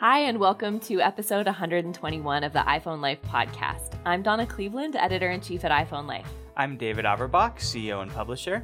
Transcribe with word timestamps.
Hi, 0.00 0.20
and 0.20 0.38
welcome 0.38 0.78
to 0.82 1.00
episode 1.00 1.46
121 1.46 2.44
of 2.44 2.52
the 2.52 2.60
iPhone 2.60 3.00
Life 3.00 3.18
podcast. 3.22 3.98
I'm 4.06 4.22
Donna 4.22 4.46
Cleveland, 4.46 4.94
editor 4.94 5.32
in 5.32 5.40
chief 5.40 5.64
at 5.64 5.72
iPhone 5.72 6.06
Life. 6.06 6.28
I'm 6.56 6.76
David 6.76 7.04
Averbach, 7.04 7.56
CEO 7.56 8.00
and 8.00 8.12
publisher. 8.12 8.62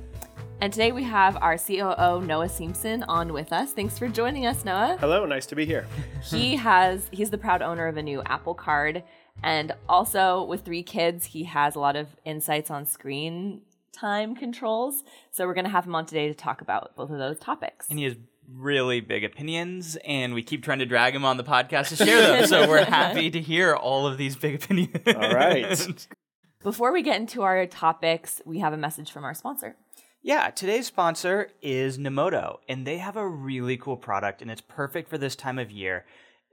And 0.60 0.72
today 0.72 0.92
we 0.92 1.02
have 1.02 1.36
our 1.38 1.58
COO, 1.58 2.24
Noah 2.24 2.48
Simpson, 2.48 3.02
on 3.08 3.32
with 3.32 3.52
us. 3.52 3.72
Thanks 3.72 3.98
for 3.98 4.06
joining 4.06 4.46
us, 4.46 4.64
Noah. 4.64 4.96
Hello, 5.00 5.26
nice 5.26 5.44
to 5.46 5.56
be 5.56 5.66
here. 5.66 5.88
he 6.22 6.54
has 6.54 7.08
he's 7.10 7.30
the 7.30 7.38
proud 7.38 7.62
owner 7.62 7.88
of 7.88 7.96
a 7.96 8.02
new 8.02 8.22
Apple 8.26 8.54
Card. 8.54 9.02
And 9.42 9.72
also 9.88 10.44
with 10.44 10.64
three 10.64 10.84
kids, 10.84 11.26
he 11.26 11.42
has 11.42 11.74
a 11.74 11.80
lot 11.80 11.96
of 11.96 12.14
insights 12.24 12.70
on 12.70 12.86
screen 12.86 13.62
time 13.90 14.36
controls. 14.36 15.02
So 15.32 15.48
we're 15.48 15.54
gonna 15.54 15.68
have 15.68 15.84
him 15.84 15.96
on 15.96 16.06
today 16.06 16.28
to 16.28 16.34
talk 16.34 16.60
about 16.60 16.94
both 16.94 17.10
of 17.10 17.18
those 17.18 17.40
topics. 17.40 17.90
And 17.90 17.98
he 17.98 18.04
has 18.04 18.14
really 18.52 19.00
big 19.00 19.24
opinions, 19.24 19.96
and 20.04 20.34
we 20.34 20.42
keep 20.42 20.62
trying 20.62 20.78
to 20.78 20.86
drag 20.86 21.14
him 21.14 21.24
on 21.24 21.36
the 21.36 21.44
podcast 21.44 21.88
to 21.88 21.96
share 21.96 22.20
them. 22.20 22.46
so 22.46 22.68
we're 22.68 22.84
happy 22.84 23.30
to 23.32 23.40
hear 23.40 23.74
all 23.74 24.06
of 24.06 24.18
these 24.18 24.36
big 24.36 24.56
opinions. 24.56 25.00
All 25.06 25.34
right. 25.34 26.06
Before 26.62 26.92
we 26.92 27.02
get 27.02 27.20
into 27.20 27.42
our 27.42 27.66
topics, 27.66 28.40
we 28.44 28.60
have 28.60 28.72
a 28.72 28.76
message 28.78 29.10
from 29.10 29.24
our 29.24 29.34
sponsor. 29.34 29.76
Yeah, 30.22 30.48
today's 30.48 30.86
sponsor 30.86 31.50
is 31.60 31.98
Nemoto, 31.98 32.56
and 32.66 32.86
they 32.86 32.96
have 32.96 33.16
a 33.16 33.28
really 33.28 33.76
cool 33.76 33.98
product, 33.98 34.40
and 34.40 34.50
it's 34.50 34.62
perfect 34.62 35.10
for 35.10 35.18
this 35.18 35.36
time 35.36 35.58
of 35.58 35.70
year, 35.70 36.06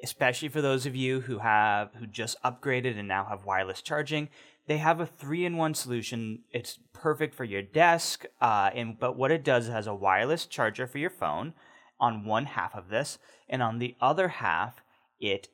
especially 0.04 0.50
for 0.50 0.62
those 0.62 0.86
of 0.86 0.96
you 0.96 1.22
who 1.22 1.38
have 1.38 1.92
who 1.96 2.06
just 2.06 2.36
upgraded 2.44 3.00
and 3.00 3.08
now 3.08 3.24
have 3.26 3.46
wireless 3.46 3.82
charging. 3.82 4.28
They 4.68 4.78
have 4.80 5.00
a 5.00 5.06
three-in-one 5.06 5.74
solution. 5.74 6.44
It's 6.52 6.80
perfect 6.92 7.34
for 7.34 7.46
your 7.46 7.62
desk, 7.62 8.26
uh, 8.42 8.72
and 8.76 9.00
but 9.00 9.16
what 9.16 9.32
it 9.32 9.46
does 9.46 9.64
is 9.64 9.70
it 9.70 9.74
has 9.74 9.88
a 9.88 9.96
wireless 9.96 10.46
charger 10.46 10.86
for 10.86 10.98
your 10.98 11.10
phone 11.10 11.54
on 12.02 12.26
one 12.26 12.46
half 12.46 12.76
of 12.76 12.90
this, 12.90 13.18
and 13.48 13.64
on 13.64 13.80
the 13.80 13.96
other 14.02 14.28
half, 14.28 14.82
it 15.20 15.48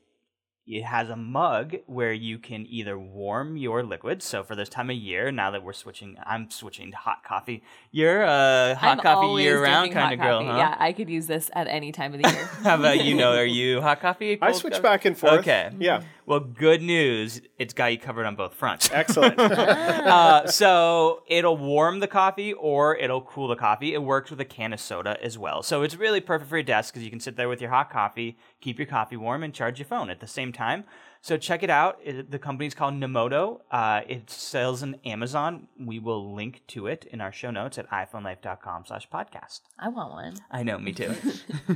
it 0.68 0.84
has 0.84 1.10
a 1.10 1.16
mug 1.16 1.78
where 1.86 2.12
you 2.12 2.38
can 2.38 2.66
either 2.68 3.00
warm 3.00 3.56
your 3.56 3.84
liquid. 3.84 4.22
So 4.22 4.44
for 4.44 4.54
this 4.54 4.68
time 4.68 4.90
of 4.90 4.98
year, 4.98 5.32
now 5.32 5.50
that 5.52 5.64
we're 5.64 5.72
switching, 5.72 6.18
I'm 6.26 6.50
switching 6.50 6.92
to 6.92 6.98
hot 6.98 7.24
coffee. 7.24 7.64
You're 7.92 8.24
a 8.24 8.76
hot 8.76 8.98
I'm 8.98 9.00
coffee 9.00 9.42
year 9.42 9.64
round 9.64 9.94
kind 9.94 10.14
of 10.14 10.20
girl, 10.20 10.40
coffee. 10.40 10.52
huh? 10.52 10.58
Yeah, 10.58 10.76
I 10.78 10.92
could 10.92 11.09
use 11.09 11.26
this 11.26 11.50
at 11.54 11.68
any 11.68 11.94
time 11.94 12.14
of 12.14 12.22
the 12.22 12.30
year. 12.30 12.46
How 12.64 12.76
about 12.76 13.06
you? 13.06 13.16
Noah, 13.16 13.38
are 13.38 13.46
you 13.46 13.82
hot 13.82 14.02
coffee? 14.02 14.38
I 14.42 14.52
switch 14.52 14.74
coffee? 14.74 14.84
back 14.84 15.06
and 15.06 15.18
forth. 15.18 15.40
Okay. 15.40 15.72
Yeah. 15.80 16.04
Well, 16.26 16.42
good 16.42 16.81
news. 16.81 17.40
It's 17.58 17.74
got 17.74 17.94
you 17.94 17.98
covered 17.98 18.26
on 18.26 18.36
both 18.36 18.54
fronts. 18.54 18.92
Excellent. 18.92 19.40
uh, 19.40 20.46
so 20.48 21.24
it'll 21.28 21.56
warm 21.56 22.02
the 22.02 22.08
coffee 22.08 22.52
or 22.52 22.98
it'll 22.98 23.22
cool 23.22 23.48
the 23.48 23.56
coffee. 23.56 23.94
It 23.94 24.04
works 24.04 24.30
with 24.30 24.42
a 24.42 24.46
can 24.46 24.74
of 24.74 24.81
soda 24.81 25.18
as 25.24 25.38
well. 25.38 25.64
So 25.64 25.84
it's 25.84 25.96
really 25.96 26.20
perfect 26.20 26.50
for 26.50 26.58
your 26.58 26.64
desk 26.64 26.94
because 26.94 27.06
you 27.06 27.09
can 27.09 27.22
sit 27.22 27.38
there 27.38 27.48
with 27.48 27.62
your 27.62 27.70
hot 27.70 27.90
coffee, 27.90 28.38
keep 28.61 28.77
your 28.77 28.88
coffee 28.88 29.17
warm, 29.17 29.44
and 29.44 29.53
charge 29.53 29.80
your 29.80 29.86
phone 29.86 30.09
at 30.09 30.19
the 30.19 30.27
same 30.27 30.52
time. 30.52 30.83
So 31.22 31.38
check 31.38 31.63
it 31.63 31.69
out. 31.69 32.00
It, 32.03 32.31
the 32.31 32.39
company's 32.39 32.73
called 32.73 32.94
Nemoto. 32.94 33.61
Uh, 33.72 34.02
it 34.08 34.30
sells 34.30 34.83
on 34.83 34.95
Amazon. 35.05 35.67
We 35.80 36.00
will 36.00 36.33
link 36.33 36.61
to 36.67 36.88
it 36.88 37.05
in 37.11 37.22
our 37.22 37.31
show 37.31 37.52
notes 37.52 37.78
at 37.78 37.89
iPhoneLife.com 37.89 38.85
slash 38.85 39.09
podcast. 39.09 39.61
I 39.80 39.89
want 39.89 40.11
one. 40.11 40.35
I 40.52 40.63
know, 40.63 40.78
me 40.78 40.94
too. 40.94 41.13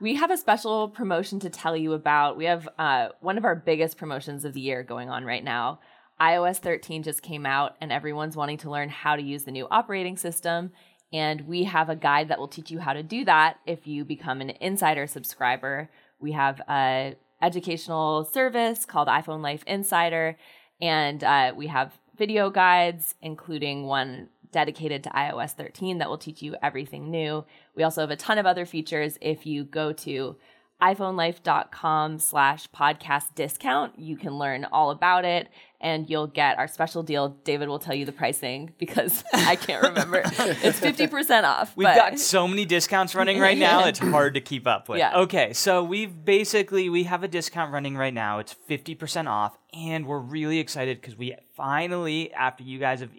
We 0.00 0.14
have 0.14 0.30
a 0.30 0.36
special 0.36 0.88
promotion 0.88 1.40
to 1.40 1.50
tell 1.50 1.76
you 1.76 1.92
about. 1.92 2.36
We 2.36 2.44
have 2.44 2.68
uh, 2.78 3.08
one 3.20 3.36
of 3.36 3.44
our 3.44 3.56
biggest 3.56 3.96
promotions 3.96 4.44
of 4.44 4.52
the 4.52 4.60
year 4.60 4.84
going 4.84 5.10
on 5.10 5.24
right 5.24 5.42
now. 5.42 5.80
iOS 6.20 6.58
13 6.58 7.02
just 7.02 7.20
came 7.20 7.44
out, 7.44 7.74
and 7.80 7.90
everyone's 7.90 8.36
wanting 8.36 8.58
to 8.58 8.70
learn 8.70 8.90
how 8.90 9.16
to 9.16 9.22
use 9.22 9.42
the 9.42 9.50
new 9.50 9.66
operating 9.72 10.16
system. 10.16 10.70
And 11.12 11.46
we 11.48 11.64
have 11.64 11.88
a 11.88 11.96
guide 11.96 12.28
that 12.28 12.38
will 12.38 12.48
teach 12.48 12.70
you 12.70 12.80
how 12.80 12.92
to 12.92 13.02
do 13.02 13.24
that 13.24 13.58
if 13.66 13.86
you 13.86 14.04
become 14.04 14.40
an 14.40 14.50
insider 14.60 15.06
subscriber. 15.06 15.90
We 16.20 16.32
have 16.32 16.60
a 16.68 17.16
educational 17.40 18.24
service 18.24 18.84
called 18.84 19.08
iPhone 19.08 19.40
Life 19.40 19.62
Insider, 19.66 20.36
and 20.80 21.22
uh, 21.24 21.52
we 21.56 21.68
have 21.68 21.98
video 22.16 22.50
guides, 22.50 23.14
including 23.22 23.86
one 23.86 24.28
dedicated 24.50 25.04
to 25.04 25.10
iOS 25.10 25.52
13 25.52 25.98
that 25.98 26.08
will 26.08 26.18
teach 26.18 26.42
you 26.42 26.56
everything 26.62 27.10
new. 27.10 27.44
We 27.74 27.82
also 27.82 28.00
have 28.00 28.10
a 28.10 28.16
ton 28.16 28.38
of 28.38 28.46
other 28.46 28.66
features. 28.66 29.18
If 29.20 29.46
you 29.46 29.64
go 29.64 29.92
to 29.92 30.36
iPhoneLife.com 30.80 32.18
slash 32.18 32.68
podcast 32.70 33.34
discount, 33.34 33.98
you 33.98 34.16
can 34.16 34.38
learn 34.38 34.64
all 34.64 34.90
about 34.90 35.24
it 35.24 35.48
and 35.80 36.08
you'll 36.08 36.26
get 36.26 36.58
our 36.58 36.68
special 36.68 37.02
deal. 37.02 37.30
David 37.44 37.68
will 37.68 37.78
tell 37.78 37.94
you 37.94 38.04
the 38.04 38.12
pricing 38.12 38.72
because 38.78 39.24
I 39.32 39.56
can't 39.56 39.82
remember. 39.82 40.22
it's 40.24 40.80
50% 40.80 41.44
off. 41.44 41.76
We've 41.76 41.86
but- 41.86 41.96
got 41.96 42.18
so 42.18 42.46
many 42.46 42.64
discounts 42.64 43.14
running 43.14 43.38
right 43.38 43.58
now, 43.58 43.86
it's 43.86 43.98
hard 43.98 44.34
to 44.34 44.40
keep 44.40 44.66
up 44.66 44.88
with. 44.88 44.98
Yeah. 44.98 45.18
Okay, 45.18 45.52
so 45.52 45.82
we've 45.82 46.24
basically 46.24 46.88
we 46.88 47.04
have 47.04 47.22
a 47.24 47.28
discount 47.28 47.72
running 47.72 47.96
right 47.96 48.14
now. 48.14 48.38
It's 48.38 48.54
50% 48.68 49.28
off 49.28 49.58
and 49.72 50.06
we're 50.06 50.18
really 50.18 50.58
excited 50.58 51.02
cuz 51.02 51.16
we 51.16 51.34
finally 51.54 52.32
after 52.32 52.62
you 52.62 52.78
guys 52.78 53.00
have 53.00 53.10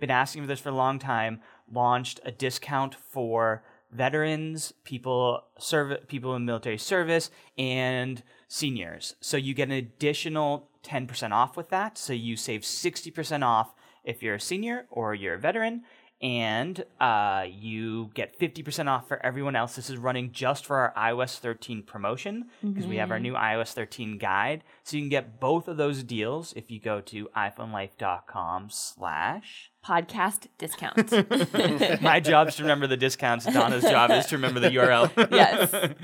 been 0.00 0.10
asking 0.10 0.42
for 0.42 0.48
this 0.48 0.60
for 0.60 0.70
a 0.70 0.74
long 0.74 0.98
time, 0.98 1.40
launched 1.70 2.20
a 2.24 2.32
discount 2.32 2.94
for 2.94 3.62
veterans, 3.92 4.72
people 4.84 5.44
serv- 5.58 6.08
people 6.08 6.34
in 6.34 6.44
military 6.44 6.78
service 6.78 7.30
and 7.56 8.22
seniors. 8.48 9.14
So 9.20 9.36
you 9.36 9.54
get 9.54 9.68
an 9.68 9.74
additional 9.74 10.68
10% 10.82 11.32
off 11.32 11.56
with 11.56 11.68
that. 11.70 11.98
So 11.98 12.12
you 12.12 12.36
save 12.36 12.62
60% 12.62 13.44
off 13.44 13.74
if 14.04 14.22
you're 14.22 14.34
a 14.34 14.40
senior 14.40 14.86
or 14.90 15.14
you're 15.14 15.34
a 15.34 15.38
veteran 15.38 15.82
and 16.22 16.84
uh, 17.00 17.44
you 17.50 18.10
get 18.14 18.38
50% 18.38 18.86
off 18.88 19.08
for 19.08 19.24
everyone 19.26 19.56
else. 19.56 19.74
This 19.74 19.90
is 19.90 19.96
running 19.96 20.30
just 20.30 20.64
for 20.64 20.76
our 20.76 21.12
iOS 21.12 21.38
13 21.38 21.82
promotion 21.82 22.46
because 22.62 22.86
we 22.86 22.96
have 22.96 23.10
our 23.10 23.18
new 23.18 23.34
iOS 23.34 23.72
13 23.72 24.18
guide. 24.18 24.62
So 24.84 24.96
you 24.96 25.02
can 25.02 25.08
get 25.08 25.40
both 25.40 25.66
of 25.66 25.76
those 25.76 26.04
deals 26.04 26.52
if 26.54 26.70
you 26.70 26.80
go 26.80 27.00
to 27.00 27.28
iPhoneLife.com 27.36 28.70
slash. 28.70 29.72
podcast 29.84 30.46
discount. 30.58 31.10
My 32.02 32.20
job 32.20 32.48
is 32.48 32.56
to 32.56 32.62
remember 32.62 32.86
the 32.86 32.96
discounts. 32.96 33.44
Donna's 33.46 33.82
job 33.82 34.12
is 34.12 34.26
to 34.26 34.36
remember 34.36 34.60
the 34.60 34.70
URL. 34.70 35.10
yes. 35.32 35.94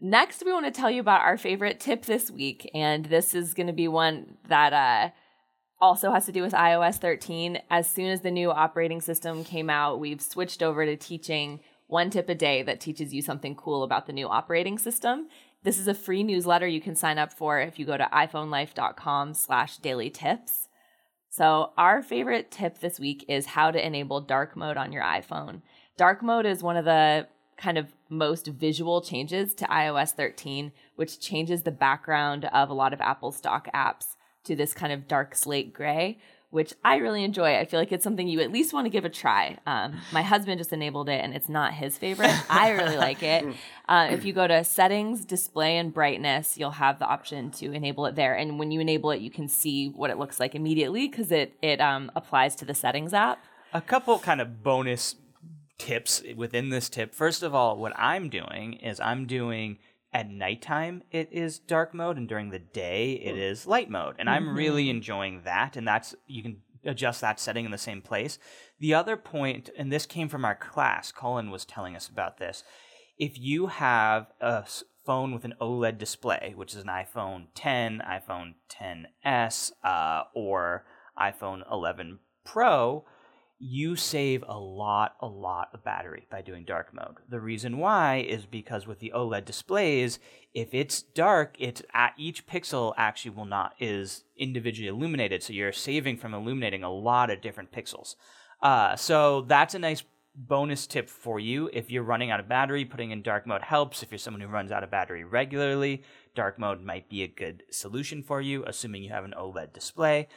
Next, 0.00 0.42
we 0.46 0.52
want 0.52 0.64
to 0.64 0.70
tell 0.70 0.90
you 0.90 1.00
about 1.00 1.22
our 1.22 1.36
favorite 1.36 1.78
tip 1.78 2.06
this 2.06 2.30
week. 2.30 2.70
And 2.72 3.04
this 3.04 3.34
is 3.34 3.52
going 3.52 3.66
to 3.66 3.72
be 3.74 3.88
one 3.88 4.38
that 4.48 4.72
uh, 4.72 5.10
also 5.80 6.12
has 6.12 6.26
to 6.26 6.32
do 6.32 6.42
with 6.42 6.52
iOS 6.52 6.96
13. 6.96 7.60
As 7.70 7.88
soon 7.88 8.10
as 8.10 8.20
the 8.20 8.30
new 8.30 8.50
operating 8.50 9.00
system 9.00 9.44
came 9.44 9.70
out, 9.70 10.00
we've 10.00 10.20
switched 10.20 10.62
over 10.62 10.84
to 10.84 10.96
teaching 10.96 11.60
one 11.86 12.10
tip 12.10 12.28
a 12.28 12.34
day 12.34 12.62
that 12.62 12.80
teaches 12.80 13.14
you 13.14 13.22
something 13.22 13.54
cool 13.54 13.82
about 13.82 14.06
the 14.06 14.12
new 14.12 14.28
operating 14.28 14.78
system. 14.78 15.28
This 15.62 15.78
is 15.78 15.88
a 15.88 15.94
free 15.94 16.22
newsletter 16.22 16.66
you 16.66 16.80
can 16.80 16.94
sign 16.94 17.18
up 17.18 17.32
for 17.32 17.60
if 17.60 17.78
you 17.78 17.86
go 17.86 17.96
to 17.96 18.08
iPhoneLife.com 18.12 19.34
slash 19.34 19.78
daily 19.78 20.10
tips. 20.10 20.68
So 21.30 21.72
our 21.76 22.02
favorite 22.02 22.50
tip 22.50 22.78
this 22.78 23.00
week 23.00 23.24
is 23.28 23.46
how 23.46 23.70
to 23.70 23.84
enable 23.84 24.20
dark 24.20 24.56
mode 24.56 24.76
on 24.76 24.92
your 24.92 25.02
iPhone. 25.02 25.62
Dark 25.96 26.22
mode 26.22 26.46
is 26.46 26.62
one 26.62 26.76
of 26.76 26.84
the 26.84 27.28
kind 27.56 27.76
of 27.76 27.92
most 28.08 28.46
visual 28.46 29.00
changes 29.00 29.52
to 29.54 29.64
iOS 29.66 30.12
13, 30.12 30.72
which 30.96 31.20
changes 31.20 31.62
the 31.62 31.70
background 31.70 32.44
of 32.46 32.70
a 32.70 32.74
lot 32.74 32.92
of 32.92 33.00
Apple 33.00 33.32
stock 33.32 33.68
apps 33.74 34.16
to 34.48 34.56
this 34.56 34.74
kind 34.74 34.92
of 34.92 35.06
dark 35.06 35.34
slate 35.34 35.72
gray, 35.72 36.18
which 36.50 36.72
I 36.82 36.96
really 36.96 37.22
enjoy. 37.22 37.56
I 37.56 37.66
feel 37.66 37.78
like 37.78 37.92
it's 37.92 38.02
something 38.02 38.26
you 38.26 38.40
at 38.40 38.50
least 38.50 38.72
want 38.72 38.86
to 38.86 38.90
give 38.90 39.04
a 39.04 39.10
try. 39.10 39.58
Um, 39.66 40.00
my 40.10 40.22
husband 40.22 40.58
just 40.58 40.72
enabled 40.72 41.10
it 41.10 41.22
and 41.22 41.34
it's 41.34 41.48
not 41.48 41.74
his 41.74 41.98
favorite. 41.98 42.32
I 42.50 42.70
really 42.70 42.96
like 42.96 43.22
it. 43.22 43.44
Uh, 43.88 44.06
if 44.10 44.22
you 44.22 44.34
go 44.34 44.46
to 44.46 44.62
settings, 44.64 45.24
display, 45.24 45.78
and 45.78 45.94
brightness, 45.94 46.58
you'll 46.58 46.72
have 46.72 46.98
the 46.98 47.06
option 47.06 47.50
to 47.50 47.72
enable 47.72 48.04
it 48.04 48.16
there. 48.16 48.34
And 48.34 48.58
when 48.58 48.70
you 48.70 48.80
enable 48.80 49.12
it, 49.12 49.22
you 49.22 49.30
can 49.30 49.48
see 49.48 49.88
what 49.88 50.10
it 50.10 50.18
looks 50.18 50.38
like 50.38 50.54
immediately 50.54 51.08
because 51.08 51.32
it, 51.32 51.56
it 51.62 51.80
um, 51.80 52.12
applies 52.14 52.54
to 52.56 52.66
the 52.66 52.74
settings 52.74 53.14
app. 53.14 53.42
A 53.72 53.80
couple 53.80 54.18
kind 54.18 54.42
of 54.42 54.62
bonus 54.62 55.14
tips 55.78 56.22
within 56.36 56.68
this 56.68 56.90
tip. 56.90 57.14
First 57.14 57.42
of 57.42 57.54
all, 57.54 57.78
what 57.78 57.94
I'm 57.96 58.28
doing 58.28 58.74
is 58.74 59.00
I'm 59.00 59.24
doing 59.24 59.78
at 60.12 60.30
nighttime 60.30 61.02
it 61.10 61.28
is 61.32 61.58
dark 61.58 61.94
mode 61.94 62.16
and 62.16 62.28
during 62.28 62.50
the 62.50 62.58
day 62.58 63.12
it 63.12 63.36
is 63.36 63.66
light 63.66 63.90
mode. 63.90 64.16
And 64.18 64.28
i'm 64.28 64.54
really 64.54 64.90
enjoying 64.90 65.42
that 65.44 65.76
and 65.76 65.86
that's 65.86 66.14
you 66.26 66.42
can 66.42 66.58
adjust 66.84 67.20
that 67.20 67.40
setting 67.40 67.64
in 67.64 67.70
the 67.70 67.78
same 67.78 68.00
place. 68.00 68.38
The 68.80 68.94
other 68.94 69.16
point 69.16 69.70
and 69.76 69.92
this 69.92 70.06
came 70.06 70.28
from 70.28 70.44
our 70.44 70.54
class 70.54 71.12
colin 71.12 71.50
was 71.50 71.64
telling 71.64 71.96
us 71.96 72.08
about 72.08 72.38
this. 72.38 72.64
If 73.18 73.38
you 73.38 73.66
have 73.66 74.28
a 74.40 74.64
phone 75.04 75.32
with 75.32 75.44
an 75.44 75.54
oled 75.60 75.98
display 75.98 76.52
which 76.54 76.74
is 76.74 76.82
an 76.82 76.88
iphone 76.88 77.46
10 77.54 78.02
iphone 78.06 78.54
10s 78.70 79.72
uh, 79.82 80.24
or 80.34 80.84
iphone 81.18 81.62
11 81.72 82.18
pro 82.44 83.04
you 83.58 83.96
save 83.96 84.44
a 84.46 84.58
lot, 84.58 85.16
a 85.20 85.26
lot 85.26 85.68
of 85.74 85.82
battery 85.82 86.26
by 86.30 86.40
doing 86.42 86.64
dark 86.64 86.94
mode. 86.94 87.16
The 87.28 87.40
reason 87.40 87.78
why 87.78 88.18
is 88.18 88.46
because 88.46 88.86
with 88.86 89.00
the 89.00 89.12
OLED 89.14 89.44
displays, 89.44 90.20
if 90.54 90.72
it's 90.72 91.02
dark, 91.02 91.56
it's 91.58 91.82
at 91.92 92.14
each 92.16 92.46
pixel 92.46 92.94
actually 92.96 93.32
will 93.32 93.44
not 93.46 93.74
is 93.80 94.24
individually 94.36 94.88
illuminated, 94.88 95.42
so 95.42 95.52
you're 95.52 95.72
saving 95.72 96.18
from 96.18 96.34
illuminating 96.34 96.84
a 96.84 96.92
lot 96.92 97.30
of 97.30 97.40
different 97.40 97.72
pixels. 97.72 98.14
Uh, 98.62 98.94
so 98.94 99.42
that's 99.42 99.74
a 99.74 99.78
nice 99.78 100.04
bonus 100.38 100.86
tip 100.86 101.08
for 101.08 101.40
you 101.40 101.68
if 101.72 101.90
you're 101.90 102.04
running 102.04 102.30
out 102.30 102.38
of 102.38 102.48
battery, 102.48 102.84
putting 102.84 103.10
in 103.10 103.22
dark 103.22 103.44
mode 103.44 103.62
helps. 103.62 104.04
If 104.04 104.12
you're 104.12 104.18
someone 104.18 104.40
who 104.40 104.46
runs 104.46 104.70
out 104.70 104.84
of 104.84 104.90
battery 104.90 105.24
regularly, 105.24 106.04
dark 106.36 106.60
mode 106.60 106.80
might 106.80 107.08
be 107.08 107.24
a 107.24 107.28
good 107.28 107.64
solution 107.70 108.22
for 108.22 108.40
you, 108.40 108.64
assuming 108.66 109.02
you 109.02 109.10
have 109.10 109.24
an 109.24 109.34
OLED 109.36 109.72
display. 109.72 110.28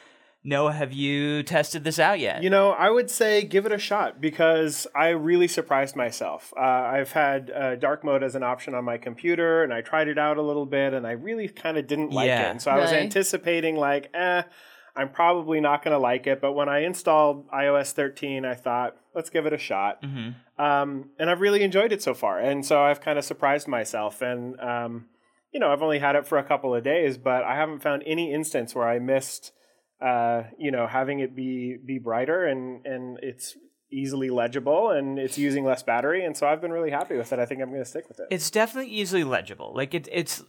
Noah, 0.44 0.72
have 0.72 0.92
you 0.92 1.42
tested 1.44 1.84
this 1.84 1.98
out 2.00 2.18
yet? 2.18 2.42
You 2.42 2.50
know, 2.50 2.72
I 2.72 2.90
would 2.90 3.08
say 3.10 3.44
give 3.44 3.64
it 3.64 3.70
a 3.72 3.78
shot 3.78 4.20
because 4.20 4.88
I 4.94 5.08
really 5.10 5.46
surprised 5.46 5.94
myself. 5.94 6.52
Uh, 6.56 6.60
I've 6.60 7.12
had 7.12 7.50
uh, 7.50 7.76
dark 7.76 8.02
mode 8.02 8.24
as 8.24 8.34
an 8.34 8.42
option 8.42 8.74
on 8.74 8.84
my 8.84 8.98
computer, 8.98 9.62
and 9.62 9.72
I 9.72 9.82
tried 9.82 10.08
it 10.08 10.18
out 10.18 10.38
a 10.38 10.42
little 10.42 10.66
bit, 10.66 10.94
and 10.94 11.06
I 11.06 11.12
really 11.12 11.46
kind 11.46 11.78
of 11.78 11.86
didn't 11.86 12.10
like 12.10 12.26
Yeah. 12.26 12.48
it. 12.48 12.50
And 12.50 12.62
so 12.62 12.72
I 12.72 12.78
was 12.78 12.90
anticipating, 12.92 13.76
like, 13.76 14.10
eh, 14.14 14.42
I'm 14.96 15.10
probably 15.10 15.60
not 15.60 15.84
going 15.84 15.92
to 15.94 15.98
like 15.98 16.26
it. 16.26 16.40
But 16.40 16.52
when 16.54 16.68
I 16.68 16.80
installed 16.80 17.48
iOS 17.50 17.92
13, 17.92 18.44
I 18.44 18.54
thought, 18.54 18.96
let's 19.14 19.30
give 19.30 19.46
it 19.46 19.52
a 19.52 19.58
shot. 19.58 20.02
Um, 20.58 21.10
and 21.20 21.30
I've 21.30 21.40
really 21.40 21.62
enjoyed 21.62 21.92
it 21.92 22.02
so 22.02 22.14
far. 22.14 22.38
And 22.40 22.66
so 22.66 22.82
I've 22.82 23.00
kind 23.00 23.18
of 23.18 23.24
surprised 23.24 23.68
myself. 23.68 24.20
And, 24.20 24.58
um, 24.60 25.06
you 25.52 25.60
know, 25.60 25.72
I've 25.72 25.82
only 25.82 26.00
had 26.00 26.16
it 26.16 26.26
for 26.26 26.36
a 26.36 26.42
couple 26.44 26.74
of 26.74 26.82
days, 26.82 27.16
but 27.16 27.44
I 27.44 27.54
haven't 27.54 27.80
found 27.82 28.02
any 28.06 28.32
instance 28.34 28.74
where 28.74 28.88
I 28.88 28.98
missed, 28.98 29.52
uh, 30.02 30.44
you 30.58 30.70
know, 30.70 30.86
having 30.86 31.20
it 31.20 31.36
be 31.36 31.76
be 31.76 31.98
brighter 31.98 32.46
and 32.46 32.84
and 32.84 33.18
it's 33.22 33.56
easily 33.90 34.30
legible 34.30 34.90
and 34.90 35.18
it's 35.18 35.38
using 35.38 35.64
less 35.64 35.82
battery. 35.82 36.24
And 36.24 36.36
so 36.36 36.46
I've 36.46 36.60
been 36.60 36.72
really 36.72 36.90
happy 36.90 37.16
with 37.16 37.32
it. 37.32 37.38
I 37.38 37.46
think 37.46 37.60
I'm 37.60 37.68
going 37.68 37.82
to 37.82 37.88
stick 37.88 38.08
with 38.08 38.18
it. 38.18 38.26
It's 38.30 38.50
definitely 38.50 38.90
easily 38.90 39.24
legible. 39.24 39.72
Like 39.74 39.94
it, 39.94 40.08
it's. 40.10 40.42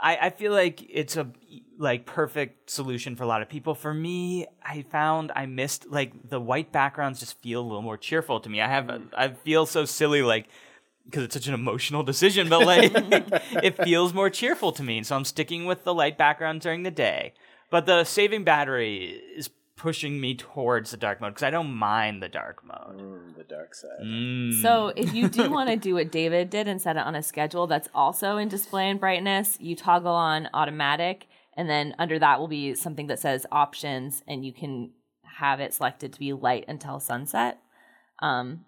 I, 0.00 0.16
I 0.22 0.30
feel 0.30 0.52
like 0.52 0.84
it's 0.88 1.16
a 1.16 1.28
like 1.76 2.06
perfect 2.06 2.70
solution 2.70 3.16
for 3.16 3.24
a 3.24 3.26
lot 3.26 3.42
of 3.42 3.48
people. 3.48 3.74
For 3.74 3.92
me, 3.92 4.46
I 4.62 4.82
found 4.82 5.32
I 5.34 5.46
missed 5.46 5.88
like 5.88 6.12
the 6.28 6.40
white 6.40 6.70
backgrounds 6.70 7.18
just 7.18 7.40
feel 7.40 7.60
a 7.60 7.66
little 7.66 7.82
more 7.82 7.96
cheerful 7.96 8.38
to 8.40 8.48
me. 8.48 8.60
I 8.60 8.68
have 8.68 8.90
I 9.16 9.28
feel 9.28 9.66
so 9.66 9.84
silly 9.84 10.22
like 10.22 10.48
because 11.04 11.24
it's 11.24 11.34
such 11.34 11.48
an 11.48 11.54
emotional 11.54 12.02
decision, 12.02 12.48
but 12.48 12.64
like 12.64 12.92
it 13.62 13.82
feels 13.82 14.12
more 14.12 14.30
cheerful 14.30 14.70
to 14.72 14.82
me. 14.82 15.02
So 15.02 15.16
I'm 15.16 15.24
sticking 15.24 15.64
with 15.64 15.82
the 15.82 15.94
light 15.94 16.18
background 16.18 16.60
during 16.60 16.82
the 16.82 16.90
day. 16.90 17.32
But 17.70 17.86
the 17.86 18.04
saving 18.04 18.44
battery 18.44 19.20
is 19.36 19.50
pushing 19.76 20.20
me 20.20 20.34
towards 20.34 20.90
the 20.90 20.96
dark 20.96 21.20
mode 21.20 21.32
because 21.32 21.44
I 21.44 21.50
don't 21.50 21.72
mind 21.72 22.22
the 22.22 22.28
dark 22.28 22.64
mode. 22.64 23.00
Mm, 23.00 23.36
the 23.36 23.44
dark 23.44 23.74
side. 23.74 24.04
Mm. 24.04 24.60
So 24.60 24.92
if 24.96 25.14
you 25.14 25.28
do 25.28 25.50
want 25.50 25.70
to 25.70 25.76
do 25.76 25.94
what 25.94 26.10
David 26.10 26.50
did 26.50 26.66
and 26.66 26.82
set 26.82 26.96
it 26.96 27.06
on 27.06 27.14
a 27.14 27.22
schedule 27.22 27.66
that's 27.66 27.88
also 27.94 28.36
in 28.36 28.48
display 28.48 28.90
and 28.90 28.98
brightness, 28.98 29.56
you 29.60 29.76
toggle 29.76 30.12
on 30.12 30.48
automatic, 30.52 31.26
and 31.56 31.70
then 31.70 31.94
under 31.98 32.18
that 32.18 32.40
will 32.40 32.48
be 32.48 32.74
something 32.74 33.06
that 33.06 33.20
says 33.20 33.46
options, 33.52 34.22
and 34.26 34.44
you 34.44 34.52
can 34.52 34.90
have 35.38 35.60
it 35.60 35.72
selected 35.72 36.12
to 36.12 36.18
be 36.18 36.32
light 36.32 36.64
until 36.66 36.98
sunset. 36.98 37.58
Um, 38.20 38.64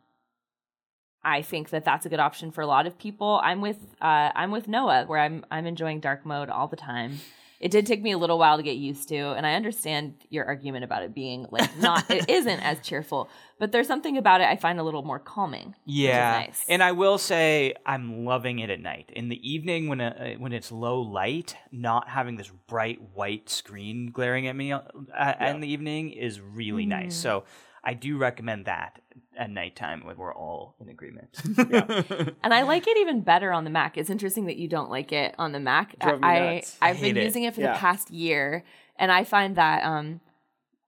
I 1.24 1.42
think 1.42 1.70
that 1.70 1.84
that's 1.84 2.06
a 2.06 2.08
good 2.08 2.20
option 2.20 2.50
for 2.50 2.62
a 2.62 2.66
lot 2.66 2.86
of 2.86 2.98
people. 2.98 3.40
I'm 3.42 3.60
with 3.60 3.78
uh, 4.00 4.30
I'm 4.34 4.50
with 4.50 4.68
Noah, 4.68 5.04
where 5.06 5.20
I'm 5.20 5.44
I'm 5.50 5.66
enjoying 5.66 6.00
dark 6.00 6.24
mode 6.24 6.48
all 6.48 6.68
the 6.68 6.76
time. 6.76 7.20
It 7.60 7.70
did 7.70 7.84
take 7.84 8.02
me 8.02 8.12
a 8.12 8.18
little 8.18 8.38
while 8.38 8.56
to 8.56 8.62
get 8.62 8.76
used 8.76 9.08
to, 9.10 9.16
and 9.16 9.46
I 9.46 9.52
understand 9.52 10.14
your 10.30 10.46
argument 10.46 10.82
about 10.82 11.02
it 11.02 11.14
being 11.14 11.46
like 11.50 11.76
not 11.78 12.10
it 12.10 12.28
isn't 12.28 12.60
as 12.60 12.80
cheerful, 12.80 13.28
but 13.58 13.70
there's 13.70 13.86
something 13.86 14.16
about 14.16 14.40
it 14.40 14.48
I 14.48 14.56
find 14.56 14.80
a 14.80 14.82
little 14.82 15.02
more 15.02 15.18
calming. 15.18 15.74
Yeah, 15.84 16.38
which 16.38 16.48
is 16.48 16.48
nice. 16.48 16.64
and 16.70 16.82
I 16.82 16.92
will 16.92 17.18
say 17.18 17.74
I'm 17.84 18.24
loving 18.24 18.60
it 18.60 18.70
at 18.70 18.80
night. 18.80 19.10
In 19.14 19.28
the 19.28 19.48
evening, 19.48 19.88
when 19.88 20.00
uh, 20.00 20.34
when 20.38 20.54
it's 20.54 20.72
low 20.72 21.02
light, 21.02 21.54
not 21.70 22.08
having 22.08 22.36
this 22.36 22.50
bright 22.66 22.98
white 23.12 23.50
screen 23.50 24.10
glaring 24.10 24.46
at 24.46 24.56
me 24.56 24.72
uh, 24.72 24.80
in 25.40 25.60
the 25.60 25.68
evening 25.68 26.12
is 26.12 26.40
really 26.40 26.86
nice. 26.86 27.14
Mm. 27.18 27.22
So 27.22 27.44
I 27.84 27.94
do 27.94 28.16
recommend 28.16 28.66
that 28.66 29.00
at 29.40 29.50
nighttime 29.50 30.04
when 30.04 30.16
we're 30.16 30.34
all 30.34 30.76
in 30.80 30.88
agreement. 30.88 31.40
And 32.44 32.54
I 32.54 32.62
like 32.62 32.86
it 32.86 32.96
even 32.98 33.22
better 33.22 33.52
on 33.52 33.64
the 33.64 33.70
Mac. 33.70 33.96
It's 33.98 34.10
interesting 34.10 34.46
that 34.46 34.56
you 34.56 34.68
don't 34.68 34.90
like 34.90 35.10
it 35.12 35.34
on 35.38 35.52
the 35.52 35.60
Mac. 35.60 35.98
Drove 35.98 36.20
I, 36.22 36.62
I 36.80 36.88
have 36.88 37.00
been 37.00 37.16
it. 37.16 37.24
using 37.24 37.44
it 37.44 37.54
for 37.54 37.62
Yeah. 37.62 37.72
the 37.72 37.78
past 37.78 38.10
year, 38.10 38.64
and 38.96 39.10
I 39.10 39.24
find 39.24 39.56
that 39.56 39.82
um, 39.84 40.20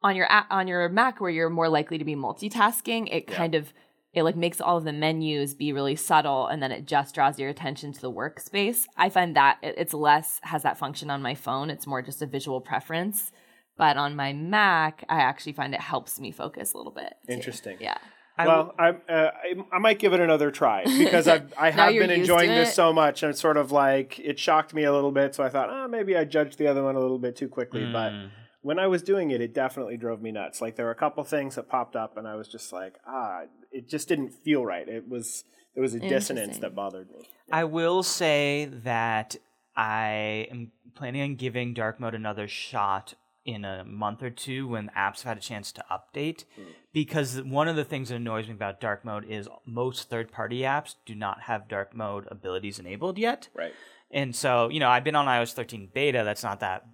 on 0.02 0.14
your 0.16 0.26
a- 0.26 0.46
on 0.50 0.68
your 0.68 0.88
Mac, 0.88 1.20
where 1.20 1.30
you're 1.30 1.50
more 1.50 1.68
likely 1.68 1.98
to 1.98 2.04
be 2.04 2.14
multitasking, 2.14 3.08
it 3.10 3.26
kind 3.26 3.54
of 3.54 3.72
it 4.12 4.22
like 4.24 4.36
makes 4.36 4.60
all 4.60 4.76
of 4.76 4.84
the 4.84 4.92
menus 4.92 5.54
be 5.54 5.72
really 5.72 5.96
subtle, 5.96 6.46
and 6.46 6.62
then 6.62 6.70
it 6.72 6.86
just 6.86 7.14
draws 7.14 7.38
your 7.38 7.48
attention 7.48 7.92
to 7.92 8.00
the 8.00 8.12
workspace. 8.12 8.84
I 8.96 9.08
find 9.08 9.34
that 9.36 9.58
it- 9.62 9.76
it's 9.78 9.94
less 9.94 10.40
has 10.42 10.62
that 10.64 10.76
function 10.78 11.10
on 11.10 11.22
my 11.22 11.34
phone. 11.34 11.70
It's 11.70 11.86
more 11.86 12.02
just 12.02 12.20
a 12.22 12.26
visual 12.26 12.60
preference. 12.60 13.32
But 13.78 13.96
on 13.96 14.14
my 14.14 14.34
Mac, 14.34 15.02
I 15.08 15.20
actually 15.20 15.54
find 15.54 15.72
it 15.74 15.80
helps 15.80 16.20
me 16.20 16.30
focus 16.30 16.74
a 16.74 16.76
little 16.76 16.92
bit. 16.92 17.14
too. 17.26 17.32
Interesting. 17.32 17.78
Yeah. 17.80 17.96
I 18.38 18.46
well, 18.46 18.74
I, 18.78 18.88
uh, 18.90 19.30
I 19.34 19.54
I 19.72 19.78
might 19.78 19.98
give 19.98 20.12
it 20.14 20.20
another 20.20 20.50
try 20.50 20.84
because 20.98 21.28
I've, 21.28 21.52
I 21.58 21.70
have 21.70 21.92
been 21.92 22.10
enjoying 22.10 22.48
this 22.48 22.74
so 22.74 22.92
much, 22.92 23.22
and 23.22 23.30
it's 23.30 23.40
sort 23.40 23.56
of 23.56 23.72
like 23.72 24.18
it 24.18 24.38
shocked 24.38 24.72
me 24.72 24.84
a 24.84 24.92
little 24.92 25.12
bit. 25.12 25.34
So 25.34 25.44
I 25.44 25.48
thought, 25.50 25.68
oh, 25.70 25.86
maybe 25.88 26.16
I 26.16 26.24
judged 26.24 26.58
the 26.58 26.66
other 26.66 26.82
one 26.82 26.96
a 26.96 27.00
little 27.00 27.18
bit 27.18 27.36
too 27.36 27.48
quickly. 27.48 27.84
But 27.84 28.12
Mm. 28.12 28.30
when 28.62 28.78
I 28.78 28.86
was 28.86 29.02
doing 29.02 29.30
it, 29.32 29.40
it 29.40 29.52
definitely 29.54 29.96
drove 29.96 30.22
me 30.22 30.32
nuts. 30.32 30.60
Like 30.62 30.76
there 30.76 30.86
were 30.86 30.92
a 30.92 30.96
couple 30.96 31.22
things 31.24 31.56
that 31.56 31.68
popped 31.68 31.94
up, 31.96 32.16
and 32.16 32.26
I 32.26 32.36
was 32.36 32.48
just 32.48 32.72
like, 32.72 32.94
ah, 33.06 33.42
it 33.70 33.88
just 33.88 34.08
didn't 34.08 34.30
feel 34.30 34.64
right. 34.64 34.88
It 34.88 35.08
was 35.08 35.44
there 35.74 35.82
was 35.82 35.94
a 35.94 36.00
dissonance 36.00 36.58
that 36.58 36.74
bothered 36.74 37.10
me. 37.10 37.28
I 37.50 37.64
will 37.64 38.02
say 38.02 38.68
that 38.84 39.36
I 39.76 40.46
am 40.50 40.72
planning 40.94 41.22
on 41.22 41.34
giving 41.36 41.74
dark 41.74 41.98
mode 42.00 42.14
another 42.14 42.48
shot 42.48 43.14
in 43.44 43.64
a 43.64 43.84
month 43.84 44.22
or 44.22 44.30
two 44.30 44.68
when 44.68 44.90
apps 44.96 45.22
have 45.22 45.24
had 45.24 45.38
a 45.38 45.40
chance 45.40 45.72
to 45.72 45.84
update. 45.90 46.44
Because 46.92 47.42
one 47.42 47.68
of 47.68 47.76
the 47.76 47.84
things 47.84 48.08
that 48.10 48.16
annoys 48.16 48.46
me 48.46 48.54
about 48.54 48.80
dark 48.80 49.04
mode 49.04 49.24
is 49.28 49.48
most 49.66 50.08
third-party 50.10 50.60
apps 50.60 50.94
do 51.06 51.14
not 51.14 51.42
have 51.42 51.68
dark 51.68 51.94
mode 51.94 52.26
abilities 52.30 52.78
enabled 52.78 53.18
yet. 53.18 53.48
Right. 53.54 53.72
and 54.10 54.36
so 54.36 54.68
you 54.68 54.78
know 54.78 54.90
i've 54.90 55.04
been 55.04 55.16
on 55.16 55.26
ios 55.26 55.52
13 55.54 55.88
beta. 55.94 56.22
That's 56.24 56.42
not 56.42 56.60
that 56.60 56.84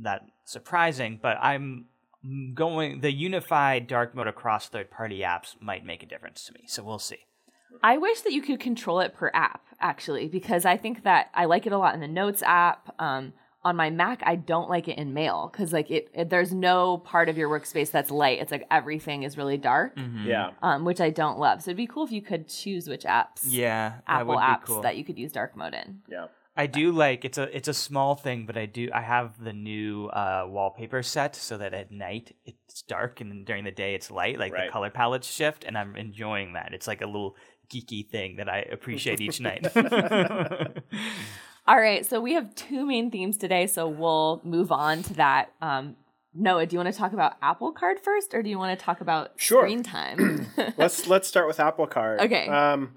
that 0.00 0.22
surprising 0.44 1.18
but 1.22 1.38
i'm 1.40 1.86
going 2.54 3.00
the 3.00 3.12
unified 3.12 3.86
dark 3.86 4.14
mode 4.14 4.26
across 4.26 4.68
third-party 4.68 5.20
apps 5.20 5.54
might 5.60 5.84
make 5.84 6.02
a 6.02 6.06
difference 6.06 6.44
to 6.46 6.52
me. 6.54 6.64
So 6.66 6.82
we'll 6.82 6.98
see. 6.98 7.18
I 7.82 7.98
wish 7.98 8.22
that 8.22 8.32
you 8.32 8.40
could 8.40 8.60
control 8.60 9.00
it 9.00 9.14
per 9.14 9.30
app, 9.34 9.62
actually, 9.80 10.28
because 10.28 10.64
I 10.64 10.76
think 10.76 11.02
that 11.04 11.28
I 11.34 11.44
like 11.44 11.66
it 11.66 11.72
a 11.72 11.78
lot 11.78 11.92
in 11.94 12.00
the 12.00 12.08
Notes 12.08 12.42
app. 12.42 12.94
Um, 12.98 13.34
on 13.64 13.76
my 13.76 13.90
Mac, 13.90 14.22
I 14.24 14.36
don't 14.36 14.68
like 14.68 14.88
it 14.88 14.98
in 14.98 15.14
Mail 15.14 15.48
because 15.50 15.72
like 15.72 15.90
it, 15.90 16.08
it, 16.14 16.30
there's 16.30 16.52
no 16.52 16.98
part 16.98 17.28
of 17.28 17.36
your 17.38 17.48
workspace 17.48 17.90
that's 17.90 18.10
light. 18.10 18.40
It's 18.40 18.52
like 18.52 18.66
everything 18.70 19.22
is 19.22 19.36
really 19.38 19.56
dark, 19.56 19.96
Mm-hmm. 19.96 20.26
Yeah. 20.26 20.50
um, 20.62 20.84
which 20.84 21.00
I 21.00 21.10
don't 21.10 21.38
love. 21.38 21.62
So 21.62 21.70
it'd 21.70 21.76
be 21.76 21.86
cool 21.86 22.04
if 22.04 22.12
you 22.12 22.22
could 22.22 22.48
choose 22.48 22.88
which 22.88 23.04
apps, 23.04 23.40
yeah 23.44 23.94
that 24.06 24.20
Apple 24.20 24.34
would 24.34 24.40
be 24.40 24.42
apps 24.44 24.64
cool. 24.66 24.82
that 24.82 24.96
you 24.96 25.04
could 25.04 25.18
use 25.18 25.32
dark 25.32 25.56
mode 25.56 25.74
in. 25.74 26.00
Yeah. 26.08 26.26
I 26.56 26.66
do 26.68 26.92
like 26.92 27.24
it's 27.24 27.36
a 27.36 27.54
it's 27.56 27.66
a 27.66 27.74
small 27.74 28.14
thing, 28.14 28.46
but 28.46 28.56
I 28.56 28.66
do 28.66 28.88
I 28.94 29.00
have 29.00 29.42
the 29.42 29.52
new 29.52 30.06
uh, 30.06 30.44
wallpaper 30.46 31.02
set 31.02 31.34
so 31.34 31.58
that 31.58 31.74
at 31.74 31.90
night 31.90 32.36
it's 32.44 32.82
dark 32.82 33.20
and 33.20 33.44
during 33.44 33.64
the 33.64 33.72
day 33.72 33.96
it's 33.96 34.08
light, 34.08 34.38
like 34.38 34.52
Right. 34.52 34.66
the 34.66 34.72
color 34.72 34.88
palettes 34.90 35.26
shift, 35.28 35.64
and 35.64 35.76
I'm 35.76 35.96
enjoying 35.96 36.52
that. 36.52 36.72
It's 36.72 36.86
like 36.86 37.02
a 37.02 37.06
little 37.06 37.34
geeky 37.72 38.06
thing 38.08 38.36
that 38.36 38.48
I 38.48 38.58
appreciate 38.70 39.20
each 39.20 39.40
night. 39.40 39.66
All 41.66 41.80
right, 41.80 42.04
so 42.04 42.20
we 42.20 42.34
have 42.34 42.54
two 42.54 42.84
main 42.84 43.10
themes 43.10 43.38
today, 43.38 43.66
so 43.66 43.88
we'll 43.88 44.40
move 44.44 44.70
on 44.70 45.02
to 45.04 45.14
that. 45.14 45.50
Um, 45.62 45.96
Noah, 46.34 46.66
do 46.66 46.74
you 46.74 46.78
want 46.82 46.92
to 46.92 46.98
talk 46.98 47.12
about 47.14 47.34
Apple 47.40 47.72
Card 47.72 47.98
first, 48.00 48.34
or 48.34 48.42
do 48.42 48.50
you 48.50 48.58
want 48.58 48.78
to 48.78 48.84
talk 48.84 49.00
about 49.00 49.32
Sure. 49.36 49.62
screen 49.62 49.82
time? 49.82 50.46
let's 50.76 51.06
let's 51.06 51.26
start 51.28 51.46
with 51.46 51.60
Apple 51.60 51.86
Card. 51.86 52.20
Okay. 52.20 52.48
Um, 52.48 52.96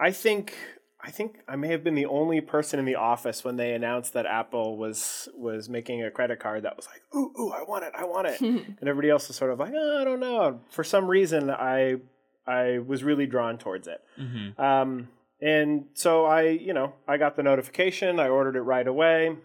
I 0.00 0.10
think 0.10 0.54
I 1.00 1.10
think 1.12 1.38
I 1.46 1.54
may 1.54 1.68
have 1.68 1.84
been 1.84 1.94
the 1.94 2.06
only 2.06 2.40
person 2.40 2.80
in 2.80 2.86
the 2.86 2.96
office 2.96 3.44
when 3.44 3.56
they 3.56 3.72
announced 3.72 4.14
that 4.14 4.26
Apple 4.26 4.76
was 4.78 5.28
was 5.36 5.68
making 5.68 6.02
a 6.02 6.10
credit 6.10 6.40
card 6.40 6.64
that 6.64 6.76
was 6.76 6.86
like, 6.86 7.02
ooh, 7.14 7.30
ooh, 7.38 7.52
I 7.52 7.62
want 7.62 7.84
it, 7.84 7.92
I 7.96 8.04
want 8.04 8.26
it, 8.26 8.40
and 8.40 8.76
everybody 8.82 9.10
else 9.10 9.28
was 9.28 9.36
sort 9.36 9.52
of 9.52 9.60
like, 9.60 9.72
oh, 9.76 10.00
I 10.00 10.04
don't 10.04 10.18
know. 10.20 10.60
For 10.70 10.82
some 10.82 11.06
reason, 11.06 11.50
I 11.50 11.96
I 12.48 12.78
was 12.78 13.04
really 13.04 13.26
drawn 13.26 13.58
towards 13.58 13.86
it. 13.86 14.00
Mhm. 14.18 14.58
Um, 14.58 15.08
and 15.40 15.86
so 15.94 16.24
I, 16.24 16.42
you 16.48 16.72
know, 16.72 16.92
I 17.06 17.16
got 17.16 17.36
the 17.36 17.42
notification. 17.42 18.20
I 18.20 18.28
ordered 18.28 18.56
it 18.56 18.62
right 18.62 18.86
away, 18.86 19.36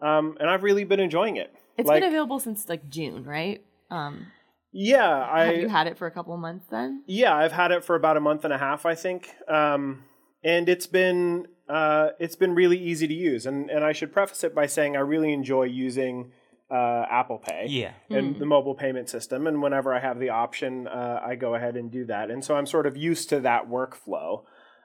um, 0.00 0.36
and 0.40 0.48
I've 0.48 0.62
really 0.62 0.84
been 0.84 1.00
enjoying 1.00 1.36
it. 1.36 1.54
It's 1.76 1.88
like, 1.88 2.02
been 2.02 2.08
available 2.08 2.40
since 2.40 2.68
like 2.68 2.88
June, 2.88 3.24
right? 3.24 3.64
Um, 3.90 4.26
yeah, 4.72 5.26
I 5.30 5.44
have 5.44 5.56
you 5.56 5.68
had 5.68 5.86
it 5.86 5.96
for 5.96 6.06
a 6.06 6.10
couple 6.10 6.34
of 6.34 6.40
months 6.40 6.66
then? 6.70 7.02
Yeah, 7.06 7.34
I've 7.34 7.52
had 7.52 7.72
it 7.72 7.84
for 7.84 7.96
about 7.96 8.16
a 8.16 8.20
month 8.20 8.44
and 8.44 8.52
a 8.52 8.58
half, 8.58 8.84
I 8.84 8.94
think, 8.94 9.34
um, 9.48 10.04
and 10.44 10.68
it's 10.68 10.86
been 10.86 11.46
uh, 11.68 12.10
it's 12.18 12.36
been 12.36 12.54
really 12.54 12.78
easy 12.78 13.06
to 13.08 13.14
use. 13.14 13.46
And 13.46 13.70
and 13.70 13.84
I 13.84 13.92
should 13.92 14.12
preface 14.12 14.44
it 14.44 14.54
by 14.54 14.66
saying 14.66 14.96
I 14.96 15.00
really 15.00 15.32
enjoy 15.32 15.64
using 15.64 16.32
uh, 16.70 17.06
Apple 17.10 17.38
Pay 17.38 17.66
yeah. 17.68 17.92
and 18.10 18.38
the 18.38 18.46
mobile 18.46 18.74
payment 18.74 19.08
system. 19.08 19.46
And 19.46 19.62
whenever 19.62 19.94
I 19.94 20.00
have 20.00 20.18
the 20.18 20.30
option, 20.30 20.88
uh, 20.88 21.20
I 21.24 21.36
go 21.36 21.54
ahead 21.54 21.76
and 21.76 21.90
do 21.90 22.04
that. 22.06 22.30
And 22.30 22.44
so 22.44 22.56
I'm 22.56 22.66
sort 22.66 22.86
of 22.86 22.96
used 22.96 23.28
to 23.30 23.40
that 23.40 23.68
workflow 23.68 24.42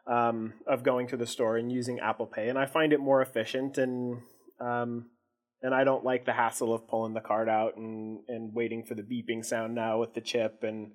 um, 0.08 0.54
of 0.68 0.84
going 0.84 1.08
to 1.08 1.18
the 1.18 1.28
store 1.28 1.58
and 1.58 1.72
using 1.72 2.00
Apple 2.00 2.28
Pay, 2.28 2.50
and 2.50 2.58
I 2.58 2.66
find 2.66 2.94
it 2.94 3.00
more 3.00 3.22
efficient 3.22 3.78
and. 3.78 4.22
Um, 4.60 5.08
and 5.64 5.76
I 5.76 5.84
don't 5.84 6.04
like 6.04 6.26
the 6.26 6.34
hassle 6.34 6.74
of 6.74 6.88
pulling 6.88 7.14
the 7.14 7.22
card 7.22 7.48
out 7.48 7.78
and, 7.78 8.22
and 8.28 8.54
waiting 8.54 8.84
for 8.84 8.96
the 8.96 9.04
beeping 9.04 9.46
sound 9.46 9.76
now 9.76 10.00
with 10.00 10.14
the 10.14 10.22
chip 10.22 10.64
and 10.64 10.92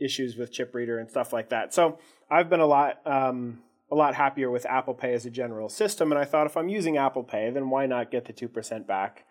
issues 0.00 0.36
with 0.36 0.52
chip 0.52 0.74
reader 0.74 0.98
and 0.98 1.10
stuff 1.10 1.32
like 1.32 1.50
that. 1.50 1.74
So 1.74 1.98
I've 2.30 2.48
been 2.48 2.60
a 2.60 2.66
lot 2.66 3.00
um, 3.06 3.60
a 3.90 3.94
lot 3.94 4.14
happier 4.14 4.50
with 4.50 4.66
Apple 4.66 4.94
Pay 4.94 5.14
as 5.14 5.26
a 5.26 5.30
general 5.30 5.68
system, 5.68 6.12
and 6.12 6.18
I 6.18 6.24
thought 6.24 6.46
if 6.46 6.56
I'm 6.56 6.68
using 6.68 6.96
Apple 6.96 7.24
Pay, 7.24 7.50
then 7.50 7.70
why 7.70 7.86
not 7.86 8.10
get 8.10 8.26
the 8.26 8.32
two 8.32 8.48
percent 8.48 8.86
back 8.86 9.24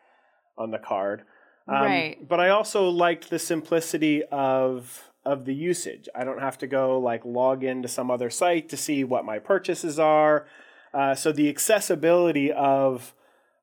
on 0.57 0.71
the 0.71 0.79
card? 0.79 1.23
Um, 1.67 1.75
right. 1.75 2.27
But 2.27 2.39
I 2.39 2.49
also 2.49 2.89
liked 2.89 3.29
the 3.29 3.39
simplicity 3.39 4.23
of 4.31 5.09
of 5.25 5.45
the 5.45 5.53
usage. 5.53 6.09
I 6.13 6.23
don't 6.23 6.41
have 6.41 6.57
to 6.59 6.67
go 6.67 6.99
like 6.99 7.23
log 7.25 7.63
into 7.63 7.87
some 7.87 8.11
other 8.11 8.29
site 8.29 8.69
to 8.69 8.77
see 8.77 9.03
what 9.03 9.25
my 9.25 9.39
purchases 9.39 9.99
are. 9.99 10.47
Uh, 10.93 11.15
so 11.15 11.31
the 11.31 11.49
accessibility 11.49 12.51
of 12.51 13.13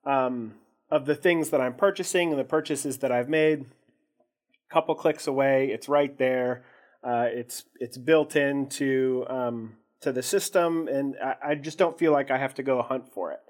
um, 0.04 0.54
of 0.90 1.06
the 1.06 1.14
things 1.14 1.50
that 1.50 1.60
I'm 1.60 1.74
purchasing 1.74 2.30
and 2.30 2.38
the 2.38 2.44
purchases 2.44 2.98
that 2.98 3.12
I've 3.12 3.28
made, 3.28 3.60
a 3.60 4.74
couple 4.74 4.94
clicks 4.94 5.26
away, 5.26 5.68
it's 5.70 5.88
right 5.88 6.16
there. 6.18 6.64
Uh, 7.04 7.26
it's 7.28 7.64
it's 7.78 7.96
built 7.96 8.36
into 8.36 9.24
um, 9.28 9.76
to 10.00 10.12
the 10.12 10.22
system, 10.22 10.88
and 10.88 11.16
I, 11.22 11.34
I, 11.50 11.54
just 11.54 11.78
don't 11.78 11.98
feel 11.98 12.12
like 12.12 12.30
I 12.30 12.38
have 12.38 12.54
to 12.54 12.62
go 12.62 12.82
hunt 12.82 13.12
for 13.12 13.32
it. 13.32 13.40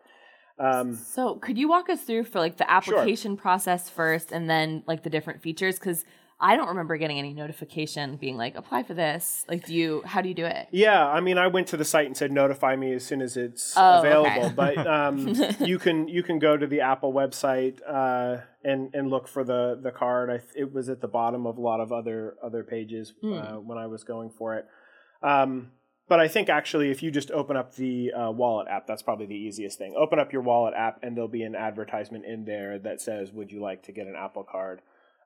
Um, 0.59 0.95
so, 0.95 1.37
could 1.37 1.59
you 1.59 1.69
walk 1.69 1.89
us 1.89 2.03
through 2.03 2.25
for 2.25 2.39
like 2.39 2.59
the 2.59 2.71
application 2.71 3.33
sure. 3.33 3.41
process 3.41 3.89
first, 3.89 4.31
and 4.31 4.49
then 4.49 4.85
like 4.87 5.03
the 5.03 5.11
different 5.11 5.43
features? 5.43 5.79
Because 5.79 6.05
I 6.43 6.57
don't 6.57 6.69
remember 6.69 6.97
getting 6.97 7.19
any 7.19 7.35
notification 7.35 8.17
being 8.17 8.37
like 8.37 8.55
apply 8.57 8.85
for 8.85 8.95
this. 8.95 9.45
Like, 9.47 9.67
do 9.67 9.75
you? 9.75 10.03
How 10.07 10.23
do 10.23 10.29
you 10.29 10.35
do 10.35 10.47
it? 10.47 10.69
Yeah, 10.71 11.07
I 11.07 11.21
mean, 11.21 11.37
I 11.37 11.49
went 11.49 11.67
to 11.69 11.77
the 11.77 11.85
site 11.85 12.07
and 12.07 12.17
said 12.17 12.33
notify 12.33 12.77
me 12.77 12.95
as 12.95 13.05
soon 13.05 13.21
as 13.21 13.37
it's 13.37 13.75
oh, 13.77 13.99
available. 13.99 14.47
Okay. 14.47 14.55
but 14.55 14.87
um, 14.87 15.35
you 15.61 15.79
can 15.79 16.09
you 16.09 16.23
can 16.23 16.39
go 16.39 16.57
to 16.57 16.67
the 16.67 16.81
Apple 16.81 17.13
website 17.13 17.79
uh, 17.87 18.43
and 18.65 18.95
and 18.95 19.11
look 19.11 19.29
for 19.29 19.45
the 19.45 19.79
the 19.81 19.91
card. 19.91 20.31
I, 20.31 20.41
it 20.57 20.73
was 20.73 20.89
at 20.89 21.03
the 21.03 21.09
bottom 21.09 21.47
of 21.47 21.59
a 21.59 21.61
lot 21.61 21.81
of 21.81 21.93
other 21.93 22.37
other 22.43 22.65
pages 22.65 23.13
mm. 23.23 23.57
uh, 23.57 23.61
when 23.61 23.77
I 23.77 23.87
was 23.87 24.03
going 24.03 24.31
for 24.31 24.57
it. 24.57 24.67
Um, 25.23 25.73
but 26.09 26.19
I 26.19 26.27
think 26.27 26.49
actually, 26.49 26.91
if 26.91 27.03
you 27.03 27.11
just 27.11 27.31
open 27.31 27.57
up 27.57 27.77
the 27.77 28.13
uh, 28.13 28.31
wallet 28.33 28.67
app, 28.69 28.87
that's 28.87 29.03
probably 29.03 29.27
the 29.27 29.37
easiest 29.37 29.79
thing. 29.79 29.95
Open 29.97 30.19
up 30.19 30.33
your 30.33 30.43
wallet 30.43 30.75
app, 30.75 30.99
and 31.03 31.17
there'll 31.17 31.29
be 31.29 31.45
an 31.45 31.55
advertisement 31.55 32.25
in 32.25 32.47
there 32.47 32.79
that 32.79 33.01
says, 33.01 33.31
"Would 33.31 33.53
you 33.53 33.61
like 33.61 33.85
to 33.85 33.93
get 33.93 34.07
an 34.07 34.17
Apple 34.17 34.43
Card?" 34.51 34.81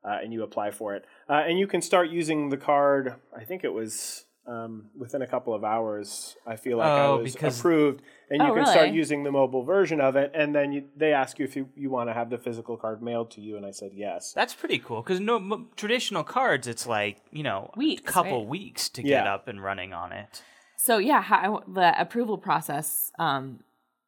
Uh, 0.05 0.19
and 0.23 0.33
you 0.33 0.43
apply 0.43 0.71
for 0.71 0.95
it. 0.95 1.05
Uh, 1.29 1.43
and 1.47 1.59
you 1.59 1.67
can 1.67 1.81
start 1.81 2.11
using 2.11 2.51
the 2.51 2.57
card. 2.57 3.15
I 3.37 3.45
think 3.45 3.65
it 3.65 3.73
was 3.73 4.25
um, 4.47 4.91
within 4.97 5.23
a 5.23 5.27
couple 5.27 5.55
of 5.55 5.65
hours. 5.65 6.37
I 6.47 6.57
feel 6.57 6.79
like 6.79 6.89
oh, 6.89 7.17
I 7.19 7.23
was 7.23 7.33
because... 7.33 7.59
approved, 7.59 8.03
and 8.29 8.41
you 8.41 8.45
oh, 8.45 8.49
can 8.49 8.63
really? 8.63 8.73
start 8.73 8.91
using 8.91 9.25
the 9.25 9.33
mobile 9.33 9.65
version 9.65 10.01
of 10.01 10.17
it. 10.17 10.33
And 10.35 10.55
then 10.55 10.73
you, 10.73 10.85
they 10.97 11.13
ask 11.13 11.39
you 11.39 11.45
if 11.45 11.57
you, 11.57 11.69
you 11.75 11.91
want 11.91 12.11
to 12.11 12.15
have 12.15 12.31
the 12.31 12.39
physical 12.39 12.77
card 12.77 13.03
mailed 13.03 13.31
to 13.33 13.41
you, 13.41 13.57
and 13.57 13.65
I 13.65 13.71
said 13.71 13.93
yes. 13.95 14.33
That's 14.35 14.55
pretty 14.55 14.79
cool 14.79 15.03
because 15.03 15.21
no 15.21 15.37
m- 15.37 15.69
traditional 15.77 16.25
cards, 16.25 16.67
it's 16.67 16.87
like 16.87 17.19
you 17.31 17.43
know 17.43 17.71
weeks, 17.77 18.03
a 18.09 18.13
couple 18.13 18.41
right? 18.41 18.49
weeks 18.49 18.89
to 18.91 19.03
yeah. 19.03 19.21
get 19.21 19.27
up 19.27 19.49
and 19.49 19.63
running 19.63 19.93
on 19.93 20.13
it. 20.13 20.43
So 20.77 20.99
yeah, 20.99 21.23
how, 21.23 21.63
the 21.67 21.99
approval 21.99 22.37
process. 22.37 23.11
Um, 23.19 23.61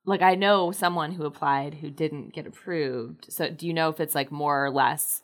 like 0.05 0.23
I 0.23 0.37
know 0.37 0.71
someone 0.71 1.13
who 1.13 1.25
applied 1.25 1.75
who 1.75 1.91
didn't 1.91 2.33
get 2.33 2.47
approved. 2.47 3.33
So 3.33 3.51
do 3.51 3.67
you 3.67 3.75
know 3.75 3.89
if 3.89 3.99
it's 3.99 4.15
like 4.15 4.31
more 4.31 4.65
or 4.65 4.71
less 4.71 5.23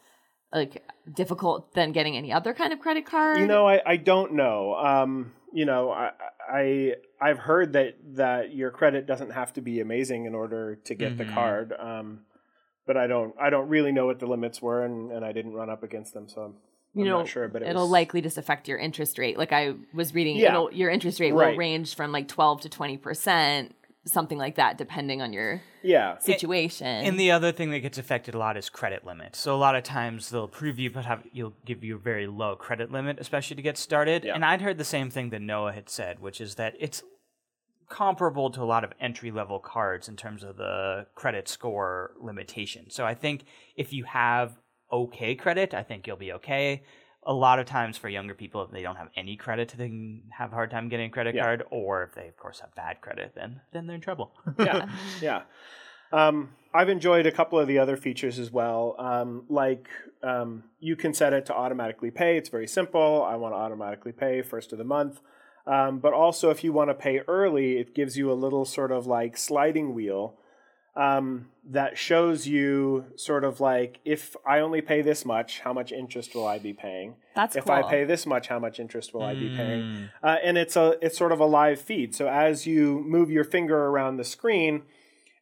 like 0.52 0.82
difficult 1.12 1.74
than 1.74 1.92
getting 1.92 2.16
any 2.16 2.32
other 2.32 2.54
kind 2.54 2.72
of 2.72 2.80
credit 2.80 3.06
card? 3.06 3.38
You 3.38 3.46
know, 3.46 3.66
I, 3.66 3.80
I 3.84 3.96
don't 3.96 4.34
know. 4.34 4.74
Um, 4.74 5.32
you 5.52 5.64
know, 5.64 5.90
I, 5.90 6.10
I 6.50 6.94
I've 7.20 7.38
heard 7.38 7.74
that 7.74 7.96
that 8.16 8.54
your 8.54 8.70
credit 8.70 9.06
doesn't 9.06 9.30
have 9.30 9.52
to 9.54 9.60
be 9.60 9.80
amazing 9.80 10.24
in 10.24 10.34
order 10.34 10.76
to 10.84 10.94
get 10.94 11.16
mm-hmm. 11.16 11.28
the 11.28 11.34
card. 11.34 11.72
Um, 11.78 12.20
but 12.86 12.96
I 12.96 13.06
don't 13.06 13.34
I 13.40 13.50
don't 13.50 13.68
really 13.68 13.92
know 13.92 14.06
what 14.06 14.18
the 14.18 14.26
limits 14.26 14.60
were, 14.60 14.84
and, 14.84 15.12
and 15.12 15.24
I 15.24 15.32
didn't 15.32 15.54
run 15.54 15.70
up 15.70 15.82
against 15.82 16.14
them, 16.14 16.28
so 16.28 16.42
I'm, 16.42 16.54
you 16.94 17.02
I'm 17.02 17.08
know, 17.08 17.18
not 17.18 17.28
sure. 17.28 17.48
But 17.48 17.62
it 17.62 17.74
will 17.74 17.82
was... 17.82 17.90
likely 17.90 18.20
just 18.20 18.38
affect 18.38 18.68
your 18.68 18.78
interest 18.78 19.18
rate. 19.18 19.38
Like 19.38 19.52
I 19.52 19.74
was 19.94 20.14
reading, 20.14 20.36
yeah. 20.36 20.66
your 20.72 20.90
interest 20.90 21.20
rate 21.20 21.32
right. 21.32 21.50
will 21.50 21.56
range 21.56 21.94
from 21.94 22.12
like 22.12 22.28
twelve 22.28 22.62
to 22.62 22.68
twenty 22.68 22.96
percent 22.96 23.74
something 24.04 24.38
like 24.38 24.56
that 24.56 24.76
depending 24.78 25.22
on 25.22 25.32
your 25.32 25.62
yeah 25.82 26.18
situation. 26.18 26.86
And, 26.86 27.08
and, 27.08 27.20
the 27.20 27.30
other 27.30 27.52
thing 27.52 27.70
that 27.70 27.80
gets 27.80 27.98
affected 27.98 28.34
a 28.34 28.38
lot 28.38 28.56
is 28.56 28.68
credit 28.68 29.04
limit. 29.04 29.36
So 29.36 29.54
a 29.54 29.56
lot 29.56 29.76
of 29.76 29.84
times 29.84 30.30
they'll 30.30 30.44
approve 30.44 30.78
you 30.78 30.90
but 30.90 31.04
have 31.04 31.22
you'll 31.32 31.54
give 31.64 31.84
you 31.84 31.96
a 31.96 31.98
very 31.98 32.26
low 32.26 32.56
credit 32.56 32.90
limit 32.90 33.18
especially 33.20 33.56
to 33.56 33.62
get 33.62 33.78
started. 33.78 34.24
Yeah. 34.24 34.34
And 34.34 34.44
I'd 34.44 34.60
heard 34.60 34.78
the 34.78 34.84
same 34.84 35.10
thing 35.10 35.30
that 35.30 35.40
Noah 35.40 35.72
had 35.72 35.88
said, 35.88 36.20
which 36.20 36.40
is 36.40 36.56
that 36.56 36.74
it's 36.80 37.02
comparable 37.88 38.50
to 38.50 38.62
a 38.62 38.64
lot 38.64 38.84
of 38.84 38.92
entry 39.00 39.30
level 39.30 39.58
cards 39.58 40.08
in 40.08 40.16
terms 40.16 40.42
of 40.42 40.56
the 40.56 41.06
credit 41.14 41.46
score 41.46 42.12
limitation. 42.20 42.90
So 42.90 43.04
I 43.04 43.14
think 43.14 43.44
if 43.76 43.92
you 43.92 44.04
have 44.04 44.56
okay 44.90 45.34
credit, 45.34 45.74
I 45.74 45.82
think 45.82 46.06
you'll 46.06 46.16
be 46.16 46.32
okay 46.32 46.82
a 47.24 47.32
lot 47.32 47.58
of 47.58 47.66
times 47.66 47.96
for 47.96 48.08
younger 48.08 48.34
people, 48.34 48.62
if 48.62 48.70
they 48.70 48.82
don't 48.82 48.96
have 48.96 49.08
any 49.16 49.36
credit, 49.36 49.74
they 49.76 49.88
can 49.88 50.22
have 50.30 50.52
a 50.52 50.54
hard 50.54 50.70
time 50.70 50.88
getting 50.88 51.06
a 51.06 51.10
credit 51.10 51.34
yeah. 51.34 51.42
card. 51.42 51.64
Or 51.70 52.02
if 52.04 52.14
they, 52.14 52.28
of 52.28 52.36
course, 52.36 52.60
have 52.60 52.74
bad 52.74 53.00
credit, 53.00 53.32
then 53.34 53.60
then 53.72 53.86
they're 53.86 53.96
in 53.96 54.02
trouble. 54.02 54.32
yeah, 54.58 54.88
yeah. 55.20 55.42
Um, 56.12 56.50
I've 56.74 56.90
enjoyed 56.90 57.26
a 57.26 57.32
couple 57.32 57.58
of 57.58 57.66
the 57.66 57.78
other 57.78 57.96
features 57.96 58.38
as 58.38 58.50
well. 58.50 58.96
Um, 58.98 59.44
like 59.48 59.88
um, 60.22 60.64
you 60.78 60.94
can 60.94 61.14
set 61.14 61.32
it 61.32 61.46
to 61.46 61.54
automatically 61.54 62.10
pay. 62.10 62.36
It's 62.36 62.50
very 62.50 62.68
simple. 62.68 63.22
I 63.26 63.36
want 63.36 63.54
to 63.54 63.56
automatically 63.56 64.12
pay 64.12 64.42
first 64.42 64.72
of 64.72 64.78
the 64.78 64.84
month. 64.84 65.20
Um, 65.66 66.00
but 66.00 66.12
also, 66.12 66.50
if 66.50 66.64
you 66.64 66.72
want 66.72 66.90
to 66.90 66.94
pay 66.94 67.20
early, 67.28 67.78
it 67.78 67.94
gives 67.94 68.16
you 68.16 68.30
a 68.30 68.34
little 68.34 68.64
sort 68.64 68.92
of 68.92 69.06
like 69.06 69.36
sliding 69.36 69.94
wheel 69.94 70.36
um, 70.94 71.46
that 71.70 71.96
shows 71.96 72.46
you 72.46 73.06
sort 73.16 73.44
of 73.44 73.60
like 73.60 74.00
if 74.04 74.36
I 74.46 74.60
only 74.60 74.80
pay 74.80 75.00
this 75.00 75.24
much, 75.24 75.60
how 75.60 75.72
much 75.72 75.92
interest 75.92 76.34
will 76.34 76.46
I 76.46 76.58
be 76.58 76.72
paying? 76.72 77.14
That's 77.34 77.56
if 77.56 77.64
cool. 77.64 77.74
I 77.74 77.82
pay 77.82 78.04
this 78.04 78.26
much, 78.26 78.48
how 78.48 78.58
much 78.58 78.78
interest 78.78 79.14
will 79.14 79.22
mm. 79.22 79.28
I 79.28 79.34
be 79.34 79.56
paying? 79.56 79.82
Mm. 79.82 80.10
Uh, 80.22 80.36
and 80.42 80.58
it's 80.58 80.76
a 80.76 80.98
it's 81.00 81.16
sort 81.16 81.32
of 81.32 81.40
a 81.40 81.46
live 81.46 81.80
feed. 81.80 82.14
So 82.14 82.28
as 82.28 82.66
you 82.66 83.02
move 83.06 83.30
your 83.30 83.44
finger 83.44 83.86
around 83.86 84.16
the 84.16 84.24
screen, 84.24 84.82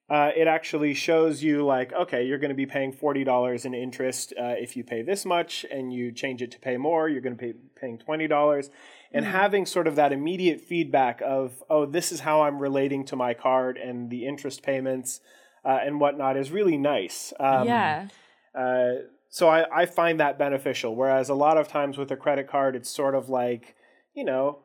uh, 0.09 0.31
it 0.37 0.47
actually 0.47 0.95
shows 0.95 1.43
you 1.43 1.65
like 1.65 1.93
okay, 1.95 2.25
you're 2.25 2.39
going 2.39 2.51
to 2.51 2.55
be 2.55 2.67
paying 2.67 2.93
forty 2.93 3.25
dollars 3.25 3.65
in 3.65 3.75
interest 3.75 4.33
uh, 4.39 4.55
if 4.57 4.77
you 4.77 4.85
pay 4.85 5.03
this 5.03 5.25
much, 5.25 5.67
and 5.71 5.93
you 5.93 6.13
change 6.13 6.43
it 6.43 6.53
to 6.53 6.61
pay 6.61 6.77
more, 6.77 7.09
you're 7.09 7.23
going 7.23 7.37
to 7.37 7.53
be 7.53 7.55
paying 7.81 7.99
twenty 7.99 8.29
dollars. 8.29 8.71
And 9.13 9.27
mm. 9.27 9.31
having 9.33 9.67
sort 9.67 9.89
of 9.89 9.97
that 9.97 10.13
immediate 10.13 10.61
feedback 10.61 11.21
of 11.25 11.61
oh, 11.69 11.87
this 11.87 12.13
is 12.13 12.21
how 12.21 12.43
I'm 12.43 12.61
relating 12.61 13.05
to 13.07 13.17
my 13.17 13.35
card 13.35 13.79
and 13.79 14.11
the 14.11 14.27
interest 14.27 14.63
payments 14.63 15.21
uh, 15.65 15.79
and 15.85 16.01
whatnot 16.01 16.37
is 16.37 16.51
really 16.51 16.77
nice. 16.77 17.33
Um, 17.39 17.67
yeah. 17.67 18.09
Uh, 18.55 18.93
so 19.29 19.49
I, 19.49 19.83
I 19.83 19.87
find 19.87 20.21
that 20.21 20.39
beneficial. 20.39 20.97
Whereas 20.97 21.29
a 21.29 21.35
lot 21.35 21.57
of 21.57 21.69
times 21.69 21.97
with 21.97 22.11
a 22.11 22.17
credit 22.17 22.49
card, 22.49 22.75
it's 22.75 22.91
sort 22.91 23.15
of 23.15 23.29
like, 23.29 23.77
you 24.15 24.25
know, 24.25 24.59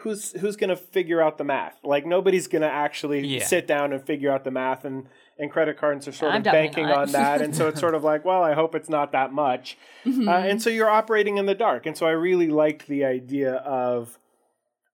who's 0.00 0.32
who's 0.32 0.56
going 0.56 0.70
to 0.70 0.76
figure 0.76 1.20
out 1.20 1.38
the 1.38 1.44
math? 1.44 1.78
Like 1.82 2.06
nobody's 2.06 2.46
going 2.46 2.62
to 2.62 2.70
actually 2.70 3.26
yeah. 3.26 3.44
sit 3.44 3.66
down 3.66 3.92
and 3.92 4.04
figure 4.04 4.30
out 4.30 4.44
the 4.44 4.50
math, 4.50 4.84
and 4.84 5.08
and 5.38 5.50
credit 5.50 5.76
cards 5.76 6.06
are 6.08 6.12
sort 6.12 6.32
I'm 6.32 6.38
of 6.38 6.44
banking 6.44 6.86
not. 6.86 6.98
on 6.98 7.12
that, 7.12 7.40
and 7.40 7.54
so 7.54 7.68
it's 7.68 7.80
sort 7.80 7.94
of 7.94 8.04
like, 8.04 8.24
well, 8.24 8.42
I 8.42 8.54
hope 8.54 8.74
it's 8.74 8.88
not 8.88 9.12
that 9.12 9.32
much, 9.32 9.76
mm-hmm. 10.04 10.28
uh, 10.28 10.32
and 10.32 10.62
so 10.62 10.70
you're 10.70 10.90
operating 10.90 11.38
in 11.38 11.46
the 11.46 11.54
dark, 11.54 11.86
and 11.86 11.96
so 11.96 12.06
I 12.06 12.12
really 12.12 12.48
like 12.48 12.86
the 12.86 13.04
idea 13.04 13.54
of, 13.54 14.18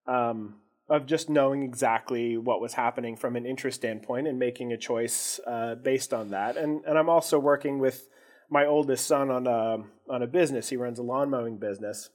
um, 0.06 0.56
of 0.90 1.06
just 1.06 1.28
knowing 1.28 1.62
exactly 1.62 2.36
what 2.36 2.60
was 2.60 2.74
happening 2.74 3.16
from 3.16 3.36
an 3.36 3.44
interest 3.44 3.80
standpoint 3.80 4.26
and 4.26 4.38
making 4.38 4.72
a 4.72 4.78
choice 4.78 5.38
uh, 5.46 5.74
based 5.74 6.14
on 6.14 6.30
that. 6.30 6.56
And 6.56 6.84
and 6.84 6.98
I'm 6.98 7.10
also 7.10 7.38
working 7.38 7.78
with 7.78 8.08
my 8.50 8.64
oldest 8.64 9.06
son 9.06 9.30
on 9.30 9.46
a 9.46 9.78
on 10.10 10.22
a 10.22 10.26
business. 10.26 10.70
He 10.70 10.76
runs 10.76 10.98
a 10.98 11.02
lawn 11.02 11.30
mowing 11.30 11.58
business, 11.58 12.10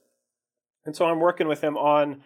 and 0.84 0.96
so 0.96 1.06
I'm 1.06 1.20
working 1.20 1.46
with 1.48 1.60
him 1.60 1.76
on 1.76 2.22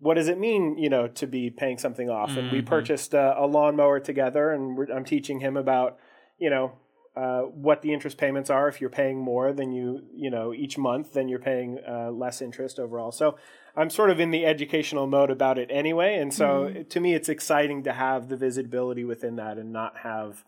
what 0.00 0.14
does 0.14 0.28
it 0.28 0.38
mean, 0.38 0.78
you 0.78 0.88
know, 0.88 1.08
to 1.08 1.26
be 1.26 1.50
paying 1.50 1.78
something 1.78 2.08
off. 2.08 2.30
Mm-hmm. 2.30 2.38
And 2.38 2.52
we 2.52 2.58
mm-hmm. 2.58 2.68
purchased 2.68 3.14
a, 3.14 3.34
a 3.36 3.46
lawnmower 3.46 3.98
together, 3.98 4.52
and 4.52 4.78
I'm 4.94 5.04
teaching 5.04 5.40
him 5.40 5.56
about 5.56 5.98
you 6.38 6.50
know 6.50 6.72
uh, 7.18 7.42
what 7.42 7.82
the 7.82 7.92
interest 7.92 8.16
payments 8.16 8.48
are. 8.48 8.68
If 8.68 8.80
you're 8.80 8.90
paying 8.90 9.18
more 9.18 9.52
than 9.52 9.72
you 9.72 10.04
you 10.14 10.30
know 10.30 10.54
each 10.54 10.78
month 10.78 11.14
then 11.14 11.28
you're 11.28 11.40
paying 11.40 11.78
uh, 11.86 12.10
less 12.12 12.40
interest 12.40 12.78
overall. 12.78 13.10
So 13.10 13.36
i'm 13.76 13.90
sort 13.90 14.10
of 14.10 14.18
in 14.18 14.30
the 14.30 14.46
educational 14.46 15.06
mode 15.06 15.30
about 15.30 15.58
it 15.58 15.68
anyway. 15.70 16.16
And 16.16 16.32
so 16.32 16.46
mm-hmm. 16.46 16.82
to 16.82 17.00
me 17.00 17.14
it's 17.14 17.28
exciting 17.28 17.82
to 17.82 17.92
have 17.92 18.28
the 18.28 18.36
visibility 18.36 19.04
within 19.04 19.36
that 19.36 19.58
and 19.58 19.72
not 19.72 19.98
have 19.98 20.44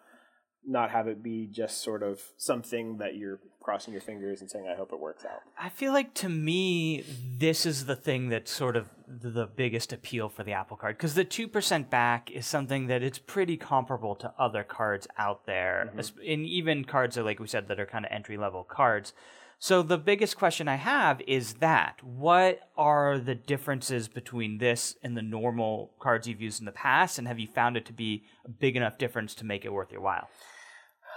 not 0.67 0.90
have 0.90 1.09
it 1.09 1.23
be 1.23 1.47
just 1.47 1.83
sort 1.83 2.02
of 2.02 2.21
something 2.37 2.99
that 2.99 3.17
you're 3.17 3.40
crossing 3.61 3.93
your 3.93 4.00
fingers 4.00 4.40
and 4.40 4.50
saying 4.50 4.67
i 4.69 4.75
hope 4.75 4.93
it 4.93 5.00
works 5.00 5.25
out 5.25 5.40
i 5.59 5.69
feel 5.69 5.93
like 5.93 6.14
to 6.14 6.29
me 6.29 7.05
this 7.38 7.67
is 7.67 7.87
the 7.87 7.97
thing 7.97 8.29
that's 8.29 8.50
sort 8.50 8.76
of 8.76 8.88
the 9.11 9.47
biggest 9.47 9.93
appeal 9.93 10.29
for 10.29 10.45
the 10.45 10.52
Apple 10.52 10.76
Card 10.76 10.97
because 10.97 11.14
the 11.14 11.25
two 11.25 11.49
percent 11.49 11.90
back 11.90 12.31
is 12.31 12.47
something 12.47 12.87
that 12.87 13.02
it's 13.02 13.19
pretty 13.19 13.57
comparable 13.57 14.14
to 14.17 14.33
other 14.38 14.62
cards 14.62 15.09
out 15.19 15.47
there, 15.47 15.90
mm-hmm. 15.95 16.21
and 16.26 16.47
even 16.47 16.85
cards 16.85 17.17
that, 17.17 17.25
like 17.25 17.40
we 17.40 17.49
said, 17.49 17.69
that 17.69 17.81
are 17.81 17.87
kind 17.87 18.05
of 18.05 18.12
entry 18.12 18.37
level 18.37 18.62
cards. 18.62 19.12
So 19.62 19.83
the 19.83 19.99
biggest 19.99 20.38
question 20.38 20.69
I 20.69 20.76
have 20.76 21.21
is 21.26 21.55
that 21.55 22.02
what 22.02 22.61
are 22.79 23.19
the 23.19 23.35
differences 23.35 24.09
between 24.09 24.57
this 24.57 24.97
and 25.02 25.14
the 25.14 25.23
normal 25.23 25.93
cards 26.00 26.26
you've 26.26 26.40
used 26.40 26.61
in 26.61 26.67
the 26.67 26.73
past, 26.73 27.19
and 27.19 27.29
have 27.29 27.38
you 27.38 27.47
found 27.47 27.76
it 27.76 27.85
to 27.87 27.93
be 27.93 28.25
a 28.47 28.49
big 28.49 28.76
enough 28.76 28.97
difference 28.97 29.35
to 29.37 29.45
make 29.45 29.64
it 29.64 29.73
worth 29.73 29.93
your 29.93 30.00
while? 30.00 30.29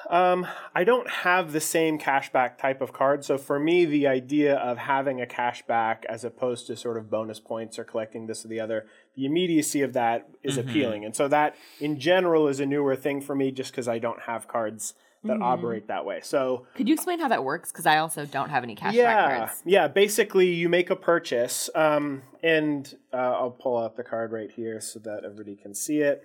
Um, 0.10 0.48
I 0.76 0.84
don't 0.84 1.10
have 1.10 1.52
the 1.52 1.62
same 1.62 1.98
cashback 1.98 2.58
type 2.58 2.82
of 2.82 2.94
card. 2.94 3.24
So 3.26 3.38
for 3.38 3.60
me, 3.60 3.86
the 3.86 4.08
idea 4.08 4.56
of 4.56 4.78
having 4.78 5.22
a 5.22 5.26
cashback 5.26 6.06
as 6.06 6.24
opposed 6.24 6.68
to 6.68 6.76
sort 6.76 6.98
of 6.98 7.10
bonus 7.10 7.40
points 7.40 7.80
or 7.80 7.84
collecting 7.84 8.28
this 8.28 8.46
or 8.46 8.48
the 8.48 8.60
other, 8.60 8.86
the 9.16 9.26
immediacy 9.26 9.82
of 9.82 9.94
that 9.94 10.30
is 10.44 10.58
appealing. 10.58 11.06
And 11.06 11.16
so 11.16 11.28
that 11.28 11.56
in 11.80 12.00
general 12.00 12.48
is 12.48 12.60
a 12.60 12.66
newer 12.66 12.96
thing 12.96 13.22
for 13.22 13.36
me 13.36 13.52
just 13.52 13.72
because 13.72 13.88
I 13.88 14.00
don't 14.00 14.22
have 14.22 14.48
cards 14.48 14.94
that 15.24 15.42
operate 15.42 15.88
that 15.88 16.06
way. 16.06 16.20
So 16.22 16.68
Could 16.76 16.88
you 16.88 16.94
explain 16.94 17.20
how 17.20 17.30
that 17.30 17.44
works? 17.44 17.72
Because 17.72 17.86
I 17.86 17.98
also 17.98 18.26
don't 18.26 18.50
have 18.50 18.64
any 18.64 18.76
cashback 18.76 18.94
yeah, 18.94 19.38
cards. 19.38 19.62
yeah. 19.66 19.88
Basically, 19.88 20.54
you 20.54 20.70
make 20.70 20.90
a 20.90 20.96
purchase, 20.96 21.70
um, 21.76 22.24
and 22.42 22.94
uh, 23.14 23.18
I'll 23.18 23.52
pull 23.52 23.78
out 23.78 23.96
the 23.96 24.04
card 24.04 24.32
right 24.32 24.52
here 24.52 24.82
so 24.82 25.00
that 25.00 25.24
everybody 25.24 25.56
can 25.56 25.74
see 25.74 26.00
it. 26.00 26.24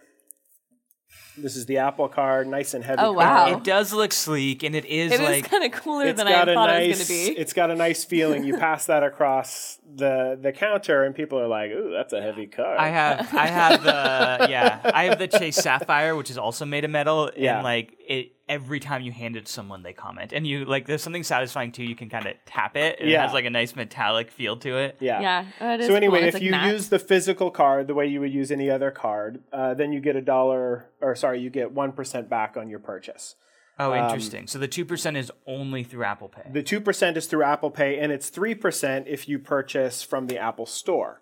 This 1.37 1.57
is 1.57 1.67
the 1.67 1.79
Apple 1.79 2.09
card, 2.09 2.49
nice 2.49 2.75
and 2.75 2.85
heavy. 2.85 3.01
Oh, 3.01 3.15
card. 3.15 3.17
wow. 3.17 3.57
It 3.57 3.65
does 3.65 3.93
look 3.93 4.13
sleek, 4.13 4.63
and 4.63 4.75
it 4.75 4.85
is 4.85 5.13
It 5.13 5.21
is 5.21 5.27
like 5.27 5.49
kind 5.51 5.65
of 5.65 5.73
cooler 5.73 6.13
than 6.13 6.27
I 6.27 6.45
thought 6.45 6.69
nice. 6.69 6.85
it 6.85 6.89
was 6.89 7.09
going 7.09 7.27
to 7.29 7.35
be. 7.35 7.41
It's 7.41 7.53
got 7.53 7.71
a 7.71 7.77
nice 7.77 8.05
feeling. 8.05 8.45
You 8.45 8.57
pass 8.59 8.87
that 8.87 9.03
across 9.03 9.78
the 9.95 10.39
the 10.41 10.53
counter, 10.53 11.05
and 11.05 11.15
people 11.15 11.39
are 11.41 11.49
like, 11.49 11.71
"Ooh, 11.71 11.91
that's 11.93 12.13
a 12.13 12.21
heavy 12.21 12.47
card." 12.47 12.77
I 12.79 12.89
have 12.89 13.35
I 13.35 13.47
have 13.61 13.83
the 13.83 14.51
yeah 14.51 14.81
I 14.95 15.05
have 15.05 15.19
the 15.19 15.29
Chase 15.29 15.57
Sapphire, 15.57 16.15
which 16.17 16.31
is 16.31 16.39
also 16.39 16.65
made 16.65 16.85
of 16.85 16.91
metal, 16.91 17.31
Yeah. 17.37 17.57
and 17.57 17.65
like 17.65 17.97
it 18.07 18.33
every 18.49 18.81
time 18.81 19.03
you 19.03 19.13
hand 19.13 19.37
it 19.37 19.45
to 19.47 19.53
someone, 19.53 19.83
they 19.83 19.93
comment, 19.93 20.33
and 20.33 20.47
you 20.47 20.65
like 20.65 20.87
there's 20.87 21.03
something 21.03 21.23
satisfying 21.23 21.73
too. 21.73 21.85
You 21.85 21.95
can 21.97 22.09
kind 22.09 22.27
of 22.27 22.35
tap 22.47 22.77
it. 22.77 22.99
and 23.01 23.09
It 23.09 23.13
Yeah. 23.13 23.23
has 23.25 23.33
like 23.33 23.45
a 23.45 23.51
nice 23.51 23.75
metallic 23.77 24.31
feel 24.31 24.57
to 24.59 24.77
it. 24.79 24.97
yeah. 25.01 25.21
yeah. 25.21 25.45
oh, 25.61 25.75
it 25.75 25.81
is 25.81 25.87
So 25.87 25.95
anyway, 25.95 26.21
cool. 26.21 26.29
if 26.29 26.35
like, 26.35 26.43
you 26.43 26.51
matte. 26.51 26.73
use 26.73 26.89
the 26.89 26.99
physical 26.99 27.51
card 27.51 27.87
the 27.87 27.95
way 27.95 28.07
you 28.07 28.21
would 28.21 28.33
use 28.33 28.51
any 28.51 28.71
other 28.71 28.91
card, 28.91 29.43
uh, 29.53 29.75
then 29.75 29.93
you 29.93 30.01
get 30.01 30.17
a 30.17 30.23
dollar, 30.23 30.89
or 31.01 31.15
sorry, 31.17 31.41
you 31.41 31.51
get 31.51 31.73
one 31.73 31.93
percent 31.93 32.29
back 32.29 32.57
on 32.57 32.69
your 32.69 32.79
purchase. 32.79 33.35
Oh, 33.79 33.95
interesting. 33.95 34.47
so 34.47 34.59
the 34.59 34.69
two 34.69 34.85
percent 34.85 35.17
is 35.17 35.31
only 35.47 35.85
through 35.85 36.05
Apple 36.05 36.29
Pay. 36.29 36.51
The 36.53 36.63
two 36.63 36.81
percent 36.81 37.17
is 37.17 37.27
through 37.27 37.45
Apple 37.45 37.71
Pay, 37.71 37.99
and 37.99 38.11
it's 38.13 38.29
three 38.29 38.55
percent 38.55 39.07
if 39.09 39.29
you 39.29 39.39
purchase 39.39 40.03
from 40.03 40.27
the 40.27 40.39
Apple 40.39 40.67
Store. 40.67 41.21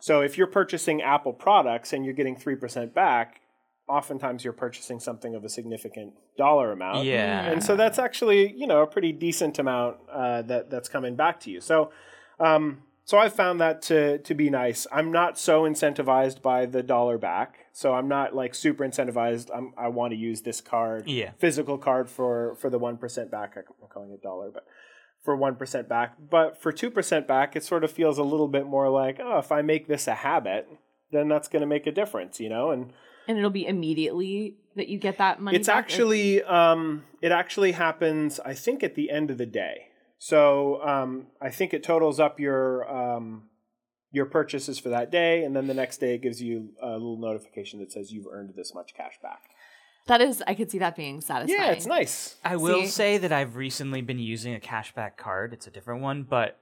So 0.00 0.20
if 0.20 0.36
you're 0.36 0.48
purchasing 0.48 1.00
Apple 1.00 1.32
products 1.32 1.92
and 1.92 2.04
you're 2.04 2.14
getting 2.14 2.34
three 2.36 2.56
percent 2.56 2.92
back, 2.92 3.40
oftentimes 3.88 4.42
you're 4.42 4.52
purchasing 4.52 4.98
something 4.98 5.34
of 5.34 5.44
a 5.44 5.48
significant 5.48 6.14
dollar 6.36 6.72
amount. 6.72 7.04
yeah, 7.04 7.44
and 7.44 7.62
so 7.62 7.76
that's 7.76 7.98
actually 7.98 8.52
you 8.52 8.66
know 8.66 8.82
a 8.82 8.86
pretty 8.86 9.12
decent 9.12 9.58
amount 9.58 9.98
uh, 10.12 10.42
that 10.42 10.70
that's 10.70 10.88
coming 10.88 11.14
back 11.14 11.38
to 11.40 11.50
you. 11.50 11.60
So, 11.60 11.92
um, 12.40 12.82
so 13.04 13.18
I've 13.18 13.32
found 13.34 13.60
that 13.60 13.82
to 13.82 14.18
to 14.18 14.34
be 14.34 14.48
nice. 14.50 14.86
I'm 14.92 15.10
not 15.12 15.38
so 15.38 15.62
incentivized 15.62 16.40
by 16.42 16.66
the 16.66 16.82
dollar 16.82 17.18
back, 17.18 17.66
so 17.72 17.94
I'm 17.94 18.08
not 18.08 18.34
like 18.34 18.54
super 18.54 18.84
incentivized. 18.84 19.50
I'm, 19.54 19.72
I 19.76 19.88
want 19.88 20.12
to 20.12 20.16
use 20.16 20.42
this 20.42 20.60
card, 20.60 21.08
Yeah. 21.08 21.30
physical 21.38 21.78
card 21.78 22.08
for 22.08 22.54
for 22.56 22.70
the 22.70 22.78
one 22.78 22.96
percent 22.96 23.30
back. 23.30 23.56
I'm 23.56 23.88
calling 23.88 24.12
it 24.12 24.22
dollar, 24.22 24.50
but 24.50 24.64
for 25.22 25.36
one 25.36 25.56
percent 25.56 25.88
back. 25.88 26.14
But 26.30 26.60
for 26.60 26.72
two 26.72 26.90
percent 26.90 27.26
back, 27.26 27.56
it 27.56 27.64
sort 27.64 27.84
of 27.84 27.90
feels 27.90 28.18
a 28.18 28.22
little 28.24 28.48
bit 28.48 28.66
more 28.66 28.88
like 28.88 29.18
oh, 29.20 29.38
if 29.38 29.50
I 29.52 29.62
make 29.62 29.88
this 29.88 30.06
a 30.06 30.14
habit, 30.14 30.68
then 31.10 31.28
that's 31.28 31.48
going 31.48 31.60
to 31.62 31.66
make 31.66 31.86
a 31.86 31.92
difference, 31.92 32.38
you 32.40 32.48
know, 32.48 32.70
and 32.70 32.92
and 33.28 33.38
it'll 33.38 33.50
be 33.50 33.66
immediately 33.66 34.56
that 34.74 34.88
you 34.88 34.98
get 34.98 35.18
that 35.18 35.40
money. 35.40 35.56
it's 35.56 35.68
back? 35.68 35.76
Or- 35.76 35.78
actually 35.78 36.42
um, 36.42 37.04
it 37.20 37.30
actually 37.30 37.72
happens 37.72 38.40
i 38.40 38.52
think 38.54 38.82
at 38.82 38.94
the 38.96 39.10
end 39.10 39.30
of 39.30 39.38
the 39.38 39.46
day 39.46 39.88
so 40.24 40.80
um, 40.86 41.26
i 41.40 41.50
think 41.50 41.74
it 41.74 41.82
totals 41.82 42.20
up 42.20 42.38
your 42.38 42.88
um, 42.88 43.44
your 44.12 44.26
purchases 44.26 44.78
for 44.78 44.90
that 44.90 45.10
day 45.10 45.42
and 45.42 45.56
then 45.56 45.66
the 45.66 45.74
next 45.74 45.98
day 45.98 46.14
it 46.14 46.22
gives 46.22 46.40
you 46.40 46.68
a 46.80 46.90
little 46.92 47.16
notification 47.18 47.80
that 47.80 47.90
says 47.90 48.12
you've 48.12 48.26
earned 48.30 48.52
this 48.56 48.72
much 48.74 48.94
cash 48.94 49.14
back 49.22 49.42
that 50.08 50.20
is. 50.20 50.42
I 50.48 50.54
could 50.54 50.68
see 50.70 50.78
that 50.78 50.94
being 50.96 51.20
satisfying. 51.20 51.60
yeah 51.60 51.72
it's 51.72 51.86
nice 51.86 52.36
I 52.44 52.56
will 52.56 52.82
See? 52.82 52.86
say 52.88 53.18
that 53.18 53.32
I've 53.32 53.56
recently 53.56 54.00
been 54.02 54.18
using 54.18 54.54
a 54.54 54.60
cashback 54.60 55.16
card. 55.16 55.52
It's 55.52 55.66
a 55.66 55.70
different 55.70 56.02
one, 56.02 56.24
but 56.24 56.58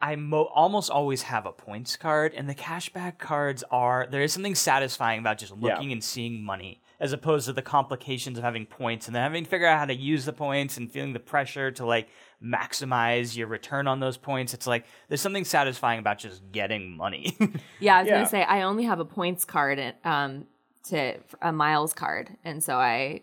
I 0.00 0.16
mo- 0.16 0.50
almost 0.54 0.90
always 0.90 1.22
have 1.22 1.44
a 1.46 1.52
points 1.52 1.96
card, 1.96 2.34
and 2.36 2.48
the 2.48 2.54
cashback 2.54 3.18
cards 3.18 3.64
are 3.70 4.06
there 4.10 4.22
is 4.22 4.32
something 4.32 4.54
satisfying 4.54 5.18
about 5.20 5.38
just 5.38 5.52
Yeah. 5.58 5.74
looking 5.74 5.90
and 5.92 6.04
seeing 6.04 6.44
money, 6.44 6.82
as 7.00 7.12
opposed 7.12 7.46
to 7.46 7.52
the 7.52 7.62
complications 7.62 8.38
of 8.38 8.44
having 8.44 8.64
points 8.66 9.06
and 9.06 9.14
then 9.16 9.22
having 9.22 9.42
to 9.44 9.50
figure 9.50 9.66
out 9.66 9.78
how 9.78 9.86
to 9.86 9.94
use 9.94 10.24
the 10.24 10.32
points 10.32 10.76
and 10.76 10.92
feeling 10.92 11.14
the 11.14 11.20
pressure 11.20 11.70
to 11.72 11.84
like 11.86 12.08
maximize 12.44 13.36
your 13.36 13.46
return 13.46 13.86
on 13.86 14.00
those 14.00 14.16
points. 14.16 14.54
It's 14.54 14.66
like 14.66 14.84
there's 15.08 15.20
something 15.20 15.44
satisfying 15.44 15.98
about 15.98 16.18
just 16.18 16.42
getting 16.52 16.96
money. 16.96 17.36
Yeah, 17.80 17.96
I 17.96 18.00
was 18.02 18.08
Yeah. 18.08 18.14
gonna 18.16 18.26
say 18.26 18.42
I 18.44 18.62
only 18.62 18.84
have 18.84 19.00
a 19.00 19.04
points 19.04 19.44
card, 19.44 19.78
and, 19.78 19.94
um, 20.04 20.46
to 20.90 21.14
a 21.40 21.52
miles 21.52 21.92
card, 21.94 22.30
and 22.44 22.62
so 22.62 22.76
I 22.76 23.22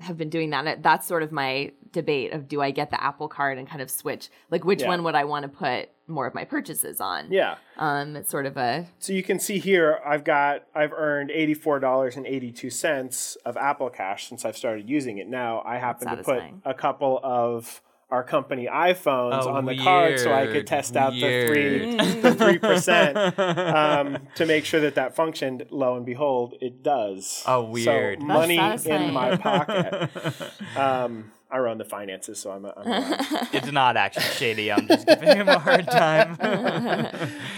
have 0.00 0.16
been 0.16 0.30
doing 0.30 0.50
that. 0.50 0.82
That's 0.82 1.06
sort 1.06 1.22
of 1.22 1.32
my 1.32 1.72
debate 1.92 2.32
of 2.32 2.48
do 2.48 2.60
I 2.60 2.70
get 2.70 2.90
the 2.90 3.02
Apple 3.02 3.28
card 3.28 3.58
and 3.58 3.68
kind 3.68 3.80
of 3.82 3.90
switch, 3.90 4.28
like 4.50 4.64
which 4.64 4.82
Yeah. 4.82 4.88
one 4.88 5.02
would 5.04 5.14
I 5.14 5.24
want 5.24 5.44
to 5.44 5.48
put 5.48 5.88
more 6.06 6.26
of 6.26 6.34
my 6.34 6.44
purchases 6.44 7.00
on? 7.00 7.30
yeah 7.30 7.56
Um, 7.76 8.16
it's 8.16 8.30
sort 8.30 8.46
of 8.46 8.56
a 8.56 8.86
so 8.98 9.12
you 9.12 9.22
can 9.22 9.38
see 9.38 9.58
here 9.58 10.00
i've 10.06 10.24
got 10.24 10.64
i've 10.74 10.92
earned 10.94 11.28
$84.82 11.30 13.36
of 13.44 13.56
apple 13.58 13.90
cash 13.90 14.28
since 14.28 14.44
i've 14.44 14.56
started 14.56 14.88
using 14.88 15.18
it 15.18 15.28
now 15.28 15.62
i 15.66 15.76
happen 15.78 16.08
to 16.08 16.16
put 16.22 16.42
a 16.64 16.72
couple 16.74 17.20
of 17.22 17.82
our 18.10 18.22
company 18.24 18.66
iPhones 18.72 19.42
Oh, 19.44 19.50
on 19.54 19.66
the 19.66 19.76
card 19.76 20.18
so 20.18 20.32
I 20.32 20.46
could 20.46 20.66
test 20.66 20.96
out 20.96 21.12
the 21.12 21.20
three 21.46 21.96
weird. 21.96 22.22
the 22.22 22.34
three 22.34 22.58
percent 22.58 23.16
um, 23.38 24.18
to 24.36 24.46
make 24.46 24.64
sure 24.64 24.80
that 24.80 24.94
that 24.94 25.14
functioned. 25.14 25.66
Lo 25.70 25.96
and 25.96 26.06
behold, 26.06 26.54
it 26.60 26.82
does. 26.82 27.42
Oh, 27.46 27.64
weird. 27.64 28.20
So 28.20 28.26
That's 28.26 28.38
money 28.38 28.58
in 28.86 29.12
my 29.12 29.36
pocket. 29.36 30.10
Um, 30.76 31.32
I 31.50 31.58
run 31.58 31.78
the 31.78 31.84
finances, 31.84 32.38
so 32.38 32.50
I'm. 32.50 32.64
A, 32.66 32.74
I'm 32.76 32.86
allowed. 32.86 33.48
it's 33.54 33.72
not 33.72 33.96
actually 33.96 34.24
shady. 34.24 34.70
I'm 34.70 34.86
just 34.86 35.06
giving 35.06 35.34
him 35.36 35.48
a 35.48 35.58
hard 35.58 35.86
time. 35.86 36.36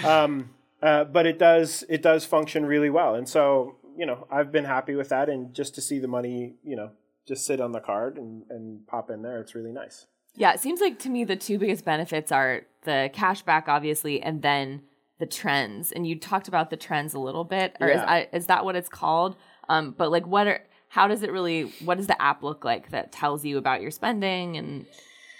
um, 0.05 0.51
uh, 0.83 1.05
but 1.05 1.27
it 1.27 1.39
does 1.39 1.85
it 1.89 2.01
does 2.03 2.25
function 2.25 2.65
really 2.67 2.89
well, 2.91 3.15
and 3.15 3.29
so 3.29 3.77
you 3.97 4.07
know 4.07 4.27
I've 4.31 4.53
been 4.53 4.65
happy 4.65 4.95
with 4.95 5.09
that, 5.11 5.29
and 5.29 5.53
just 5.55 5.75
to 5.75 5.81
see 5.81 5.99
the 5.99 6.09
money, 6.09 6.55
you 6.65 6.77
know, 6.77 6.91
just 7.27 7.45
sit 7.45 7.61
on 7.61 7.73
the 7.73 7.81
card 7.81 8.17
and, 8.17 8.45
and 8.49 8.87
pop 8.87 9.11
in 9.11 9.23
there, 9.23 9.41
it's 9.41 9.55
really 9.55 9.73
nice. 9.73 10.07
Yeah. 10.35 10.53
It 10.53 10.61
seems 10.61 10.81
like 10.81 10.99
to 11.01 11.09
me 11.09 11.25
the 11.25 11.37
two 11.37 11.59
biggest 11.59 11.85
benefits 11.85 12.33
are 12.33 12.62
the 12.83 13.11
cash 13.12 13.43
back, 13.43 13.69
obviously, 13.69 14.23
and 14.23 14.43
then 14.43 14.83
the 15.19 15.27
trends. 15.27 15.93
And 15.93 16.07
you 16.07 16.19
talked 16.19 16.49
about 16.49 16.71
the 16.71 16.77
trends 16.77 17.14
a 17.14 17.19
little 17.19 17.45
bit, 17.45 17.77
or 17.81 17.88
is 17.88 18.01
I, 18.01 18.29
is 18.33 18.47
that 18.47 18.64
what 18.64 18.75
it's 18.77 18.88
called? 18.88 19.37
Um, 19.69 19.95
but 19.97 20.11
like, 20.11 20.27
what 20.27 20.47
are 20.47 20.61
how 20.88 21.07
does 21.07 21.23
it 21.23 21.31
really? 21.31 21.73
What 21.85 21.99
does 21.99 22.09
the 22.09 22.21
app 22.21 22.43
look 22.43 22.64
like 22.64 22.90
that 22.90 23.12
tells 23.12 23.45
you 23.45 23.59
about 23.59 23.81
your 23.81 23.90
spending 23.93 24.57
and 24.57 24.87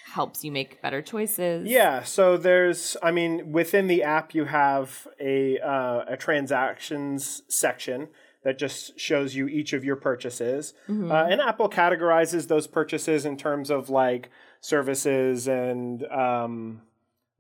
helps 0.05 0.44
you 0.44 0.53
make 0.53 0.81
better 0.83 1.03
choices? 1.03 1.68
Yeah, 1.68 2.03
so 2.03 2.37
there's, 2.37 2.96
I 3.03 3.11
mean, 3.11 3.53
within 3.53 3.87
the 3.87 4.03
app 4.03 4.35
you 4.35 4.44
have 4.44 5.09
a 5.18 5.59
uh, 5.59 6.05
a 6.09 6.16
transactions 6.16 7.42
section 7.48 8.09
that 8.42 8.59
just 8.59 8.98
shows 8.98 9.35
you 9.35 9.48
each 9.48 9.72
of 9.72 9.85
your 9.85 9.96
purchases, 9.96 10.72
uh, 10.88 10.92
and 11.29 11.40
Apple 11.40 11.68
categorizes 11.68 12.48
those 12.48 12.66
purchases 12.66 13.26
in 13.26 13.37
terms 13.37 13.70
of 13.70 13.90
like 13.90 14.31
services 14.61 15.49
and 15.49 16.05
um, 16.07 16.83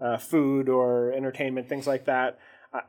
uh, 0.00 0.16
food 0.16 0.68
or 0.68 1.12
entertainment, 1.12 1.68
things 1.68 1.86
like 1.86 2.06
that. 2.06 2.38
I, 2.72 2.80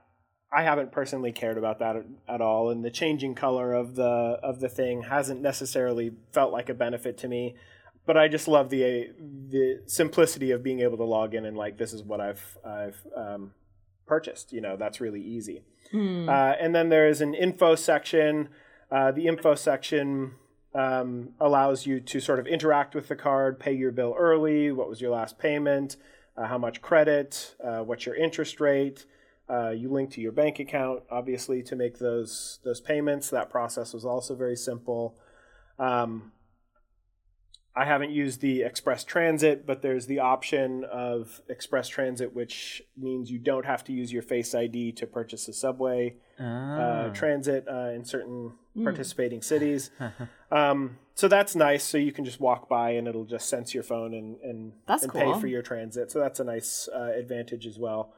I 0.51 0.63
haven't 0.63 0.91
personally 0.91 1.31
cared 1.31 1.57
about 1.57 1.79
that 1.79 1.95
at, 1.95 2.05
at 2.27 2.41
all, 2.41 2.69
and 2.69 2.83
the 2.83 2.91
changing 2.91 3.35
color 3.35 3.73
of 3.73 3.95
the 3.95 4.03
of 4.03 4.59
the 4.59 4.69
thing 4.69 5.03
hasn't 5.03 5.41
necessarily 5.41 6.13
felt 6.31 6.51
like 6.51 6.69
a 6.69 6.73
benefit 6.73 7.17
to 7.19 7.27
me 7.27 7.55
but 8.05 8.17
I 8.17 8.27
just 8.27 8.47
love 8.47 8.69
the 8.69 9.09
the 9.49 9.81
simplicity 9.85 10.51
of 10.51 10.63
being 10.63 10.79
able 10.79 10.97
to 10.97 11.03
log 11.03 11.35
in 11.35 11.45
and 11.45 11.55
like 11.55 11.77
this 11.77 11.93
is 11.93 12.03
what 12.03 12.19
I've 12.19 12.57
I've 12.65 13.05
um, 13.15 13.53
purchased. 14.05 14.51
You 14.51 14.61
know, 14.61 14.75
that's 14.75 14.99
really 14.99 15.21
easy. 15.21 15.63
Uh, 16.29 16.55
and 16.59 16.73
then 16.73 16.89
there 16.89 17.07
is 17.07 17.21
an 17.21 17.33
info 17.33 17.75
section. 17.75 18.49
Uh, 18.91 19.11
the 19.11 19.27
info 19.27 19.55
section 19.55 20.33
um, 20.73 21.29
allows 21.39 21.85
you 21.85 21.99
to 21.99 22.19
sort 22.19 22.39
of 22.39 22.47
interact 22.47 22.95
with 22.95 23.07
the 23.07 23.15
card, 23.15 23.59
pay 23.59 23.73
your 23.73 23.91
bill 23.91 24.15
early, 24.17 24.71
what 24.71 24.87
was 24.89 25.01
your 25.01 25.11
last 25.11 25.37
payment, 25.37 25.97
uh, 26.37 26.47
how 26.47 26.57
much 26.57 26.81
credit, 26.81 27.55
uh, 27.63 27.79
what's 27.79 28.05
your 28.05 28.15
interest 28.15 28.59
rate. 28.59 29.05
Uh, 29.49 29.69
you 29.69 29.89
link 29.89 30.09
to 30.11 30.21
your 30.21 30.31
bank 30.31 30.59
account, 30.59 31.03
obviously, 31.11 31.61
to 31.61 31.75
make 31.75 31.99
those 31.99 32.59
those 32.63 32.79
payments. 32.79 33.29
That 33.29 33.49
process 33.49 33.93
was 33.93 34.05
also 34.05 34.33
very 34.33 34.55
simple. 34.55 35.17
Um, 35.77 36.31
I 37.73 37.85
haven't 37.85 38.11
used 38.11 38.41
the 38.41 38.63
Express 38.63 39.05
Transit, 39.05 39.65
but 39.65 39.81
there's 39.81 40.05
the 40.05 40.19
option 40.19 40.83
of 40.83 41.41
Express 41.47 41.87
Transit, 41.87 42.35
which 42.35 42.81
means 42.97 43.31
you 43.31 43.39
don't 43.39 43.65
have 43.65 43.83
to 43.85 43.93
use 43.93 44.11
your 44.11 44.23
Face 44.23 44.53
ID 44.53 44.91
to 44.93 45.07
purchase 45.07 45.47
a 45.47 45.53
subway 45.53 46.15
uh, 46.37 47.09
transit 47.13 47.65
uh, 47.71 47.91
in 47.91 48.03
certain 48.03 48.53
participating 48.83 49.41
cities. 49.41 49.91
um, 50.51 50.97
so 51.15 51.27
that's 51.27 51.55
nice. 51.55 51.83
So 51.83 51.97
you 51.97 52.11
can 52.11 52.25
just 52.25 52.39
walk 52.39 52.67
by 52.67 52.91
and 52.91 53.07
it'll 53.07 53.25
just 53.25 53.47
sense 53.47 53.73
your 53.73 53.83
phone 53.83 54.13
and 54.13 54.37
and, 54.41 54.73
and 55.03 55.11
cool. 55.11 55.33
pay 55.33 55.39
for 55.39 55.47
your 55.47 55.61
transit. 55.61 56.11
So 56.11 56.19
that's 56.19 56.39
a 56.39 56.43
nice 56.43 56.89
uh, 56.93 57.11
advantage 57.15 57.65
as 57.65 57.77
well. 57.77 58.13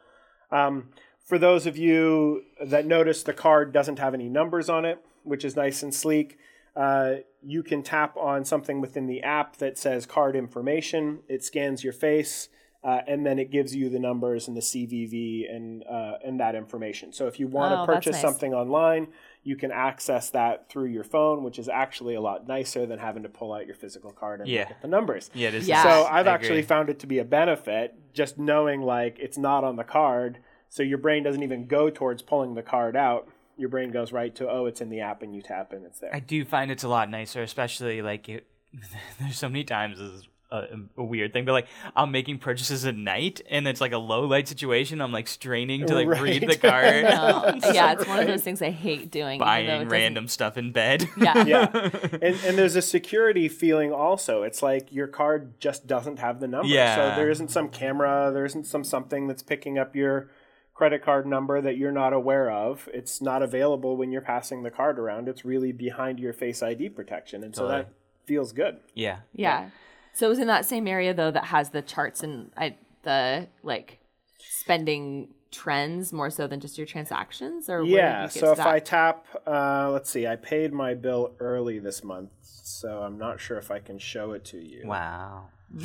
Um, 0.51 0.89
for 1.25 1.37
those 1.37 1.65
of 1.65 1.77
you 1.77 2.43
that 2.63 2.85
notice, 2.85 3.23
the 3.23 3.33
card 3.33 3.71
doesn't 3.71 3.99
have 3.99 4.13
any 4.13 4.29
numbers 4.29 4.69
on 4.69 4.85
it, 4.85 5.03
which 5.23 5.45
is 5.45 5.55
nice 5.55 5.83
and 5.83 5.93
sleek. 5.93 6.37
Uh, 6.75 7.15
you 7.41 7.63
can 7.63 7.83
tap 7.83 8.17
on 8.17 8.45
something 8.45 8.81
within 8.81 9.07
the 9.07 9.21
app 9.21 9.57
that 9.57 9.77
says 9.77 10.05
card 10.05 10.35
information. 10.35 11.19
It 11.27 11.43
scans 11.43 11.83
your 11.83 11.93
face, 11.93 12.49
uh, 12.83 13.01
and 13.07 13.25
then 13.25 13.37
it 13.39 13.51
gives 13.51 13.75
you 13.75 13.89
the 13.89 13.99
numbers 13.99 14.47
and 14.47 14.57
the 14.57 14.61
CVV 14.61 15.49
and 15.53 15.83
uh, 15.87 16.13
and 16.25 16.39
that 16.39 16.55
information. 16.55 17.13
So 17.13 17.27
if 17.27 17.39
you 17.39 17.47
want 17.47 17.73
Oh, 17.73 17.75
to 17.75 17.91
that's 17.91 17.97
purchase 18.05 18.13
nice. 18.13 18.21
something 18.21 18.53
online, 18.53 19.07
you 19.43 19.55
can 19.55 19.71
access 19.71 20.29
that 20.31 20.69
through 20.69 20.85
your 20.85 21.03
phone, 21.03 21.43
which 21.43 21.59
is 21.59 21.69
actually 21.69 22.15
a 22.15 22.21
lot 22.21 22.47
nicer 22.47 22.85
than 22.85 22.99
having 22.99 23.23
to 23.23 23.29
pull 23.29 23.53
out 23.53 23.65
your 23.65 23.75
physical 23.75 24.11
card 24.11 24.39
and 24.41 24.49
Yeah. 24.49 24.61
look 24.61 24.71
at 24.71 24.81
the 24.81 24.87
numbers. 24.87 25.29
Yeah, 25.33 25.49
it 25.49 25.55
is. 25.55 25.67
Yeah. 25.67 25.83
So. 25.83 26.03
I've 26.05 26.27
I 26.27 26.31
actually 26.31 26.59
agree. 26.59 26.61
found 26.67 26.89
it 26.89 26.99
to 26.99 27.07
be 27.07 27.19
a 27.19 27.25
benefit 27.25 28.13
just 28.13 28.37
knowing 28.37 28.81
like 28.81 29.17
it's 29.19 29.37
not 29.37 29.63
on 29.63 29.75
the 29.75 29.83
card, 29.83 30.39
so 30.69 30.81
your 30.81 30.97
brain 30.97 31.23
doesn't 31.23 31.43
even 31.43 31.67
go 31.67 31.89
towards 31.89 32.21
pulling 32.21 32.55
the 32.55 32.63
card 32.63 32.95
out. 32.95 33.27
Your 33.63 33.69
brain 33.69 33.91
goes 33.91 34.11
right 34.11 34.35
to 34.35 34.49
oh, 34.49 34.65
it's 34.65 34.81
in 34.81 34.89
the 34.89 34.99
app, 34.99 35.21
and 35.21 35.33
you 35.33 35.41
tap 35.41 35.71
and 35.71 35.85
it's 35.85 35.97
there. 35.99 36.13
I 36.13 36.19
do 36.19 36.43
find 36.43 36.69
it's 36.69 36.83
a 36.83 36.89
lot 36.89 37.09
nicer, 37.09 37.41
especially 37.41 38.01
like 38.01 38.27
it, 38.27 38.45
there's 39.21 39.37
so 39.37 39.47
many 39.47 39.63
times 39.63 39.99
this 39.99 40.09
is 40.11 40.27
a, 40.51 40.65
a 40.97 41.03
weird 41.05 41.31
thing, 41.31 41.45
but 41.45 41.53
like 41.53 41.67
I'm 41.95 42.11
making 42.11 42.39
purchases 42.39 42.85
at 42.85 42.97
night 42.97 43.39
and 43.49 43.65
it's 43.65 43.79
like 43.79 43.93
a 43.93 43.97
low 43.97 44.25
light 44.25 44.49
situation. 44.49 44.99
I'm 44.99 45.13
like 45.13 45.29
straining 45.29 45.85
to 45.87 45.95
like 45.95 46.09
read 46.09 46.41
the 46.45 46.57
card, 46.61 47.05
No. 47.05 47.57
yeah, 47.73 47.93
it's 47.93 48.05
one 48.05 48.19
of 48.19 48.27
those 48.27 48.41
things 48.41 48.61
I 48.61 48.71
hate 48.71 49.09
doing. 49.09 49.35
even 49.35 49.39
though 49.39 49.45
buying 49.45 49.67
doesn't- 49.67 49.87
random 49.87 50.27
stuff 50.27 50.57
in 50.57 50.73
bed. 50.73 51.07
Yeah. 51.15 51.45
yeah, 51.45 51.89
and 52.21 52.35
and 52.45 52.57
there's 52.57 52.75
a 52.75 52.81
security 52.81 53.47
feeling 53.47 53.93
also. 53.93 54.43
It's 54.43 54.61
like 54.61 54.91
your 54.91 55.07
card 55.07 55.57
just 55.61 55.87
doesn't 55.87 56.19
have 56.19 56.41
the 56.41 56.49
number. 56.49 56.67
Yeah. 56.67 56.95
So 57.13 57.15
there 57.21 57.29
isn't 57.31 57.49
some 57.49 57.69
camera, 57.69 58.29
there 58.33 58.43
isn't 58.43 58.65
some 58.65 58.83
something 58.83 59.27
that's 59.27 59.41
picking 59.41 59.77
up 59.77 59.95
your 59.95 60.29
credit 60.73 61.03
card 61.03 61.25
number 61.25 61.61
that 61.61 61.77
you're 61.77 61.91
not 61.91 62.13
aware 62.13 62.49
of. 62.51 62.89
It's 62.93 63.21
not 63.21 63.43
available 63.43 63.95
when 63.97 64.11
you're 64.11 64.21
passing 64.21 64.63
the 64.63 64.71
card 64.71 64.97
around. 64.99 65.27
It's 65.27 65.45
really 65.45 65.71
behind 65.71 66.19
your 66.19 66.33
face 66.33 66.63
ID 66.63 66.89
protection, 66.89 67.43
and 67.43 67.55
so 67.55 67.63
Totally. 67.63 67.83
that 67.83 67.93
feels 68.25 68.51
good. 68.53 68.77
yeah. 68.93 69.19
Yeah. 69.33 69.69
So 70.15 70.27
it 70.27 70.29
was 70.29 70.39
in 70.39 70.47
that 70.47 70.65
same 70.65 70.87
area 70.87 71.13
though 71.13 71.31
that 71.31 71.45
has 71.45 71.71
the 71.71 71.81
charts 71.81 72.21
and 72.23 72.51
I, 72.55 72.75
the 73.01 73.47
like 73.63 73.99
spending 74.37 75.29
trends 75.51 76.13
more 76.13 76.29
so 76.29 76.45
than 76.47 76.59
just 76.59 76.77
your 76.77 76.85
transactions 76.87 77.69
or 77.69 77.83
where 77.83 77.91
Yeah. 77.91 78.21
you 78.23 78.27
get 78.27 78.33
So 78.33 78.51
if 78.51 78.57
that? 78.57 78.67
I 78.67 78.79
tap, 78.79 79.25
uh, 79.47 79.89
let's 79.91 80.09
see, 80.09 80.25
I 80.27 80.35
paid 80.35 80.71
my 80.73 80.93
bill 80.93 81.33
early 81.39 81.79
this 81.79 82.03
month, 82.03 82.29
so 82.43 82.99
I'm 83.01 83.17
not 83.17 83.39
sure 83.39 83.57
if 83.57 83.69
I 83.71 83.79
can 83.79 83.97
show 83.99 84.31
it 84.33 84.45
to 84.45 84.57
you. 84.57 84.83
Wow. 84.85 85.49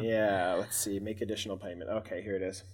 yeah, 0.00 0.54
let's 0.58 0.76
see. 0.76 0.98
Make 0.98 1.20
additional 1.20 1.56
payment. 1.56 1.88
Okay, 1.90 2.22
here 2.22 2.34
it 2.36 2.42
is. 2.42 2.64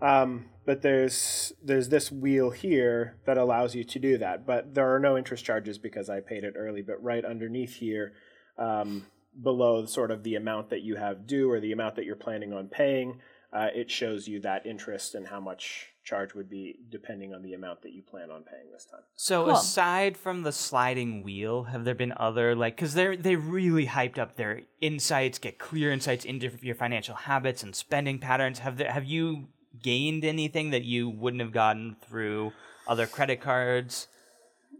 Um, 0.00 0.46
but 0.64 0.82
there's 0.82 1.52
there's 1.62 1.88
this 1.88 2.12
wheel 2.12 2.50
here 2.50 3.16
that 3.24 3.38
allows 3.38 3.74
you 3.74 3.84
to 3.84 3.98
do 3.98 4.18
that, 4.18 4.46
but 4.46 4.74
there 4.74 4.94
are 4.94 5.00
no 5.00 5.16
interest 5.16 5.44
charges 5.44 5.78
because 5.78 6.08
I 6.10 6.20
paid 6.20 6.44
it 6.44 6.54
early. 6.56 6.82
But 6.82 7.02
right 7.02 7.24
underneath 7.24 7.76
here, 7.76 8.12
um, 8.58 9.06
below 9.42 9.86
sort 9.86 10.10
of 10.10 10.22
the 10.22 10.34
amount 10.34 10.70
that 10.70 10.82
you 10.82 10.96
have 10.96 11.26
due 11.26 11.50
or 11.50 11.60
the 11.60 11.72
amount 11.72 11.96
that 11.96 12.04
you're 12.04 12.16
planning 12.16 12.52
on 12.52 12.68
paying, 12.68 13.20
uh, 13.52 13.68
it 13.74 13.90
shows 13.90 14.28
you 14.28 14.40
that 14.40 14.66
interest 14.66 15.14
and 15.14 15.26
how 15.26 15.40
much 15.40 15.88
charge 16.04 16.34
would 16.34 16.48
be 16.48 16.78
depending 16.90 17.34
on 17.34 17.42
the 17.42 17.52
amount 17.54 17.82
that 17.82 17.92
you 17.92 18.02
plan 18.02 18.30
on 18.30 18.42
paying 18.42 18.70
this 18.72 18.86
time. 18.86 19.00
So 19.14 19.44
Cool. 19.44 19.54
aside 19.54 20.16
from 20.16 20.42
the 20.42 20.52
sliding 20.52 21.22
wheel, 21.22 21.64
have 21.64 21.84
there 21.84 21.94
been 21.94 22.14
other 22.16 22.54
like 22.54 22.76
because 22.76 22.94
they're 22.94 23.16
they 23.16 23.36
really 23.36 23.86
hyped 23.86 24.18
up 24.18 24.36
their 24.36 24.62
insights, 24.80 25.38
get 25.38 25.58
clear 25.58 25.92
insights 25.92 26.24
into 26.24 26.50
your 26.62 26.74
financial 26.74 27.14
habits 27.14 27.62
and 27.62 27.74
spending 27.74 28.18
patterns. 28.18 28.60
Have 28.60 28.76
there 28.76 28.90
have 28.92 29.04
you 29.04 29.48
gained 29.82 30.24
anything 30.24 30.70
that 30.70 30.84
you 30.84 31.08
wouldn't 31.08 31.40
have 31.40 31.52
gotten 31.52 31.96
through 32.00 32.54
other 32.86 33.06
credit 33.06 33.40
cards? 33.40 34.08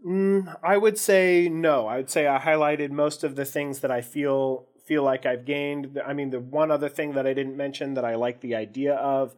Mm, 0.05 0.55
I 0.63 0.77
would 0.77 0.97
say 0.97 1.49
no. 1.49 1.87
I 1.87 1.97
would 1.97 2.09
say 2.09 2.27
I 2.27 2.39
highlighted 2.39 2.91
most 2.91 3.23
of 3.23 3.35
the 3.35 3.45
things 3.45 3.79
that 3.79 3.91
I 3.91 4.01
feel 4.01 4.67
feel 4.85 5.03
like 5.03 5.25
I've 5.25 5.45
gained. 5.45 5.99
I 6.05 6.13
mean, 6.13 6.29
the 6.31 6.39
one 6.39 6.71
other 6.71 6.89
thing 6.89 7.13
that 7.13 7.27
I 7.27 7.33
didn't 7.33 7.57
mention 7.57 7.93
that 7.93 8.05
I 8.05 8.15
like 8.15 8.41
the 8.41 8.55
idea 8.55 8.95
of 8.95 9.35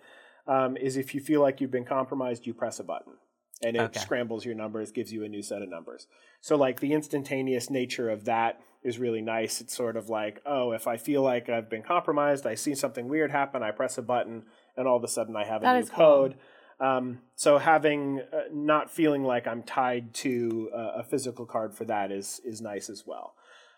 um, 0.48 0.78
is 0.78 0.96
if 0.98 1.14
you 1.14 1.20
feel 1.22 1.42
like 1.42 1.60
you've 1.60 1.72
been 1.72 1.84
compromised, 1.86 2.48
you 2.48 2.54
press 2.54 2.80
a 2.80 2.84
button 2.84 3.14
and 3.62 3.76
it 3.76 3.96
Okay. 3.96 4.00
scrambles 4.00 4.46
your 4.46 4.56
numbers, 4.56 4.92
gives 4.92 5.12
you 5.12 5.24
a 5.24 5.30
new 5.30 5.42
set 5.42 5.62
of 5.62 5.70
numbers. 5.70 6.08
So, 6.40 6.56
like 6.56 6.80
the 6.80 6.94
instantaneous 6.94 7.70
nature 7.70 8.10
of 8.10 8.26
that 8.26 8.62
is 8.84 8.98
really 8.98 9.22
nice. 9.22 9.62
It's 9.62 9.76
sort 9.76 9.98
of 9.98 10.10
like, 10.10 10.42
oh, 10.46 10.72
if 10.72 10.88
I 10.88 10.98
feel 10.98 11.22
like 11.22 11.50
I've 11.50 11.70
been 11.70 11.84
compromised, 11.84 12.48
I 12.48 12.56
see 12.56 12.74
something 12.76 13.08
weird 13.08 13.32
happen, 13.32 13.62
I 13.64 13.72
press 13.72 13.98
a 13.98 14.02
button, 14.02 14.44
and 14.78 14.88
all 14.88 14.98
of 14.98 15.04
a 15.04 15.08
sudden 15.08 15.36
I 15.36 15.46
have 15.46 15.62
a 15.62 15.66
That 15.66 15.74
new 15.74 15.80
is 15.82 15.90
cool. 15.90 15.98
code. 15.98 16.36
Um, 16.80 17.20
so 17.36 17.60
having 17.60 18.22
uh, 18.34 18.44
not 18.52 18.90
feeling 18.90 19.24
like 19.24 19.46
I'm 19.48 19.62
tied 19.64 20.14
to 20.16 20.70
uh, 20.76 20.92
a 20.98 21.04
physical 21.04 21.46
card 21.46 21.76
for 21.76 21.86
that 21.86 22.12
is 22.12 22.42
is 22.44 22.60
nice 22.62 22.90
as 22.90 23.04
well. 23.06 23.36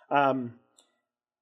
Um, 0.09 0.55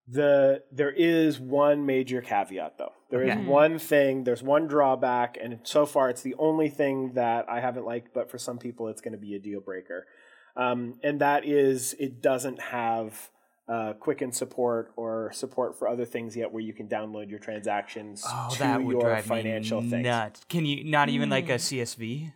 the 0.07 0.63
there 0.71 0.91
is 0.91 1.39
one 1.39 1.85
major 1.85 2.21
caveat 2.21 2.77
though. 2.77 2.93
There 3.11 3.21
is 3.23 3.33
Okay. 3.35 3.45
one 3.45 3.77
thing. 3.77 4.23
There's 4.23 4.41
one 4.41 4.67
drawback, 4.67 5.37
and 5.39 5.59
so 5.63 5.85
far 5.85 6.09
it's 6.09 6.21
the 6.23 6.35
only 6.39 6.69
thing 6.69 7.13
that 7.13 7.47
I 7.49 7.59
haven't 7.59 7.85
liked. 7.85 8.13
But 8.13 8.29
for 8.31 8.37
some 8.37 8.57
people, 8.57 8.87
it's 8.87 9.01
going 9.01 9.11
to 9.13 9.17
be 9.19 9.35
a 9.35 9.39
deal 9.39 9.61
breaker, 9.61 10.07
um, 10.55 10.99
and 11.03 11.21
that 11.21 11.45
is 11.45 11.93
it 11.99 12.21
doesn't 12.21 12.59
have. 12.59 13.29
Uh, 13.67 13.93
Quicken 13.93 14.31
support 14.31 14.91
or 14.97 15.31
support 15.33 15.77
for 15.77 15.87
other 15.87 16.03
things 16.03 16.35
yet, 16.35 16.51
where 16.51 16.61
you 16.63 16.73
can 16.73 16.87
download 16.87 17.29
your 17.29 17.39
transactions 17.39 18.25
Oh, 18.27 18.49
to 18.53 18.59
that 18.59 18.83
would 18.83 18.93
your 18.93 19.01
drive 19.01 19.25
financial 19.25 19.81
me 19.81 19.89
things. 19.89 20.03
nuts. 20.03 20.41
Can 20.49 20.65
you 20.65 20.83
not 20.83 21.09
even 21.09 21.29
like 21.29 21.45
Hmm. 21.45 21.51
a 21.51 21.59
CSV? 21.59 22.33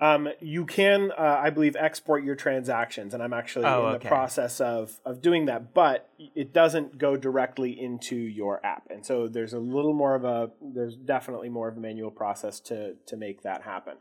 Um, 0.00 0.28
you 0.40 0.66
can, 0.66 1.12
uh, 1.12 1.40
I 1.42 1.50
believe, 1.50 1.76
export 1.76 2.24
your 2.24 2.34
transactions, 2.34 3.14
and 3.14 3.22
I'm 3.22 3.32
actually 3.32 3.66
Oh, 3.66 3.86
in 3.86 3.92
okay. 3.94 4.08
the 4.08 4.08
process 4.08 4.60
of 4.60 4.98
of 5.04 5.22
doing 5.22 5.44
that. 5.46 5.72
But 5.74 6.10
it 6.34 6.52
doesn't 6.52 6.98
go 6.98 7.16
directly 7.16 7.78
into 7.80 8.16
your 8.16 8.64
app, 8.66 8.90
and 8.90 9.06
so 9.06 9.28
there's 9.28 9.52
a 9.52 9.60
little 9.60 9.94
more 9.94 10.14
of 10.16 10.24
a 10.24 10.50
there's 10.60 10.96
definitely 10.96 11.48
more 11.50 11.68
of 11.68 11.76
a 11.76 11.80
manual 11.80 12.10
process 12.10 12.58
to 12.60 12.94
to 13.06 13.16
make 13.16 13.42
that 13.42 13.62
happen. 13.62 13.98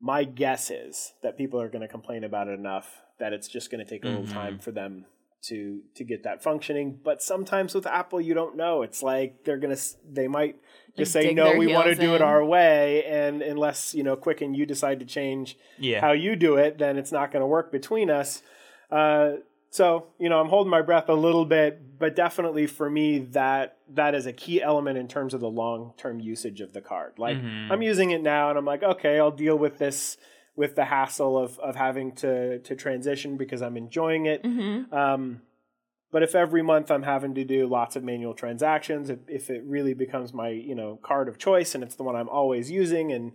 My 0.00 0.22
guess 0.22 0.70
is 0.70 1.14
that 1.22 1.36
people 1.36 1.60
are 1.60 1.68
going 1.68 1.82
to 1.82 1.88
complain 1.88 2.22
about 2.22 2.46
it 2.46 2.52
enough 2.58 3.00
that 3.18 3.32
it's 3.32 3.48
just 3.48 3.70
going 3.72 3.84
to 3.84 3.90
take 3.90 4.04
a 4.04 4.06
little 4.08 4.22
Mhm. 4.22 4.32
time 4.32 4.58
for 4.60 4.70
them 4.70 5.06
to 5.42 5.80
to 5.94 6.04
get 6.04 6.22
that 6.24 6.42
functioning. 6.42 6.98
But 7.02 7.22
sometimes 7.22 7.74
with 7.74 7.86
Apple, 7.86 8.20
you 8.20 8.34
don't 8.34 8.56
know. 8.56 8.82
It's 8.82 9.02
like 9.02 9.44
they're 9.44 9.56
gonna 9.58 9.76
they 10.10 10.28
might 10.28 10.56
just 10.96 11.14
Like 11.14 11.24
say 11.26 11.34
no, 11.34 11.56
we 11.56 11.66
want 11.68 11.84
to 11.86 11.90
heels 11.94 12.00
do 12.00 12.14
it 12.16 12.22
our 12.22 12.44
way, 12.44 13.04
and 13.04 13.40
unless 13.42 13.94
you 13.94 14.02
know 14.02 14.16
Quicken, 14.16 14.54
you 14.54 14.66
decide 14.66 14.98
to 15.00 15.06
change 15.06 15.56
Yeah. 15.78 16.00
how 16.00 16.12
you 16.12 16.34
do 16.36 16.56
it, 16.56 16.78
then 16.78 16.96
it's 16.98 17.12
not 17.12 17.30
going 17.30 17.42
to 17.42 17.46
work 17.46 17.70
between 17.70 18.10
us. 18.10 18.42
Uh, 18.90 19.34
so 19.70 20.08
you 20.18 20.28
know, 20.28 20.40
I'm 20.40 20.48
holding 20.48 20.70
my 20.70 20.82
breath 20.82 21.08
a 21.08 21.14
little 21.14 21.44
bit, 21.44 21.98
but 22.00 22.16
definitely 22.16 22.66
for 22.66 22.90
me, 22.90 23.18
that 23.20 23.76
that 23.90 24.14
is 24.16 24.26
a 24.26 24.32
key 24.32 24.60
element 24.60 24.98
in 24.98 25.06
terms 25.06 25.34
of 25.34 25.40
the 25.40 25.48
long 25.50 25.92
term 25.96 26.18
usage 26.20 26.60
of 26.60 26.72
the 26.72 26.80
card. 26.80 27.12
Like 27.18 27.36
Mhm. 27.36 27.70
I'm 27.70 27.82
using 27.82 28.10
it 28.10 28.22
now, 28.22 28.48
and 28.50 28.58
I'm 28.58 28.64
like, 28.64 28.82
okay, 28.82 29.20
I'll 29.20 29.30
deal 29.30 29.56
with 29.56 29.78
this 29.78 30.16
with 30.58 30.74
the 30.74 30.84
hassle 30.86 31.38
of 31.38 31.58
of 31.60 31.76
having 31.76 32.10
to 32.16 32.58
to 32.58 32.74
transition 32.74 33.36
because 33.36 33.62
I'm 33.62 33.76
enjoying 33.76 34.26
it. 34.26 34.42
Mhm. 34.42 34.92
Um, 34.92 35.42
but 36.10 36.22
if 36.22 36.34
every 36.34 36.62
month 36.62 36.90
I'm 36.90 37.04
having 37.04 37.34
to 37.36 37.44
do 37.44 37.66
lots 37.68 37.94
of 37.94 38.02
manual 38.02 38.34
transactions, 38.34 39.08
if, 39.08 39.20
if 39.28 39.50
it 39.50 39.62
really 39.64 39.94
becomes 39.94 40.34
my 40.34 40.48
you 40.48 40.74
know 40.74 40.98
card 41.02 41.28
of 41.28 41.38
choice 41.38 41.74
and 41.74 41.84
it's 41.84 41.94
the 41.94 42.02
one 42.02 42.16
I'm 42.16 42.28
always 42.28 42.70
using, 42.70 43.12
and 43.12 43.32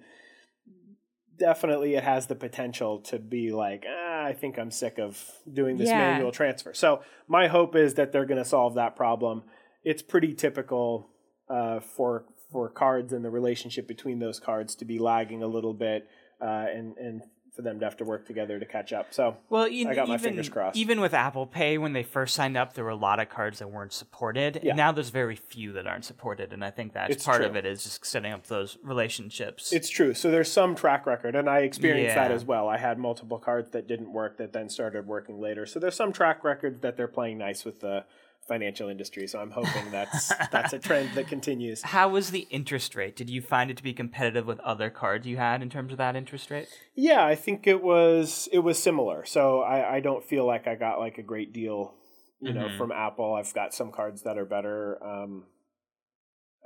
definitely 1.37 1.95
it 1.95 2.03
has 2.03 2.27
the 2.27 2.35
potential 2.35 2.99
to 2.99 3.17
be 3.19 3.51
like, 3.51 3.85
ah, 3.89 4.25
I 4.25 4.33
think 4.33 4.59
I'm 4.59 4.69
sick 4.71 4.99
of 4.99 5.31
doing 5.51 5.77
this 5.77 5.89
Yeah. 5.89 5.97
manual 5.97 6.31
transfer. 6.31 6.73
So 6.73 7.01
my 7.27 7.47
hope 7.47 7.75
is 7.75 7.95
that 7.95 8.11
they're 8.11 8.25
going 8.25 8.37
to 8.43 8.45
solve 8.45 8.75
that 8.75 8.95
problem. 8.95 9.43
It's 9.83 10.01
pretty 10.01 10.33
typical 10.33 11.09
uh, 11.49 11.79
for 11.79 12.25
for 12.51 12.69
cards 12.69 13.13
and 13.13 13.25
the 13.25 13.31
relationship 13.31 13.87
between 13.87 14.19
those 14.19 14.39
cards 14.39 14.75
to 14.75 14.85
be 14.85 14.99
lagging 14.99 15.41
a 15.41 15.47
little 15.47 15.73
bit, 15.73 16.07
uh, 16.43 16.65
and 16.69 16.97
and 16.97 17.23
for 17.55 17.61
them 17.61 17.79
to 17.79 17.85
have 17.85 17.95
to 17.97 18.03
work 18.03 18.25
together 18.25 18.59
to 18.59 18.65
catch 18.65 18.91
up. 18.93 19.13
So 19.13 19.37
Well, 19.49 19.65
I 19.65 19.83
got 19.93 20.07
my 20.07 20.15
even, 20.15 20.19
fingers 20.19 20.49
crossed. 20.49 20.75
Even 20.75 20.99
with 20.99 21.13
Apple 21.13 21.45
Pay, 21.45 21.77
when 21.77 21.93
they 21.93 22.01
first 22.01 22.33
signed 22.33 22.57
up, 22.57 22.73
there 22.73 22.83
were 22.83 22.89
a 22.89 22.95
lot 22.95 23.19
of 23.19 23.29
cards 23.29 23.59
that 23.59 23.69
weren't 23.69 23.93
supported. 23.93 24.59
Yeah. 24.63 24.71
And 24.71 24.77
now 24.77 24.91
there's 24.91 25.09
very 25.09 25.35
few 25.35 25.71
that 25.73 25.85
aren't 25.85 26.05
supported, 26.05 26.51
and 26.51 26.65
I 26.65 26.71
think 26.71 26.93
that's 26.93 27.13
It's 27.13 27.25
part 27.25 27.43
of 27.43 27.55
it 27.55 27.65
is 27.65 27.83
just 27.83 28.05
setting 28.05 28.33
up 28.33 28.47
those 28.47 28.77
relationships. 28.81 29.71
It's 29.71 29.89
true. 29.89 30.15
So 30.15 30.31
there's 30.31 30.51
some 30.51 30.73
track 30.73 31.05
record, 31.05 31.35
and 31.35 31.47
I 31.47 31.59
experienced 31.59 32.15
that 32.15 32.31
as 32.31 32.43
well. 32.43 32.67
I 32.67 32.77
had 32.77 32.97
multiple 32.97 33.37
cards 33.37 33.69
that 33.71 33.87
didn't 33.87 34.11
work 34.11 34.37
that 34.37 34.51
then 34.51 34.67
started 34.67 35.05
working 35.05 35.39
later. 35.39 35.67
So 35.67 35.79
there's 35.79 35.95
some 35.95 36.11
track 36.11 36.43
record 36.43 36.81
that 36.81 36.97
they're 36.97 37.07
playing 37.07 37.37
nice 37.37 37.63
with 37.63 37.81
the 37.81 38.05
financial 38.47 38.89
industry. 38.89 39.27
So 39.27 39.39
I'm 39.39 39.51
hoping 39.55 39.91
that's 39.91 40.31
that's 40.51 40.73
a 40.73 40.79
trend 40.79 41.11
that 41.15 41.27
continues. 41.27 41.81
How 41.81 42.09
was 42.09 42.31
the 42.31 42.47
interest 42.49 42.95
rate? 42.95 43.15
Did 43.15 43.29
you 43.29 43.41
find 43.41 43.71
it 43.71 43.77
to 43.77 43.83
be 43.83 43.93
competitive 43.93 44.45
with 44.45 44.59
other 44.61 44.89
cards 44.89 45.25
you 45.27 45.37
had 45.37 45.61
in 45.61 45.69
terms 45.69 45.91
of 45.91 45.97
that 45.97 46.15
interest 46.15 46.49
rate? 46.51 46.67
Yeah, 46.95 47.25
I 47.25 47.35
think 47.35 47.67
it 47.67 47.81
was 47.83 48.49
it 48.51 48.59
was 48.59 48.81
similar. 48.81 49.25
So 49.25 49.61
I, 49.61 49.95
I 49.95 49.99
don't 49.99 50.23
feel 50.23 50.45
like 50.45 50.67
I 50.67 50.75
got 50.75 50.99
like 50.99 51.17
a 51.17 51.23
great 51.23 51.53
deal, 51.53 51.93
you 52.39 52.53
know, 52.53 52.67
Mhm. 52.67 52.77
from 52.77 52.91
Apple. 52.91 53.33
I've 53.33 53.53
got 53.53 53.73
some 53.73 53.91
cards 53.91 54.23
that 54.23 54.37
are 54.37 54.45
better. 54.45 55.03
Um, 55.03 55.45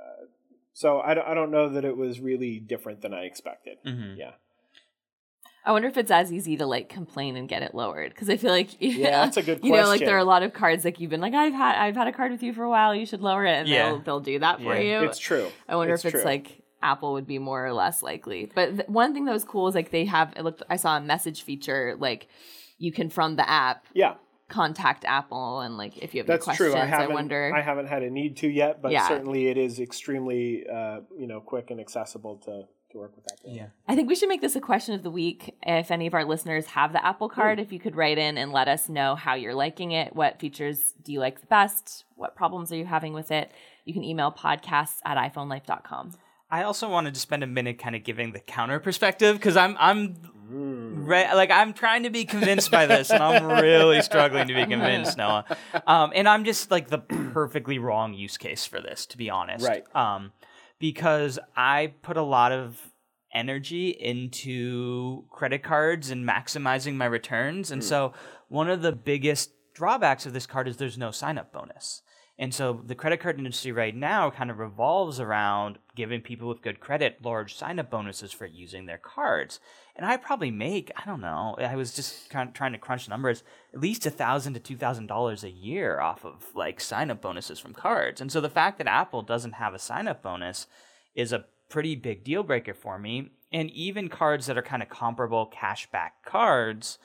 uh, 0.00 0.26
so 0.72 1.00
I 1.00 1.14
don't, 1.14 1.26
I 1.26 1.34
don't 1.34 1.50
know 1.50 1.68
that 1.70 1.84
it 1.84 1.96
was 1.96 2.20
really 2.20 2.58
different 2.60 3.00
than 3.02 3.12
I 3.12 3.22
expected. 3.24 3.78
Mm-hmm. 3.84 4.18
Yeah. 4.18 4.32
I 5.64 5.72
wonder 5.72 5.88
if 5.88 5.96
it's 5.98 6.10
as 6.10 6.32
easy 6.32 6.56
to 6.56 6.66
like 6.66 6.88
complain 6.88 7.36
and 7.36 7.48
get 7.48 7.62
it 7.62 7.74
lowered 7.74 8.10
because 8.14 8.30
I 8.30 8.36
feel 8.36 8.50
like 8.52 8.70
Yeah, 8.80 9.24
that's 9.24 9.36
a 9.36 9.42
good 9.42 9.62
You 9.62 9.72
know, 9.72 9.86
like 9.86 10.00
there 10.00 10.14
are 10.16 10.18
a 10.18 10.24
lot 10.24 10.42
of 10.42 10.52
cards 10.52 10.84
like 10.84 10.98
you've 11.00 11.10
been 11.10 11.20
like 11.20 11.34
I've 11.34 11.52
had 11.52 11.76
I've 11.76 11.96
had 11.96 12.08
a 12.08 12.12
card 12.12 12.32
with 12.32 12.42
you 12.42 12.52
for 12.52 12.62
a 12.64 12.70
while. 12.70 12.94
You 12.94 13.04
should 13.06 13.20
lower 13.20 13.44
it, 13.44 13.50
and 13.58 13.68
Yeah. 13.68 13.88
they'll 13.90 13.98
they'll 14.00 14.20
do 14.20 14.38
that 14.38 14.58
for 14.62 14.74
Yeah. 14.74 15.00
you. 15.02 15.06
It's 15.08 15.18
true. 15.18 15.48
I 15.68 15.76
wonder 15.76 15.94
It's 15.94 16.04
if 16.04 16.14
it's 16.14 16.22
true. 16.22 16.30
like 16.30 16.62
Apple 16.82 17.12
would 17.14 17.26
be 17.26 17.38
more 17.38 17.66
or 17.66 17.72
less 17.72 18.02
likely. 18.02 18.50
But 18.54 18.76
th- 18.76 18.88
one 18.88 19.12
thing 19.12 19.24
that 19.26 19.32
was 19.32 19.44
cool 19.44 19.68
is 19.68 19.74
like 19.74 19.90
they 19.90 20.04
have 20.06 20.32
it 20.36 20.42
looked 20.42 20.62
I 20.70 20.76
saw 20.76 20.96
a 20.96 21.00
message 21.00 21.42
feature 21.42 21.96
like 21.98 22.28
you 22.78 22.92
can 22.92 23.10
from 23.10 23.34
the 23.36 23.48
app 23.48 23.84
Yeah, 23.92 24.14
contact 24.48 25.04
Apple 25.04 25.60
and 25.60 25.76
like 25.76 25.98
if 25.98 26.14
you 26.14 26.20
have 26.20 26.26
that's 26.28 26.46
any 26.48 26.56
questions, 26.56 26.72
true. 26.72 26.80
I 26.80 26.84
I, 26.84 26.86
haven't, 26.86 27.12
wonder. 27.14 27.52
I 27.54 27.60
haven't 27.60 27.86
had 27.88 28.02
a 28.04 28.10
need 28.10 28.36
to 28.38 28.48
yet, 28.48 28.80
but 28.80 28.92
Yeah. 28.92 29.06
certainly 29.08 29.48
it 29.48 29.58
is 29.58 29.80
extremely, 29.80 30.66
uh, 30.66 31.00
you 31.18 31.26
know, 31.26 31.40
quick 31.40 31.70
and 31.70 31.80
accessible 31.80 32.36
to 32.46 32.62
to 32.90 32.98
work 32.98 33.14
with 33.14 33.26
Apple. 33.30 33.54
Yeah. 33.54 33.66
I 33.86 33.94
think 33.94 34.08
we 34.08 34.14
should 34.14 34.28
make 34.28 34.40
this 34.40 34.56
a 34.56 34.60
question 34.60 34.94
of 34.94 35.02
the 35.02 35.10
week. 35.10 35.56
If 35.62 35.90
any 35.90 36.06
of 36.06 36.14
our 36.14 36.24
listeners 36.24 36.66
have 36.66 36.92
the 36.92 37.04
Apple 37.04 37.28
card, 37.28 37.60
if 37.60 37.72
you 37.72 37.78
could 37.78 37.96
write 37.96 38.18
in 38.18 38.38
and 38.38 38.52
let 38.52 38.68
us 38.68 38.88
know 38.88 39.14
how 39.14 39.34
you're 39.34 39.54
liking 39.54 39.92
it, 39.92 40.14
what 40.14 40.38
features 40.38 40.94
do 41.02 41.12
you 41.12 41.20
like 41.20 41.40
the 41.40 41.46
best, 41.46 42.04
what 42.16 42.34
problems 42.34 42.72
are 42.72 42.76
you 42.76 42.86
having 42.86 43.12
with 43.12 43.30
it, 43.30 43.50
you 43.84 43.94
can 43.94 44.04
email 44.04 44.32
podcasts 44.32 44.98
at 45.04 45.16
iPhoneLife.com. 45.16 46.12
I 46.50 46.62
also 46.62 46.88
wanted 46.88 47.14
to 47.14 47.20
spend 47.20 47.42
a 47.42 47.46
minute 47.46 47.78
kind 47.78 47.94
of 47.94 48.04
giving 48.04 48.32
the 48.32 48.40
counter 48.40 48.80
perspective 48.80 49.36
because 49.36 49.56
I'm 49.56 49.76
I'm 49.78 50.16
re- 50.48 51.34
like 51.34 51.50
I'm 51.50 51.74
trying 51.74 52.04
to 52.04 52.10
be 52.10 52.24
convinced 52.24 52.70
by 52.70 52.86
this 52.86 53.10
and 53.10 53.22
I'm 53.22 53.46
really 53.46 54.00
struggling 54.00 54.48
to 54.48 54.54
be 54.54 54.64
convinced, 54.64 55.18
Noah. 55.18 55.44
Um, 55.86 56.12
and 56.14 56.26
I'm 56.26 56.44
just 56.44 56.70
like 56.70 56.88
the 56.88 56.98
perfectly 56.98 57.78
wrong 57.78 58.14
use 58.14 58.38
case 58.38 58.64
for 58.64 58.80
this, 58.80 59.04
to 59.06 59.18
be 59.18 59.28
honest. 59.28 59.66
Right. 59.66 59.84
Um, 59.94 60.32
because 60.78 61.38
I 61.56 61.94
put 62.02 62.16
a 62.16 62.22
lot 62.22 62.52
of 62.52 62.92
energy 63.34 63.90
into 63.90 65.24
credit 65.30 65.62
cards 65.62 66.10
and 66.10 66.26
maximizing 66.26 66.94
my 66.94 67.06
returns, 67.06 67.70
and 67.70 67.82
hmm. 67.82 67.88
so 67.88 68.12
one 68.48 68.70
of 68.70 68.82
the 68.82 68.92
biggest 68.92 69.50
drawbacks 69.74 70.26
of 70.26 70.32
this 70.32 70.46
card 70.46 70.66
is 70.66 70.76
there's 70.76 70.98
no 70.98 71.10
sign 71.10 71.38
up 71.38 71.52
bonus. 71.52 72.02
And 72.38 72.54
so 72.54 72.80
the 72.84 72.94
credit 72.94 73.18
card 73.18 73.38
industry 73.38 73.72
right 73.72 73.94
now 73.94 74.30
kind 74.30 74.50
of 74.50 74.58
revolves 74.58 75.18
around 75.18 75.78
giving 75.96 76.20
people 76.20 76.48
with 76.48 76.62
good 76.62 76.78
credit 76.78 77.18
large 77.24 77.56
sign 77.56 77.80
up 77.80 77.90
bonuses 77.90 78.32
for 78.32 78.46
using 78.46 78.86
their 78.86 78.98
cards. 78.98 79.58
And 79.98 80.06
I 80.06 80.16
probably 80.16 80.52
make, 80.52 80.92
I 80.96 81.04
don't 81.04 81.20
know, 81.20 81.56
I 81.58 81.74
was 81.74 81.92
just 81.92 82.30
kind 82.30 82.48
of 82.48 82.54
trying 82.54 82.70
to 82.70 82.78
crunch 82.78 83.08
numbers, 83.08 83.42
at 83.74 83.80
least 83.80 84.06
a 84.06 84.10
thousand 84.10 84.54
to 84.54 84.60
two 84.60 84.76
thousand 84.76 85.08
dollars 85.08 85.42
a 85.42 85.50
year 85.50 86.00
off 86.00 86.24
of 86.24 86.46
like 86.54 86.80
sign 86.80 87.10
up 87.10 87.20
bonuses 87.20 87.58
from 87.58 87.74
cards. 87.74 88.20
And 88.20 88.30
so 88.30 88.40
the 88.40 88.48
fact 88.48 88.78
that 88.78 88.86
Apple 88.86 89.22
doesn't 89.22 89.54
have 89.54 89.74
a 89.74 89.78
sign 89.78 90.06
up 90.06 90.22
bonus 90.22 90.68
is 91.16 91.32
a 91.32 91.46
pretty 91.68 91.96
big 91.96 92.22
deal 92.22 92.44
breaker 92.44 92.74
for 92.74 92.96
me. 92.96 93.32
And 93.52 93.70
even 93.72 94.08
cards 94.08 94.46
that 94.46 94.56
are 94.56 94.62
kind 94.62 94.84
of 94.84 94.88
comparable 94.88 95.52
cashback 95.52 96.10
cards, 96.24 96.98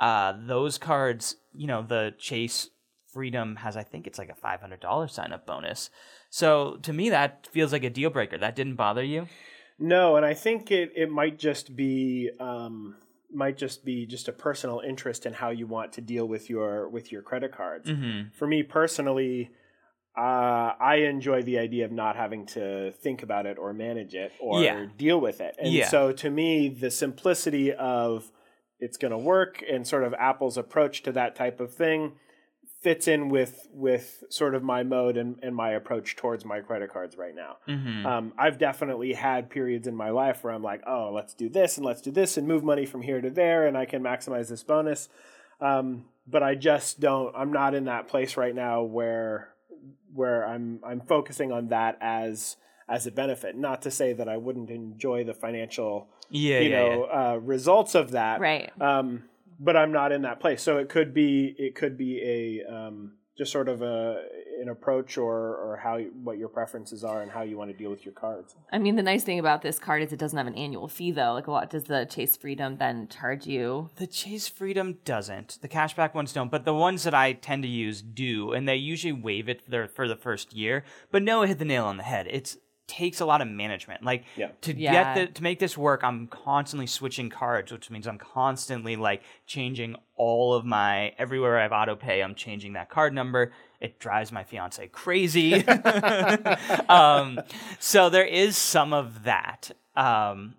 uh, 0.00 0.34
those 0.36 0.76
cards, 0.76 1.36
you 1.54 1.68
know, 1.68 1.82
the 1.82 2.14
Chase 2.18 2.68
Freedom 3.12 3.56
has, 3.56 3.76
I 3.76 3.82
think 3.82 4.06
it's 4.06 4.18
like 4.18 4.30
a 4.30 4.46
$500 4.46 5.10
sign 5.10 5.32
up 5.32 5.46
bonus. 5.46 5.90
So 6.30 6.78
to 6.82 6.92
me, 6.92 7.10
that 7.10 7.48
feels 7.50 7.72
like 7.72 7.84
a 7.84 7.90
deal 7.90 8.10
breaker. 8.10 8.38
That 8.38 8.56
didn't 8.56 8.76
bother 8.76 9.02
you? 9.04 9.26
No, 9.80 10.16
and 10.16 10.24
I 10.26 10.34
think 10.34 10.70
it 10.70 10.92
it 10.94 11.10
might 11.10 11.38
just 11.38 11.74
be 11.74 12.30
um, 12.38 12.96
might 13.32 13.56
just 13.56 13.84
be 13.84 14.06
just 14.06 14.28
a 14.28 14.32
personal 14.32 14.80
interest 14.86 15.24
in 15.26 15.32
how 15.32 15.50
you 15.50 15.66
want 15.66 15.94
to 15.94 16.00
deal 16.00 16.26
with 16.28 16.50
your 16.50 16.88
with 16.88 17.10
your 17.10 17.22
credit 17.22 17.52
cards. 17.52 17.88
Mm-hmm. 17.88 18.28
For 18.36 18.46
me 18.46 18.62
personally, 18.62 19.50
uh, 20.18 20.72
I 20.80 21.06
enjoy 21.08 21.42
the 21.42 21.58
idea 21.58 21.86
of 21.86 21.92
not 21.92 22.16
having 22.16 22.44
to 22.46 22.92
think 22.92 23.22
about 23.22 23.46
it 23.46 23.56
or 23.58 23.72
manage 23.72 24.14
it 24.14 24.32
or 24.40 24.62
Yeah. 24.62 24.86
deal 24.98 25.20
with 25.20 25.40
it. 25.40 25.56
And 25.58 25.72
Yeah. 25.72 25.88
so 25.88 26.12
to 26.12 26.28
me, 26.30 26.68
the 26.68 26.90
simplicity 26.90 27.72
of 27.72 28.30
it's 28.80 28.96
going 28.96 29.12
to 29.12 29.18
work 29.18 29.62
and 29.70 29.86
sort 29.86 30.04
of 30.04 30.12
Apple's 30.14 30.56
approach 30.58 31.02
to 31.04 31.12
that 31.12 31.34
type 31.36 31.60
of 31.60 31.72
thing 31.74 32.12
fits 32.80 33.06
in 33.06 33.28
with 33.28 33.68
with 33.72 34.24
sort 34.30 34.54
of 34.54 34.62
my 34.62 34.82
mode 34.82 35.16
and, 35.18 35.38
and 35.42 35.54
my 35.54 35.70
approach 35.72 36.16
towards 36.16 36.44
my 36.46 36.60
credit 36.60 36.90
cards 36.90 37.16
right 37.16 37.34
now. 37.34 37.56
Mm-hmm. 37.68 38.06
Um, 38.06 38.32
I've 38.38 38.58
definitely 38.58 39.12
had 39.12 39.50
periods 39.50 39.86
in 39.86 39.94
my 39.94 40.10
life 40.10 40.42
where 40.42 40.52
I'm 40.54 40.62
like, 40.62 40.82
oh, 40.86 41.12
let's 41.14 41.34
do 41.34 41.48
this 41.48 41.76
and 41.76 41.84
let's 41.84 42.00
do 42.00 42.10
this 42.10 42.36
and 42.38 42.48
move 42.48 42.64
money 42.64 42.86
from 42.86 43.02
here 43.02 43.20
to 43.20 43.30
there, 43.30 43.66
and 43.66 43.76
I 43.76 43.84
can 43.84 44.02
maximize 44.02 44.48
this 44.48 44.62
bonus. 44.62 45.08
Um, 45.60 46.06
but 46.26 46.42
I 46.42 46.54
just 46.54 47.00
don't. 47.00 47.34
I'm 47.36 47.52
not 47.52 47.74
in 47.74 47.84
that 47.84 48.08
place 48.08 48.36
right 48.36 48.54
now 48.54 48.82
where 48.82 49.48
where 50.14 50.46
I'm 50.46 50.80
I'm 50.84 51.00
focusing 51.00 51.52
on 51.52 51.68
that 51.68 51.98
as 52.00 52.56
as 52.88 53.06
a 53.06 53.10
benefit. 53.12 53.56
Not 53.56 53.82
to 53.82 53.90
say 53.90 54.12
that 54.14 54.28
I 54.28 54.36
wouldn't 54.36 54.70
enjoy 54.70 55.24
the 55.24 55.34
financial 55.34 56.08
Yeah, 56.30 56.60
you 56.60 56.70
yeah, 56.70 56.76
know 56.78 57.04
Uh, 57.04 57.36
results 57.42 57.94
of 57.94 58.12
that, 58.12 58.40
Right. 58.40 58.70
um, 58.80 59.24
but 59.60 59.76
I'm 59.76 59.92
not 59.92 60.10
in 60.10 60.22
that 60.22 60.40
place. 60.40 60.62
So 60.62 60.78
it 60.78 60.88
could 60.88 61.14
be 61.14 61.54
it 61.58 61.74
could 61.76 61.96
be 61.96 62.20
a 62.22 62.72
um, 62.74 63.12
just 63.38 63.52
sort 63.52 63.68
of 63.68 63.80
a 63.82 64.22
an 64.60 64.68
approach 64.68 65.16
or 65.16 65.38
or 65.56 65.80
how 65.82 65.96
you- 65.96 66.12
what 66.22 66.36
your 66.36 66.48
preferences 66.48 67.02
are 67.04 67.22
and 67.22 67.30
how 67.30 67.42
you 67.42 67.56
want 67.56 67.70
to 67.70 67.76
deal 67.76 67.88
with 67.90 68.04
your 68.04 68.12
cards. 68.12 68.54
I 68.72 68.78
mean, 68.78 68.96
the 68.96 69.02
nice 69.02 69.22
thing 69.24 69.38
about 69.38 69.62
this 69.62 69.78
card 69.78 70.02
is 70.02 70.12
it 70.12 70.18
doesn't 70.18 70.36
have 70.36 70.46
an 70.46 70.54
annual 70.54 70.88
fee, 70.88 71.12
though. 71.12 71.32
Like, 71.32 71.46
what 71.46 71.70
does 71.70 71.84
the 71.84 72.04
Chase 72.04 72.36
Freedom 72.36 72.76
then 72.76 73.08
charge 73.08 73.46
you? 73.46 73.88
The 73.96 74.06
Chase 74.06 74.48
Freedom 74.48 74.98
doesn't. 75.04 75.58
The 75.62 75.68
cashback 75.68 76.14
ones 76.14 76.32
don't, 76.34 76.50
but 76.50 76.64
the 76.66 76.74
ones 76.74 77.04
that 77.04 77.14
I 77.14 77.32
tend 77.32 77.62
to 77.62 77.68
use 77.68 78.02
do, 78.02 78.52
and 78.52 78.68
they 78.68 78.76
usually 78.76 79.12
waive 79.12 79.48
it 79.48 79.62
for 79.62 79.70
the, 79.70 79.88
for 79.88 80.08
the 80.08 80.16
first 80.16 80.52
year. 80.54 80.84
But 81.10 81.22
Noah 81.22 81.46
hit 81.46 81.58
the 81.58 81.64
nail 81.64 81.86
on 81.86 81.96
the 81.96 82.02
head. 82.02 82.26
It 82.26 82.56
takes 82.90 83.20
a 83.20 83.24
lot 83.24 83.40
of 83.40 83.48
management. 83.48 84.02
Like 84.04 84.24
Yeah. 84.36 84.48
to 84.62 84.76
Yeah. 84.76 84.92
get 84.92 85.14
the 85.14 85.32
to 85.34 85.42
make 85.42 85.58
this 85.60 85.78
work, 85.78 86.02
I'm 86.02 86.26
constantly 86.26 86.86
switching 86.86 87.30
cards, 87.30 87.70
which 87.72 87.88
means 87.90 88.06
I'm 88.06 88.18
constantly 88.18 88.96
like 88.96 89.22
changing 89.46 89.94
all 90.16 90.52
of 90.54 90.64
my 90.64 91.14
everywhere 91.18 91.58
I 91.58 91.62
have 91.62 91.72
auto 91.72 91.94
pay. 91.96 92.20
I'm 92.22 92.34
changing 92.34 92.72
that 92.74 92.90
card 92.90 93.14
number. 93.14 93.52
It 93.80 93.98
drives 93.98 94.30
my 94.32 94.44
fiance 94.44 94.86
crazy. 94.88 95.64
um, 96.88 97.40
so 97.78 98.10
there 98.10 98.24
is 98.26 98.56
some 98.56 98.92
of 98.92 99.24
that. 99.24 99.70
Um, 99.96 100.54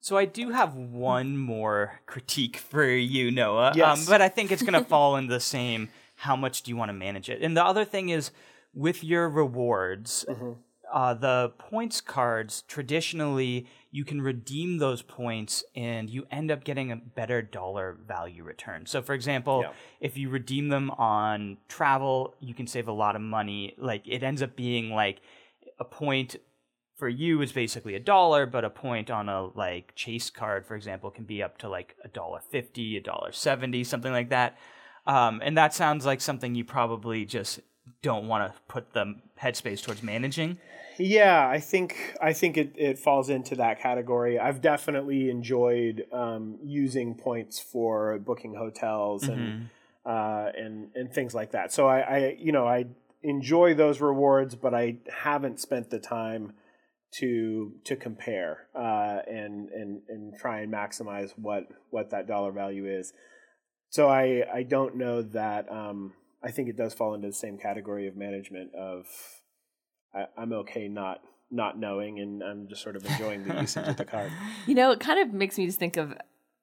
so 0.00 0.16
I 0.16 0.24
do 0.24 0.50
have 0.50 0.74
one 0.74 1.36
more 1.38 2.00
critique 2.06 2.56
for 2.56 2.84
you, 2.84 3.30
Noah. 3.30 3.68
Um, 3.70 3.76
Yes. 3.76 4.08
but 4.08 4.20
I 4.20 4.28
think 4.28 4.50
it's 4.50 4.62
going 4.62 4.72
to 4.82 4.84
fall 4.84 5.16
in 5.16 5.28
the 5.28 5.40
same. 5.40 5.88
How 6.16 6.36
much 6.36 6.62
do 6.62 6.70
you 6.70 6.76
want 6.76 6.88
to 6.88 6.92
manage 6.92 7.28
it? 7.30 7.40
And 7.42 7.56
the 7.56 7.64
other 7.64 7.84
thing 7.84 8.08
is 8.08 8.30
with 8.74 9.02
your 9.04 9.28
rewards. 9.28 10.24
Uh, 10.92 11.14
the 11.14 11.52
points 11.58 12.00
cards 12.02 12.62
traditionally 12.68 13.66
you 13.90 14.04
can 14.04 14.22
redeem 14.22 14.78
those 14.78 15.02
points 15.02 15.64
and 15.76 16.08
you 16.08 16.26
end 16.30 16.50
up 16.50 16.64
getting 16.64 16.90
a 16.90 16.96
better 16.96 17.42
dollar 17.42 17.96
value 18.06 18.42
return. 18.42 18.86
So, 18.86 19.02
for 19.02 19.12
example, 19.14 19.62
Yeah. 19.64 19.72
if 20.00 20.16
you 20.16 20.30
redeem 20.30 20.68
them 20.68 20.90
on 20.92 21.58
travel, 21.68 22.34
you 22.40 22.54
can 22.54 22.66
save 22.66 22.88
a 22.88 22.92
lot 22.92 23.16
of 23.16 23.22
money. 23.22 23.74
Like 23.76 24.06
it 24.06 24.22
ends 24.22 24.42
up 24.42 24.56
being 24.56 24.90
like 24.90 25.20
a 25.78 25.84
point 25.84 26.36
for 26.96 27.08
you 27.08 27.42
is 27.42 27.52
basically 27.52 27.94
a 27.94 28.00
dollar, 28.00 28.46
but 28.46 28.64
a 28.64 28.70
point 28.70 29.10
on 29.10 29.28
a 29.28 29.46
like 29.46 29.94
Chase 29.94 30.30
card, 30.30 30.64
for 30.66 30.74
example, 30.74 31.10
can 31.10 31.24
be 31.24 31.42
up 31.42 31.58
to 31.58 31.68
like 31.68 31.96
a 32.04 32.08
dollar 32.08 32.40
fifty, 32.40 32.96
a 32.96 33.00
dollar 33.02 33.32
seventy, 33.32 33.82
something 33.84 34.12
like 34.12 34.30
that. 34.30 34.56
Um, 35.06 35.40
and 35.42 35.56
that 35.58 35.74
sounds 35.74 36.06
like 36.06 36.20
something 36.20 36.54
you 36.54 36.64
probably 36.64 37.24
just 37.24 37.60
don't 38.02 38.28
want 38.28 38.52
to 38.54 38.60
put 38.68 38.92
the 38.92 39.16
headspace 39.42 39.82
towards 39.82 40.02
managing. 40.02 40.58
Yeah, 41.04 41.48
I 41.48 41.58
think 41.58 42.16
I 42.20 42.32
think 42.32 42.56
it, 42.56 42.74
it 42.76 42.98
falls 42.98 43.28
into 43.28 43.56
that 43.56 43.80
category. 43.80 44.38
I've 44.38 44.60
definitely 44.60 45.30
enjoyed 45.30 46.06
um, 46.12 46.58
using 46.62 47.16
points 47.16 47.58
for 47.58 48.20
booking 48.20 48.54
hotels 48.54 49.24
and 49.24 49.68
uh, 50.06 50.50
and 50.56 50.90
and 50.94 51.12
things 51.12 51.34
like 51.34 51.52
that. 51.52 51.72
So 51.72 51.88
I, 51.88 52.00
I 52.00 52.36
you 52.38 52.52
know 52.52 52.68
I 52.68 52.86
enjoy 53.22 53.74
those 53.74 54.00
rewards, 54.00 54.54
but 54.54 54.74
I 54.74 54.98
haven't 55.12 55.58
spent 55.58 55.90
the 55.90 55.98
time 55.98 56.52
to 57.14 57.72
to 57.84 57.96
compare 57.96 58.68
uh, 58.72 59.22
and 59.28 59.70
and 59.70 60.02
and 60.08 60.34
try 60.38 60.60
and 60.60 60.72
maximize 60.72 61.32
what 61.36 61.64
what 61.90 62.10
that 62.10 62.28
dollar 62.28 62.52
value 62.52 62.86
is. 62.86 63.12
So 63.90 64.08
I 64.08 64.44
I 64.54 64.62
don't 64.62 64.96
know 64.96 65.22
that. 65.22 65.70
Um, 65.70 66.12
I 66.44 66.52
think 66.52 66.68
it 66.68 66.76
does 66.76 66.94
fall 66.94 67.14
into 67.14 67.26
the 67.26 67.34
same 67.34 67.58
category 67.58 68.06
of 68.06 68.16
management 68.16 68.74
of 68.74 69.06
I, 70.14 70.26
I'm 70.36 70.52
okay 70.52 70.88
not 70.88 71.20
not 71.50 71.78
knowing, 71.78 72.18
and 72.18 72.42
I'm 72.42 72.68
just 72.68 72.82
sort 72.82 72.96
of 72.96 73.04
enjoying 73.04 73.46
the 73.46 73.54
usage 73.60 73.86
of 73.86 73.96
the 73.96 74.04
card. 74.04 74.32
You 74.66 74.74
know, 74.74 74.90
it 74.90 75.00
kind 75.00 75.20
of 75.20 75.34
makes 75.34 75.58
me 75.58 75.66
just 75.66 75.78
think 75.78 75.96
of 75.96 76.14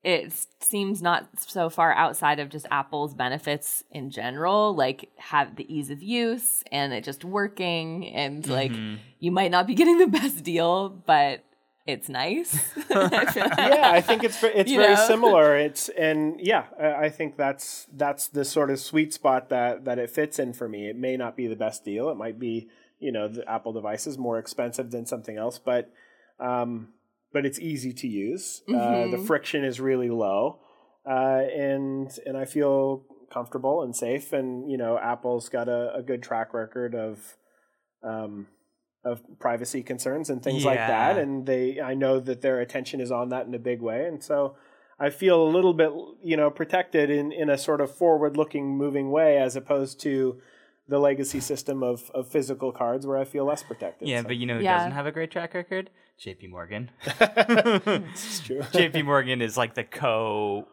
it 0.03 0.33
seems 0.61 1.01
not 1.01 1.27
so 1.37 1.69
far 1.69 1.93
outside 1.93 2.39
of 2.39 2.49
just 2.49 2.65
Apple's 2.71 3.13
benefits 3.13 3.83
in 3.91 4.11
general, 4.11 4.73
like 4.73 5.09
have 5.17 5.57
the 5.57 5.73
ease 5.73 5.89
of 5.89 6.01
use 6.01 6.63
and 6.71 6.93
it 6.93 7.03
just 7.03 7.25
working 7.25 8.07
and 8.07 8.47
like 8.47 8.71
mm-hmm. 8.71 8.95
you 9.19 9.31
might 9.31 9.51
not 9.51 9.67
be 9.67 9.75
getting 9.75 9.97
the 9.97 10.07
best 10.07 10.43
deal, 10.43 10.89
but 10.89 11.43
it's 11.85 12.07
nice. 12.07 12.55
I 12.91 13.25
feel 13.25 13.43
like- 13.43 13.57
yeah, 13.57 13.91
I 13.91 13.99
think 13.99 14.23
it's 14.23 14.41
it's 14.41 14.71
You 14.71 14.79
very 14.79 14.95
know? 14.95 15.07
similar. 15.07 15.57
It's 15.57 15.89
and 15.89 16.39
yeah, 16.39 16.65
I 16.79 17.05
I 17.05 17.09
think 17.09 17.35
that's 17.35 17.87
that's 17.93 18.27
the 18.27 18.45
sort 18.45 18.69
of 18.69 18.79
sweet 18.79 19.13
spot 19.13 19.49
that 19.49 19.83
that 19.83 19.99
it 19.99 20.09
fits 20.09 20.39
in 20.39 20.53
for 20.53 20.69
me. 20.69 20.87
It 20.89 20.95
may 20.95 21.17
not 21.17 21.35
be 21.35 21.47
the 21.47 21.57
best 21.57 21.83
deal. 21.83 22.09
It 22.09 22.15
might 22.15 22.39
be 22.39 22.69
you 22.99 23.11
know 23.11 23.27
the 23.27 23.49
Apple 23.49 23.73
device 23.73 24.05
is 24.07 24.17
more 24.17 24.37
expensive 24.37 24.91
than 24.91 25.05
something 25.05 25.37
else, 25.37 25.59
but 25.59 25.91
um, 26.39 26.89
but 27.33 27.45
it's 27.45 27.59
easy 27.59 27.93
to 27.93 28.07
use. 28.07 28.61
Uh, 28.69 29.07
the 29.07 29.17
friction 29.17 29.63
is 29.63 29.79
really 29.79 30.09
low, 30.09 30.59
uh, 31.09 31.41
and 31.55 32.11
and 32.25 32.37
I 32.37 32.45
feel 32.45 33.03
comfortable 33.31 33.83
and 33.83 33.95
safe. 33.95 34.33
And 34.33 34.69
you 34.69 34.77
know, 34.77 34.97
Apple's 34.97 35.49
got 35.49 35.67
a, 35.67 35.95
a 35.95 36.01
good 36.03 36.21
track 36.21 36.53
record 36.53 36.95
of. 36.95 37.37
Um, 38.03 38.47
of 39.05 39.21
privacy 39.39 39.81
concerns 39.81 40.29
and 40.29 40.43
things 40.43 40.65
like 40.65 40.77
that 40.77 41.17
and 41.17 41.45
they 41.45 41.79
i 41.79 41.93
know 41.93 42.19
that 42.19 42.41
their 42.41 42.59
attention 42.59 42.99
is 42.99 43.11
on 43.11 43.29
that 43.29 43.45
in 43.45 43.53
a 43.53 43.59
big 43.59 43.81
way 43.81 44.05
and 44.05 44.21
so 44.21 44.57
i 44.99 45.09
feel 45.09 45.41
a 45.41 45.47
little 45.47 45.73
bit 45.73 45.89
you 46.21 46.35
know 46.35 46.49
protected 46.49 47.09
in 47.09 47.31
in 47.31 47.49
a 47.49 47.57
sort 47.57 47.79
of 47.79 47.95
forward 47.95 48.35
looking 48.35 48.77
moving 48.77 49.09
way 49.09 49.37
as 49.37 49.55
opposed 49.55 50.01
to 50.01 50.41
the 50.89 50.99
legacy 50.99 51.39
system 51.39 51.83
of 51.83 52.09
of 52.13 52.27
physical 52.27 52.71
cards 52.81 53.05
where 53.07 53.17
i 53.17 53.23
feel 53.33 53.45
less 53.45 53.63
protected 53.63 54.07
Yeah, 54.07 54.21
So 54.23 54.27
but 54.29 54.37
you 54.37 54.45
know 54.47 54.57
who 54.57 54.63
Yeah. 54.63 54.77
doesn't 54.77 54.91
have 54.99 55.05
a 55.05 55.11
great 55.11 55.31
track 55.31 55.53
record? 55.53 55.89
J.P. 56.23 56.47
Morgan. 56.47 56.91
it's 57.05 58.39
true 58.41 58.61
J.P. 58.73 59.03
Morgan 59.03 59.41
is 59.41 59.55
like 59.57 59.73
the 59.75 59.83
co. 59.85 60.67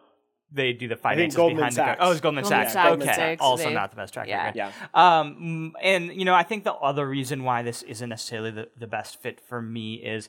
They 0.53 0.73
do 0.73 0.87
the 0.89 0.97
finances 0.97 1.37
Goldman 1.37 1.57
behind 1.59 1.75
Sachs. 1.75 1.99
the. 2.01 2.05
Oh, 2.07 2.11
it's 2.13 2.21
Goldman, 2.21 2.43
Goldman 2.45 2.63
Sachs. 2.69 2.73
Sachs, 2.73 3.03
okay, 3.03 3.15
Sachs, 3.15 3.41
also 3.43 3.65
they- 3.69 3.75
not 3.75 3.91
the 3.91 3.97
best 3.97 4.15
track 4.15 4.27
yeah. 4.29 4.45
record. 4.47 4.57
yeah 4.57 4.73
Um, 4.95 5.73
and 5.83 6.13
you 6.13 6.25
know, 6.25 6.35
I 6.35 6.43
think 6.45 6.65
the 6.65 6.75
other 6.75 7.07
reason 7.07 7.45
why 7.45 7.63
this 7.63 7.83
isn't 7.83 8.09
necessarily 8.09 8.51
the, 8.53 8.69
the 8.79 8.87
best 8.87 9.21
fit 9.23 9.41
for 9.49 9.61
me 9.61 9.95
is 9.97 10.29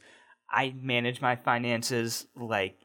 I 0.52 0.74
manage 0.82 1.22
my 1.22 1.36
finances 1.36 2.28
like 2.36 2.76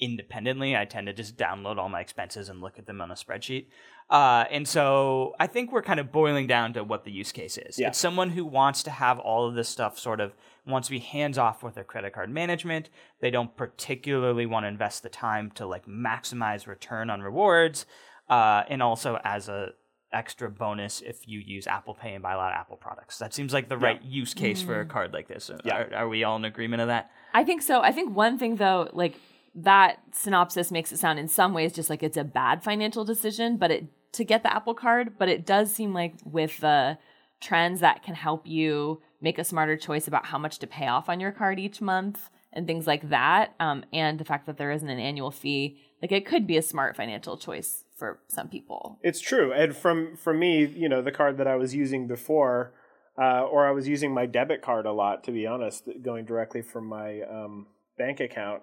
independently. 0.00 0.76
I 0.76 0.84
tend 0.86 1.06
to 1.06 1.12
just 1.12 1.36
download 1.36 1.76
all 1.78 1.88
my 1.88 2.00
expenses 2.00 2.48
and 2.48 2.60
look 2.60 2.78
at 2.78 2.86
them 2.86 3.00
on 3.00 3.10
a 3.10 3.14
spreadsheet. 3.14 3.66
Uh, 4.10 4.44
and 4.50 4.66
so 4.66 5.34
I 5.38 5.46
think 5.46 5.70
we're 5.70 5.82
kind 5.82 6.00
of 6.00 6.10
boiling 6.10 6.48
down 6.48 6.72
to 6.72 6.82
what 6.82 7.04
the 7.04 7.12
use 7.12 7.30
case 7.30 7.56
is. 7.56 7.78
Yeah. 7.78 7.88
It's 7.88 7.98
someone 7.98 8.30
who 8.30 8.44
wants 8.44 8.82
to 8.82 8.90
have 8.90 9.20
all 9.20 9.46
of 9.46 9.54
this 9.54 9.68
stuff 9.68 9.98
sort 9.98 10.20
of 10.20 10.32
wants 10.66 10.88
to 10.88 10.92
be 10.92 10.98
hands 10.98 11.38
off 11.38 11.62
with 11.62 11.74
their 11.74 11.84
credit 11.84 12.12
card 12.12 12.28
management. 12.28 12.90
They 13.20 13.30
don't 13.30 13.56
particularly 13.56 14.46
want 14.46 14.64
to 14.64 14.68
invest 14.68 15.04
the 15.04 15.08
time 15.08 15.52
to 15.52 15.66
like 15.66 15.86
maximize 15.86 16.66
return 16.66 17.08
on 17.08 17.20
rewards. 17.22 17.86
Uh, 18.28 18.64
and 18.68 18.82
also 18.82 19.18
as 19.24 19.48
a 19.48 19.70
extra 20.12 20.50
bonus 20.50 21.00
if 21.02 21.28
you 21.28 21.38
use 21.38 21.68
Apple 21.68 21.94
Pay 21.94 22.14
and 22.14 22.22
buy 22.22 22.32
a 22.32 22.36
lot 22.36 22.52
of 22.52 22.58
Apple 22.58 22.76
products. 22.76 23.18
That 23.18 23.32
seems 23.32 23.52
like 23.52 23.68
the 23.68 23.78
right 23.78 24.02
use 24.02 24.34
case 24.34 24.60
for 24.60 24.80
a 24.80 24.86
card 24.86 25.12
like 25.12 25.28
this. 25.28 25.50
Yeah. 25.64 25.76
Are, 25.76 25.94
are 25.94 26.08
we 26.08 26.24
all 26.24 26.34
in 26.36 26.44
agreement 26.44 26.82
of 26.82 26.88
that? 26.88 27.12
I 27.32 27.44
think 27.44 27.62
so. 27.62 27.80
I 27.80 27.92
think 27.92 28.14
one 28.14 28.38
thing 28.38 28.56
though, 28.56 28.88
like 28.92 29.14
that 29.54 30.00
synopsis 30.12 30.72
makes 30.72 30.90
it 30.90 30.98
sound 30.98 31.18
in 31.18 31.28
some 31.28 31.52
ways 31.52 31.72
just 31.72 31.90
like 31.90 32.02
it's 32.02 32.16
a 32.16 32.24
bad 32.24 32.64
financial 32.64 33.04
decision, 33.04 33.56
but 33.56 33.70
it 33.70 33.84
to 34.12 34.24
get 34.24 34.42
the 34.42 34.52
Apple 34.52 34.74
card, 34.74 35.18
but 35.18 35.28
it 35.28 35.46
does 35.46 35.72
seem 35.72 35.94
like 35.94 36.14
with 36.24 36.58
the 36.58 36.98
trends 37.40 37.80
that 37.80 38.02
can 38.02 38.14
help 38.14 38.46
you 38.46 39.00
make 39.20 39.38
a 39.38 39.44
smarter 39.44 39.76
choice 39.76 40.08
about 40.08 40.26
how 40.26 40.38
much 40.38 40.58
to 40.58 40.66
pay 40.66 40.86
off 40.86 41.08
on 41.08 41.20
your 41.20 41.32
card 41.32 41.58
each 41.58 41.80
month 41.80 42.30
and 42.52 42.66
things 42.66 42.86
like 42.86 43.08
that. 43.10 43.54
Um, 43.60 43.84
and 43.92 44.18
the 44.18 44.24
fact 44.24 44.46
that 44.46 44.58
there 44.58 44.72
isn't 44.72 44.88
an 44.88 44.98
annual 44.98 45.30
fee, 45.30 45.78
like 46.02 46.12
it 46.12 46.26
could 46.26 46.46
be 46.46 46.56
a 46.56 46.62
smart 46.62 46.96
financial 46.96 47.36
choice 47.36 47.84
for 47.96 48.18
some 48.28 48.48
people. 48.48 48.98
It's 49.02 49.20
true, 49.20 49.52
and 49.52 49.76
from 49.76 50.16
from 50.16 50.38
me, 50.38 50.64
you 50.64 50.88
know, 50.88 51.02
the 51.02 51.12
card 51.12 51.36
that 51.38 51.46
I 51.46 51.56
was 51.56 51.74
using 51.74 52.06
before, 52.06 52.72
uh, 53.20 53.42
or 53.42 53.66
I 53.66 53.72
was 53.72 53.86
using 53.86 54.12
my 54.12 54.26
debit 54.26 54.62
card 54.62 54.86
a 54.86 54.92
lot, 54.92 55.22
to 55.24 55.32
be 55.32 55.46
honest, 55.46 55.88
going 56.02 56.24
directly 56.24 56.62
from 56.62 56.86
my 56.86 57.20
um, 57.22 57.66
bank 57.98 58.20
account. 58.20 58.62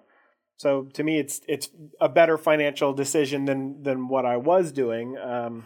So 0.58 0.82
to 0.92 1.02
me, 1.02 1.18
it's 1.18 1.40
it's 1.48 1.70
a 2.00 2.08
better 2.10 2.36
financial 2.36 2.92
decision 2.92 3.46
than 3.46 3.82
than 3.82 4.08
what 4.08 4.26
I 4.26 4.36
was 4.36 4.70
doing. 4.72 5.16
Um, 5.16 5.64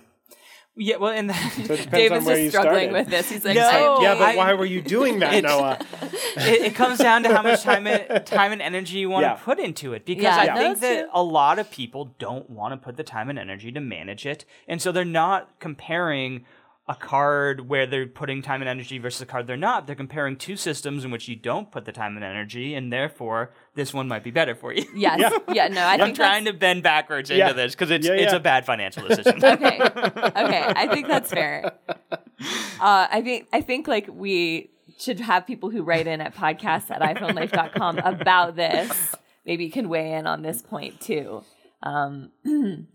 Yeah, 0.74 0.96
well, 0.96 1.12
and 1.12 1.30
so 1.66 1.74
it 1.74 1.84
depends 1.84 1.90
David's 1.90 2.20
on 2.20 2.24
where 2.24 2.36
you 2.38 2.44
just 2.50 2.56
struggling 2.56 2.88
started. 2.90 2.92
with 2.92 3.08
this. 3.08 3.30
He's 3.30 3.44
like, 3.44 3.56
No, 3.56 4.00
yeah, 4.00 4.14
but 4.14 4.28
I- 4.30 4.36
why 4.36 4.54
were 4.54 4.64
you 4.64 4.80
doing 4.80 5.18
that, 5.18 5.34
It's- 5.34 5.42
Noah? 5.50 5.78
it, 6.36 6.62
it 6.68 6.74
comes 6.74 6.98
down 6.98 7.22
to 7.24 7.28
how 7.34 7.42
much 7.42 7.62
time 7.62 7.86
and, 7.86 8.24
time 8.38 8.52
and 8.52 8.62
energy 8.62 8.96
you 8.98 9.10
want 9.10 9.24
Yeah. 9.24 9.34
to 9.34 9.42
put 9.42 9.58
into 9.58 9.92
it. 9.92 10.06
Because 10.06 10.22
Yeah, 10.24 10.36
I 10.36 10.46
no, 10.46 10.54
think 10.54 10.78
that's 10.78 10.80
that 10.80 11.00
true. 11.02 11.10
a 11.12 11.22
lot 11.22 11.58
of 11.58 11.70
people 11.70 12.14
don't 12.18 12.48
want 12.48 12.72
to 12.72 12.78
put 12.78 12.96
the 12.96 13.04
time 13.04 13.28
and 13.28 13.38
energy 13.38 13.70
to 13.72 13.80
manage 13.80 14.24
it, 14.24 14.44
and 14.66 14.80
so 14.80 14.92
they're 14.92 15.04
not 15.24 15.58
comparing 15.58 16.44
a 16.92 16.96
card 16.96 17.68
where 17.68 17.86
they're 17.86 18.06
putting 18.06 18.42
time 18.42 18.60
and 18.60 18.68
energy 18.68 18.98
versus 18.98 19.22
a 19.22 19.26
card 19.26 19.46
they're 19.46 19.56
not. 19.56 19.86
They're 19.86 19.96
comparing 19.96 20.36
two 20.36 20.56
systems 20.56 21.04
in 21.04 21.10
which 21.10 21.26
you 21.26 21.36
don't 21.36 21.70
put 21.70 21.86
the 21.86 21.92
time 21.92 22.16
and 22.16 22.24
energy, 22.24 22.74
and 22.74 22.92
therefore 22.92 23.52
this 23.74 23.94
one 23.94 24.08
might 24.08 24.22
be 24.22 24.30
better 24.30 24.54
for 24.54 24.72
you. 24.72 24.84
yes, 24.94 25.32
yeah. 25.52 25.68
no, 25.68 25.80
I 25.80 25.94
I'm 25.94 26.00
think 26.00 26.16
trying 26.16 26.44
to 26.44 26.52
bend 26.52 26.82
backwards 26.82 27.30
into 27.30 27.54
this 27.54 27.72
because 27.74 27.90
it's 27.90 28.06
Yeah, 28.06 28.14
it's 28.14 28.32
a 28.32 28.40
bad 28.40 28.66
financial 28.66 29.06
decision. 29.08 29.42
okay 29.44 29.80
okay 29.80 30.62
i 30.76 30.86
think 30.92 31.06
that's 31.06 31.30
fair 31.30 31.72
uh 31.88 33.06
i 33.10 33.20
think 33.22 33.48
i 33.52 33.60
think 33.60 33.88
like 33.88 34.06
we 34.08 34.70
should 34.98 35.20
have 35.20 35.46
people 35.46 35.70
who 35.70 35.82
write 35.82 36.06
in 36.06 36.20
at 36.20 36.34
podcasts 36.34 36.90
at 36.90 37.00
iphonelife.com 37.00 37.98
about 37.98 38.56
this 38.56 39.14
maybe 39.46 39.64
you 39.64 39.70
can 39.70 39.88
weigh 39.88 40.12
in 40.12 40.26
on 40.26 40.42
this 40.42 40.60
point 40.62 41.00
too 41.00 41.42
um 41.82 42.30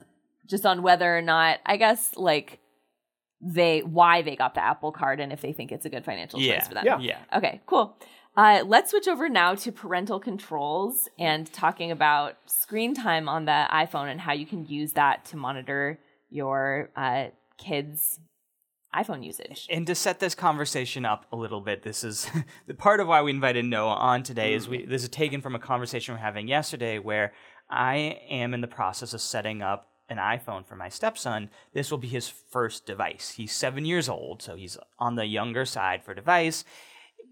just 0.45 0.65
on 0.65 0.81
whether 0.83 1.17
or 1.17 1.21
not 1.21 1.59
i 1.65 1.77
guess 1.77 2.11
like 2.15 2.59
they 3.41 3.81
why 3.81 4.21
they 4.21 4.35
got 4.35 4.55
the 4.55 4.63
apple 4.63 4.91
card 4.91 5.19
and 5.19 5.31
if 5.31 5.41
they 5.41 5.53
think 5.53 5.71
it's 5.71 5.85
a 5.85 5.89
good 5.89 6.03
financial 6.03 6.39
yeah, 6.39 6.57
choice 6.57 6.67
for 6.67 6.73
them 6.73 6.85
Yeah. 6.85 6.99
yeah. 6.99 7.17
Okay, 7.37 7.61
cool. 7.65 7.97
Uh, 8.35 8.63
let's 8.67 8.91
switch 8.91 9.07
over 9.07 9.29
now 9.29 9.55
to 9.55 9.71
parental 9.71 10.19
controls 10.19 11.09
and 11.17 11.51
talking 11.51 11.89
about 11.89 12.35
screen 12.45 12.93
time 12.93 13.27
on 13.27 13.45
the 13.45 13.67
iPhone 13.71 14.11
and 14.11 14.21
how 14.21 14.31
you 14.31 14.45
can 14.45 14.63
use 14.67 14.93
that 14.93 15.25
to 15.25 15.35
monitor 15.35 15.99
your 16.29 16.91
uh, 16.95 17.25
kids' 17.57 18.19
iPhone 18.95 19.25
usage. 19.25 19.67
And 19.71 19.87
to 19.87 19.95
set 19.95 20.19
this 20.19 20.35
conversation 20.35 21.03
up 21.03 21.25
a 21.31 21.35
little 21.35 21.61
bit, 21.61 21.81
this 21.81 22.03
is 22.03 22.29
the 22.67 22.75
part 22.75 22.99
of 22.99 23.07
why 23.07 23.23
we 23.23 23.31
invited 23.31 23.65
Noah 23.65 23.95
on 23.95 24.21
today. 24.21 24.53
Is 24.53 24.69
we 24.69 24.85
this 24.85 25.01
is 25.01 25.09
taken 25.09 25.41
from 25.41 25.55
a 25.55 25.59
conversation 25.59 26.13
we 26.13 26.19
are 26.19 26.23
having 26.23 26.47
yesterday, 26.47 26.99
where 26.99 27.33
I 27.71 28.19
am 28.29 28.53
in 28.53 28.61
the 28.61 28.67
process 28.67 29.13
of 29.13 29.21
setting 29.21 29.63
up 29.63 29.89
an 30.09 30.17
iPhone 30.17 30.65
for 30.65 30.75
my 30.75 30.89
stepson. 30.89 31.49
This 31.73 31.91
will 31.91 31.97
be 31.97 32.07
his 32.07 32.27
first 32.29 32.85
device. 32.85 33.33
He's 33.37 33.51
seven 33.51 33.85
years 33.85 34.07
old, 34.09 34.41
so 34.41 34.55
he's 34.55 34.77
on 34.99 35.15
the 35.15 35.25
younger 35.25 35.65
side 35.65 36.03
for 36.03 36.13
device. 36.13 36.63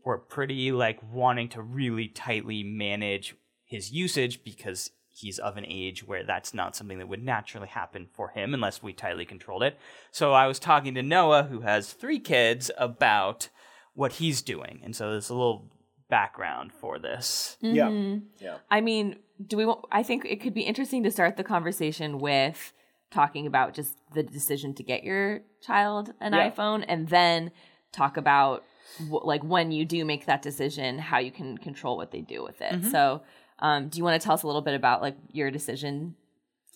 We're 0.04 0.18
pretty 0.18 0.72
like 0.72 1.00
wanting 1.12 1.50
to 1.50 1.62
really 1.62 2.08
tightly 2.08 2.64
manage 2.64 3.36
his 3.64 3.92
usage 3.92 4.44
because 4.44 4.92
he's 5.10 5.40
of 5.40 5.56
an 5.58 5.66
age 5.66 6.06
where 6.06 6.24
that's 6.26 6.54
not 6.54 6.76
something 6.76 7.00
that 7.00 7.08
would 7.08 7.24
naturally 7.24 7.70
happen 7.70 8.08
for 8.14 8.30
him 8.30 8.54
unless 8.54 8.84
we 8.84 8.92
tightly 8.94 9.26
controlled 9.26 9.64
it. 9.64 9.78
So 10.12 10.34
I 10.34 10.46
was 10.48 10.60
talking 10.60 10.94
to 10.96 11.02
Noah, 11.02 11.44
who 11.44 11.62
has 11.62 11.94
three 11.94 12.20
kids, 12.20 12.70
about 12.78 13.48
what 13.94 14.14
he's 14.14 14.42
doing. 14.42 14.82
And 14.84 14.94
so 14.96 15.12
there's 15.12 15.30
a 15.30 15.34
little 15.34 15.72
background 16.10 16.72
for 16.74 17.00
this. 17.00 17.58
Yeah, 17.62 17.88
Mm-hmm. 17.88 18.26
yeah. 18.44 18.58
I 18.70 18.82
mean, 18.82 19.16
do 19.46 19.58
we? 19.58 19.66
Want, 19.66 19.86
I 19.92 20.04
think 20.04 20.26
it 20.26 20.42
could 20.42 20.54
be 20.54 20.62
interesting 20.62 21.04
to 21.04 21.12
start 21.12 21.38
the 21.38 21.44
conversation 21.44 22.20
with 22.20 22.74
talking 23.12 23.48
about 23.48 23.74
just 23.74 23.96
the 24.14 24.24
decision 24.24 24.74
to 24.76 24.84
get 24.84 25.04
your 25.04 25.42
child 25.62 26.14
an 26.20 26.34
Yeah. 26.34 26.50
iPhone, 26.52 26.84
and 26.88 27.08
then 27.08 27.52
talk 27.92 28.18
about 28.18 28.64
wh- 29.10 29.24
like 29.26 29.44
when 29.44 29.72
you 29.72 29.86
do 29.86 30.04
make 30.06 30.26
that 30.26 30.42
decision, 30.42 31.00
how 31.00 31.18
you 31.20 31.32
can 31.32 31.58
control 31.58 31.98
what 31.98 32.12
they 32.12 32.22
do 32.22 32.44
with 32.44 32.62
it. 32.62 32.74
Mm-hmm. 32.74 32.90
So, 32.90 33.22
um, 33.60 33.88
do 33.90 33.98
you 33.98 34.04
want 34.04 34.20
to 34.22 34.24
tell 34.26 34.34
us 34.34 34.44
a 34.44 34.48
little 34.48 34.62
bit 34.62 34.74
about 34.74 35.02
like 35.02 35.16
your 35.32 35.50
decision 35.52 36.16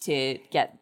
to 0.02 0.38
get 0.52 0.78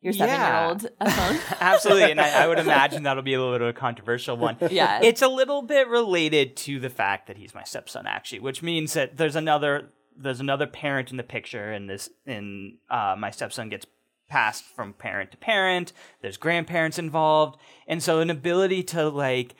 your 0.00 0.12
seven-year-old 0.12 0.86
a 1.00 1.10
phone? 1.10 1.38
Absolutely. 1.60 2.10
And 2.12 2.20
I, 2.20 2.44
I 2.44 2.46
would 2.48 2.58
imagine 2.68 3.02
that'll 3.02 3.22
be 3.22 3.34
a 3.34 3.38
little 3.38 3.54
bit 3.54 3.62
of 3.62 3.68
a 3.68 3.72
controversial 3.78 4.36
one. 4.36 4.56
Yeah. 4.70 5.00
It's 5.02 5.22
a 5.22 5.28
little 5.28 5.62
bit 5.62 5.88
related 5.88 6.56
to 6.58 6.78
the 6.80 6.90
fact 6.90 7.26
that 7.26 7.36
he's 7.36 7.54
my 7.54 7.64
stepson, 7.64 8.06
actually, 8.06 8.40
which 8.40 8.62
means 8.62 8.94
that 8.94 9.16
there's 9.16 9.36
another 9.36 9.90
there's 10.16 10.40
another 10.40 10.66
parent 10.66 11.10
in 11.10 11.16
the 11.16 11.22
picture 11.22 11.72
and 11.72 11.88
this 11.88 12.08
and 12.26 12.78
uh, 12.90 13.16
my 13.18 13.30
stepson 13.30 13.68
gets 13.68 13.86
passed 14.28 14.64
from 14.64 14.92
parent 14.92 15.30
to 15.32 15.36
parent. 15.36 15.92
There's 16.22 16.36
grandparents 16.36 16.98
involved. 16.98 17.58
And 17.86 18.02
so 18.02 18.20
an 18.20 18.30
ability 18.30 18.82
to 18.84 19.08
like 19.08 19.54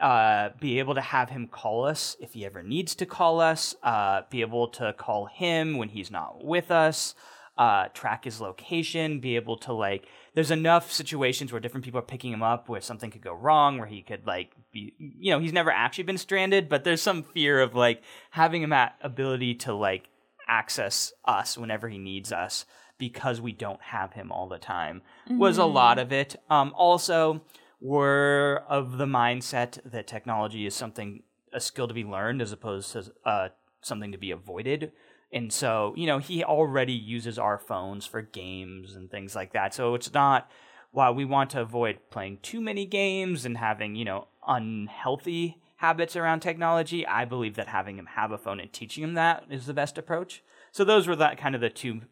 uh, 0.00 0.50
be 0.60 0.78
able 0.78 0.94
to 0.94 1.00
have 1.00 1.30
him 1.30 1.48
call 1.48 1.84
us 1.84 2.16
if 2.20 2.32
he 2.32 2.46
ever 2.46 2.62
needs 2.62 2.94
to 2.96 3.06
call 3.06 3.40
us, 3.40 3.74
uh, 3.82 4.22
be 4.30 4.40
able 4.40 4.68
to 4.68 4.94
call 4.94 5.26
him 5.26 5.76
when 5.76 5.90
he's 5.90 6.10
not 6.10 6.44
with 6.44 6.70
us, 6.70 7.14
uh, 7.56 7.88
track 7.94 8.24
his 8.24 8.40
location, 8.40 9.20
be 9.20 9.36
able 9.36 9.56
to 9.58 9.72
like. 9.72 10.06
There's 10.34 10.50
enough 10.50 10.90
situations 10.90 11.52
where 11.52 11.60
different 11.60 11.84
people 11.84 12.00
are 12.00 12.02
picking 12.02 12.32
him 12.32 12.42
up 12.42 12.68
where 12.68 12.80
something 12.80 13.10
could 13.10 13.22
go 13.22 13.34
wrong, 13.34 13.78
where 13.78 13.86
he 13.86 14.02
could 14.02 14.26
like 14.26 14.52
be, 14.72 14.94
you 14.98 15.30
know, 15.30 15.38
he's 15.38 15.52
never 15.52 15.70
actually 15.70 16.04
been 16.04 16.18
stranded, 16.18 16.68
but 16.68 16.84
there's 16.84 17.02
some 17.02 17.22
fear 17.22 17.60
of 17.60 17.74
like 17.74 18.02
having 18.30 18.62
him 18.62 18.72
at 18.72 18.96
ability 19.02 19.54
to 19.54 19.74
like 19.74 20.08
access 20.48 21.12
us 21.24 21.56
whenever 21.56 21.88
he 21.88 21.98
needs 21.98 22.32
us 22.32 22.66
because 22.98 23.40
we 23.40 23.52
don't 23.52 23.80
have 23.82 24.12
him 24.12 24.30
all 24.30 24.48
the 24.48 24.58
time 24.58 25.02
was 25.28 25.58
a 25.58 25.64
lot 25.64 25.98
of 25.98 26.12
it. 26.12 26.36
Um, 26.48 26.72
also, 26.76 27.42
we're 27.80 28.56
of 28.68 28.98
the 28.98 29.06
mindset 29.06 29.78
that 29.84 30.06
technology 30.06 30.66
is 30.66 30.74
something 30.74 31.22
a 31.52 31.60
skill 31.60 31.88
to 31.88 31.94
be 31.94 32.04
learned 32.04 32.42
as 32.42 32.52
opposed 32.52 32.92
to 32.92 33.12
uh, 33.24 33.48
something 33.80 34.12
to 34.12 34.18
be 34.18 34.30
avoided. 34.30 34.92
And 35.34 35.52
so, 35.52 35.92
you 35.96 36.06
know, 36.06 36.18
he 36.18 36.44
already 36.44 36.92
uses 36.92 37.40
our 37.40 37.58
phones 37.58 38.06
for 38.06 38.22
games 38.22 38.94
and 38.94 39.10
things 39.10 39.34
like 39.34 39.52
that. 39.52 39.74
So 39.74 39.96
it's 39.96 40.14
not 40.14 40.48
while 40.92 41.12
we 41.12 41.24
want 41.24 41.50
to 41.50 41.60
avoid 41.60 41.98
playing 42.08 42.38
too 42.40 42.60
many 42.60 42.86
games 42.86 43.44
and 43.44 43.58
having, 43.58 43.96
you 43.96 44.04
know, 44.04 44.28
unhealthy 44.46 45.60
habits 45.78 46.14
around 46.14 46.38
technology, 46.38 47.04
I 47.04 47.24
believe 47.24 47.56
that 47.56 47.66
having 47.66 47.98
him 47.98 48.06
have 48.14 48.30
a 48.30 48.38
phone 48.38 48.60
and 48.60 48.72
teaching 48.72 49.02
him 49.02 49.14
that 49.14 49.42
is 49.50 49.66
the 49.66 49.74
best 49.74 49.98
approach. 49.98 50.44
So 50.70 50.84
those 50.84 51.08
were 51.08 51.16
that 51.16 51.36
kind 51.36 51.56
of 51.56 51.60
the 51.60 51.68
two 51.68 52.02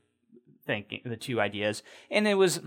thinking, 0.67 1.03
the 1.05 1.17
two 1.17 1.41
ideas, 1.41 1.85
and 2.11 2.27
it 2.27 2.35
was 2.35 2.61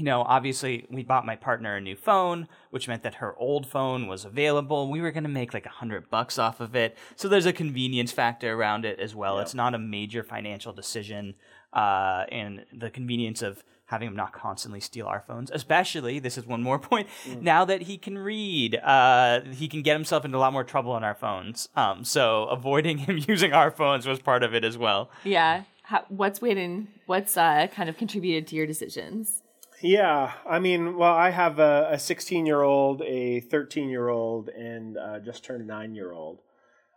you 0.00 0.06
know, 0.06 0.22
obviously 0.22 0.86
we 0.88 1.02
bought 1.02 1.26
my 1.26 1.36
partner 1.36 1.76
a 1.76 1.80
new 1.80 1.94
phone, 1.94 2.48
which 2.70 2.88
meant 2.88 3.02
that 3.02 3.16
her 3.16 3.36
old 3.36 3.66
phone 3.66 4.06
was 4.06 4.24
available. 4.24 4.90
We 4.90 5.02
were 5.02 5.10
going 5.10 5.24
to 5.24 5.28
make 5.30 5.52
like 5.52 5.66
a 5.66 5.70
hundred 5.70 6.08
bucks 6.08 6.38
off 6.38 6.58
of 6.58 6.74
it. 6.74 6.96
So 7.16 7.28
there's 7.28 7.44
a 7.44 7.52
convenience 7.52 8.10
factor 8.10 8.54
around 8.54 8.86
it 8.86 8.98
as 8.98 9.14
well. 9.14 9.36
Yep. 9.36 9.42
It's 9.42 9.54
not 9.54 9.74
a 9.74 9.78
major 9.78 10.22
financial 10.22 10.72
decision. 10.72 11.34
Uh, 11.74 12.24
and 12.32 12.64
the 12.72 12.88
convenience 12.88 13.42
of 13.42 13.62
having 13.84 14.08
him 14.08 14.16
not 14.16 14.32
constantly 14.32 14.80
steal 14.80 15.06
our 15.06 15.20
phones, 15.20 15.50
especially, 15.50 16.18
this 16.18 16.38
is 16.38 16.46
one 16.46 16.62
more 16.62 16.78
point, 16.90 17.06
mm. 17.26 17.42
now 17.42 17.66
that 17.66 17.82
he 17.82 17.98
can 17.98 18.16
read, 18.16 18.76
uh, 18.76 19.42
he 19.50 19.68
can 19.68 19.82
get 19.82 19.92
himself 19.92 20.24
into 20.24 20.38
a 20.38 20.40
lot 20.40 20.54
more 20.54 20.64
trouble 20.64 20.92
on 20.92 21.04
our 21.04 21.14
phones. 21.14 21.68
Um, 21.76 22.04
so 22.04 22.44
avoiding 22.44 22.98
him 23.06 23.20
using 23.28 23.52
our 23.52 23.70
phones 23.70 24.06
was 24.06 24.18
part 24.18 24.42
of 24.42 24.54
it 24.54 24.64
as 24.64 24.78
well. 24.78 25.10
Yeah. 25.24 25.64
How, 25.82 26.06
what's 26.08 26.40
waiting? 26.40 26.88
What's 27.04 27.36
uh, 27.36 27.66
kind 27.66 27.90
of 27.90 27.98
contributed 27.98 28.46
to 28.46 28.56
your 28.56 28.66
decisions? 28.66 29.42
Yeah, 29.82 30.32
I 30.46 30.58
mean, 30.58 30.98
well, 30.98 31.14
I 31.14 31.30
have 31.30 31.58
a 31.58 31.98
16 31.98 32.44
year 32.44 32.60
old, 32.60 33.00
a 33.02 33.40
13 33.40 33.88
year 33.88 34.08
old, 34.08 34.50
and 34.50 34.98
uh, 34.98 35.20
just 35.20 35.42
turned 35.42 35.66
nine 35.66 35.94
year 35.94 36.12
old. 36.12 36.40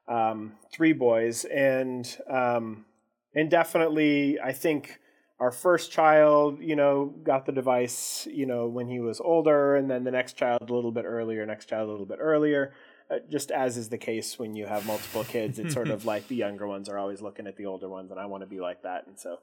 Um, 0.07 0.53
three 0.71 0.91
boys, 0.91 1.45
and 1.45 2.05
um, 2.29 2.85
and 3.33 3.49
definitely, 3.49 4.37
I 4.37 4.51
think 4.51 4.99
our 5.39 5.51
first 5.51 5.93
child, 5.93 6.59
you 6.61 6.75
know, 6.75 7.13
got 7.23 7.45
the 7.45 7.53
device, 7.53 8.27
you 8.29 8.45
know, 8.45 8.67
when 8.67 8.87
he 8.87 8.99
was 8.99 9.21
older, 9.21 9.77
and 9.77 9.89
then 9.89 10.03
the 10.03 10.11
next 10.11 10.33
child 10.33 10.69
a 10.69 10.73
little 10.73 10.91
bit 10.91 11.05
earlier, 11.05 11.45
next 11.45 11.69
child 11.69 11.87
a 11.87 11.91
little 11.91 12.05
bit 12.05 12.19
earlier. 12.19 12.73
Uh, 13.09 13.19
just 13.29 13.49
as 13.49 13.77
is 13.77 13.89
the 13.89 13.97
case 13.97 14.37
when 14.37 14.55
you 14.55 14.65
have 14.65 14.85
multiple 14.85 15.23
kids, 15.23 15.57
it's 15.57 15.73
sort 15.73 15.89
of 15.89 16.03
like 16.13 16.27
the 16.27 16.35
younger 16.35 16.67
ones 16.67 16.89
are 16.89 16.97
always 16.97 17.21
looking 17.21 17.47
at 17.47 17.55
the 17.55 17.65
older 17.65 17.87
ones, 17.87 18.11
and 18.11 18.19
I 18.19 18.25
want 18.25 18.43
to 18.43 18.47
be 18.47 18.59
like 18.59 18.83
that, 18.83 19.07
and 19.07 19.17
so 19.17 19.37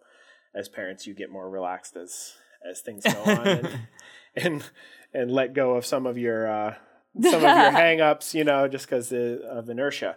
as 0.55 0.69
parents, 0.69 1.07
you 1.07 1.15
get 1.15 1.31
more 1.31 1.49
relaxed 1.49 1.97
as 1.97 2.35
as 2.69 2.81
things 2.81 3.05
go 3.05 3.23
on 3.23 3.47
and, 3.47 3.81
and, 4.37 4.65
and 5.13 5.31
let 5.31 5.55
go 5.55 5.75
of 5.75 5.87
some 5.87 6.07
of 6.07 6.19
your 6.19 6.51
uh, 6.51 6.75
some 7.23 7.35
of 7.35 7.43
your 7.43 7.51
hangups, 7.51 8.35
you 8.35 8.45
know, 8.45 8.69
just 8.69 8.87
because 8.87 9.13
of 9.13 9.69
inertia. 9.69 10.17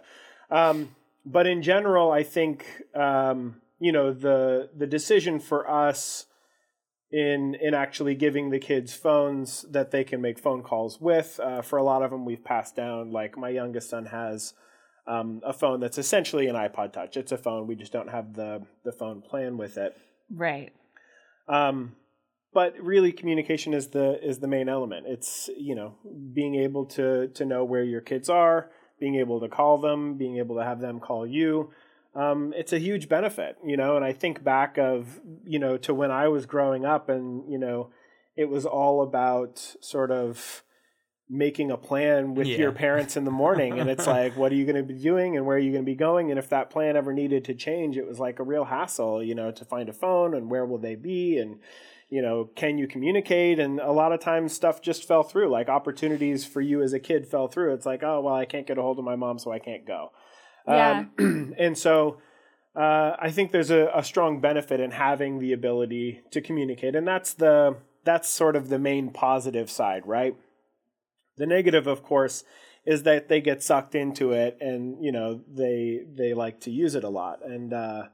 Um, 0.50 0.94
but 1.26 1.46
in 1.46 1.62
general, 1.62 2.12
I 2.12 2.22
think 2.22 2.66
um, 2.94 3.60
you 3.80 3.92
know 3.92 4.12
the 4.12 4.70
the 4.76 4.86
decision 4.86 5.40
for 5.40 5.68
us 5.68 6.26
in 7.10 7.54
in 7.60 7.74
actually 7.74 8.14
giving 8.14 8.50
the 8.50 8.58
kids 8.58 8.94
phones 8.94 9.62
that 9.70 9.90
they 9.90 10.04
can 10.04 10.20
make 10.20 10.38
phone 10.38 10.62
calls 10.62 11.00
with. 11.00 11.40
Uh, 11.42 11.62
for 11.62 11.78
a 11.78 11.84
lot 11.84 12.02
of 12.02 12.10
them, 12.10 12.24
we've 12.24 12.44
passed 12.44 12.76
down. 12.76 13.10
Like 13.10 13.36
my 13.36 13.48
youngest 13.48 13.90
son 13.90 14.06
has 14.06 14.54
um, 15.06 15.40
a 15.44 15.52
phone 15.52 15.80
that's 15.80 15.98
essentially 15.98 16.48
an 16.48 16.56
iPod 16.56 16.92
Touch. 16.92 17.16
It's 17.16 17.32
a 17.32 17.38
phone. 17.38 17.66
We 17.66 17.74
just 17.74 17.92
don't 17.92 18.10
have 18.10 18.34
the 18.34 18.66
the 18.84 18.92
phone 18.92 19.22
plan 19.22 19.56
with 19.56 19.76
it. 19.76 19.96
Right. 20.30 20.72
Um, 21.48 21.96
but 22.54 22.74
really 22.80 23.12
communication 23.12 23.74
is 23.74 23.88
the 23.88 24.18
is 24.26 24.38
the 24.38 24.48
main 24.48 24.68
element. 24.68 25.06
It's 25.06 25.50
you 25.58 25.74
know 25.74 25.96
being 26.32 26.54
able 26.54 26.86
to 26.86 27.28
to 27.28 27.44
know 27.44 27.64
where 27.64 27.84
your 27.84 28.00
kids 28.00 28.30
are 28.30 28.70
being 29.00 29.16
able 29.16 29.40
to 29.40 29.48
call 29.48 29.78
them 29.78 30.16
being 30.16 30.38
able 30.38 30.56
to 30.56 30.64
have 30.64 30.80
them 30.80 31.00
call 31.00 31.26
you. 31.26 31.70
Um, 32.14 32.54
it's 32.56 32.72
a 32.72 32.78
huge 32.78 33.08
benefit 33.08 33.56
you 33.66 33.76
know 33.76 33.96
and 33.96 34.04
i 34.04 34.12
think 34.12 34.44
back 34.44 34.78
of 34.78 35.20
you 35.44 35.58
know 35.58 35.76
to 35.78 35.92
when 35.92 36.12
i 36.12 36.28
was 36.28 36.46
growing 36.46 36.84
up 36.84 37.08
and 37.08 37.50
you 37.50 37.58
know 37.58 37.90
it 38.36 38.48
was 38.48 38.64
all 38.64 39.02
about 39.02 39.58
sort 39.80 40.12
of 40.12 40.62
making 41.28 41.70
a 41.70 41.76
plan 41.76 42.34
with 42.34 42.46
yeah. 42.46 42.58
your 42.58 42.72
parents 42.72 43.16
in 43.16 43.24
the 43.24 43.30
morning. 43.30 43.78
And 43.78 43.88
it's 43.88 44.06
like 44.06 44.36
what 44.36 44.52
are 44.52 44.54
you 44.54 44.64
going 44.64 44.76
to 44.76 44.82
be 44.82 44.94
doing 44.94 45.36
and 45.36 45.46
where 45.46 45.56
are 45.56 45.60
you 45.60 45.72
going 45.72 45.84
to 45.84 45.90
be 45.90 45.96
going? 45.96 46.30
And 46.30 46.38
if 46.38 46.50
that 46.50 46.70
plan 46.70 46.96
ever 46.96 47.12
needed 47.12 47.44
to 47.46 47.54
change 47.54 47.96
it 47.96 48.06
was 48.06 48.20
like 48.20 48.38
a 48.38 48.44
real 48.44 48.64
hassle 48.64 49.22
you 49.22 49.34
know 49.34 49.50
to 49.52 49.64
find 49.64 49.88
a 49.88 49.92
phone 49.92 50.34
and 50.34 50.50
where 50.50 50.66
will 50.66 50.78
they 50.78 50.96
be? 50.96 51.38
And 51.38 51.60
you 52.14 52.22
know, 52.22 52.48
can 52.54 52.78
you 52.78 52.86
communicate? 52.86 53.58
And 53.58 53.80
a 53.80 53.90
lot 53.90 54.12
of 54.12 54.20
times 54.20 54.52
stuff 54.52 54.80
just 54.80 55.08
fell 55.08 55.24
through. 55.24 55.50
Like 55.50 55.68
opportunities 55.68 56.44
for 56.44 56.60
you 56.60 56.80
as 56.80 56.92
a 56.92 57.00
kid 57.00 57.26
fell 57.26 57.48
through. 57.48 57.74
It's 57.74 57.84
like, 57.84 58.04
oh, 58.04 58.20
well, 58.20 58.34
I 58.34 58.44
can't 58.44 58.68
get 58.68 58.78
a 58.78 58.82
hold 58.82 59.00
of 59.00 59.04
my 59.04 59.16
mom, 59.16 59.40
so 59.40 59.50
I 59.50 59.58
can't 59.58 59.84
go. 59.84 60.12
Yeah. 60.68 61.06
Um, 61.18 61.54
and 61.58 61.76
so 61.76 62.18
uh, 62.76 63.16
I 63.18 63.32
think 63.32 63.50
there's 63.50 63.72
a, 63.72 63.90
a 63.92 64.04
strong 64.04 64.40
benefit 64.40 64.78
in 64.78 64.92
having 64.92 65.40
the 65.40 65.52
ability 65.52 66.20
to 66.30 66.40
communicate. 66.40 66.94
And 66.94 67.04
that's 67.04 67.34
the 67.34 67.78
that's 68.04 68.28
sort 68.28 68.54
of 68.54 68.68
the 68.68 68.78
main 68.78 69.10
positive 69.10 69.68
side, 69.68 70.06
right? 70.06 70.36
The 71.36 71.46
negative, 71.46 71.88
of 71.88 72.04
course, 72.04 72.44
is 72.86 73.02
that 73.02 73.28
they 73.28 73.40
get 73.40 73.60
sucked 73.60 73.96
into 73.96 74.30
it 74.30 74.56
and, 74.60 75.04
you 75.04 75.10
know, 75.10 75.40
they 75.52 76.02
they 76.16 76.32
like 76.32 76.60
to 76.60 76.70
use 76.70 76.94
it 76.94 77.02
a 77.02 77.08
lot. 77.08 77.40
And 77.44 77.72
uh 77.72 78.04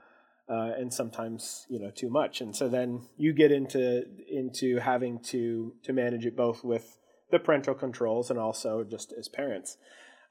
uh, 0.51 0.72
and 0.76 0.92
sometimes 0.92 1.66
you 1.68 1.78
know 1.78 1.90
too 1.90 2.11
much. 2.11 2.40
And 2.40 2.55
so 2.55 2.68
then 2.68 3.03
you 3.16 3.32
get 3.32 3.53
into 3.53 4.05
into 4.28 4.78
having 4.78 5.20
to 5.24 5.74
to 5.84 5.92
manage 5.92 6.26
it 6.26 6.36
both 6.36 6.64
with 6.64 6.96
the 7.30 7.38
parental 7.38 7.74
controls 7.74 8.30
and 8.30 8.38
also 8.38 8.82
just 8.82 9.12
as 9.12 9.28
parents. 9.28 9.76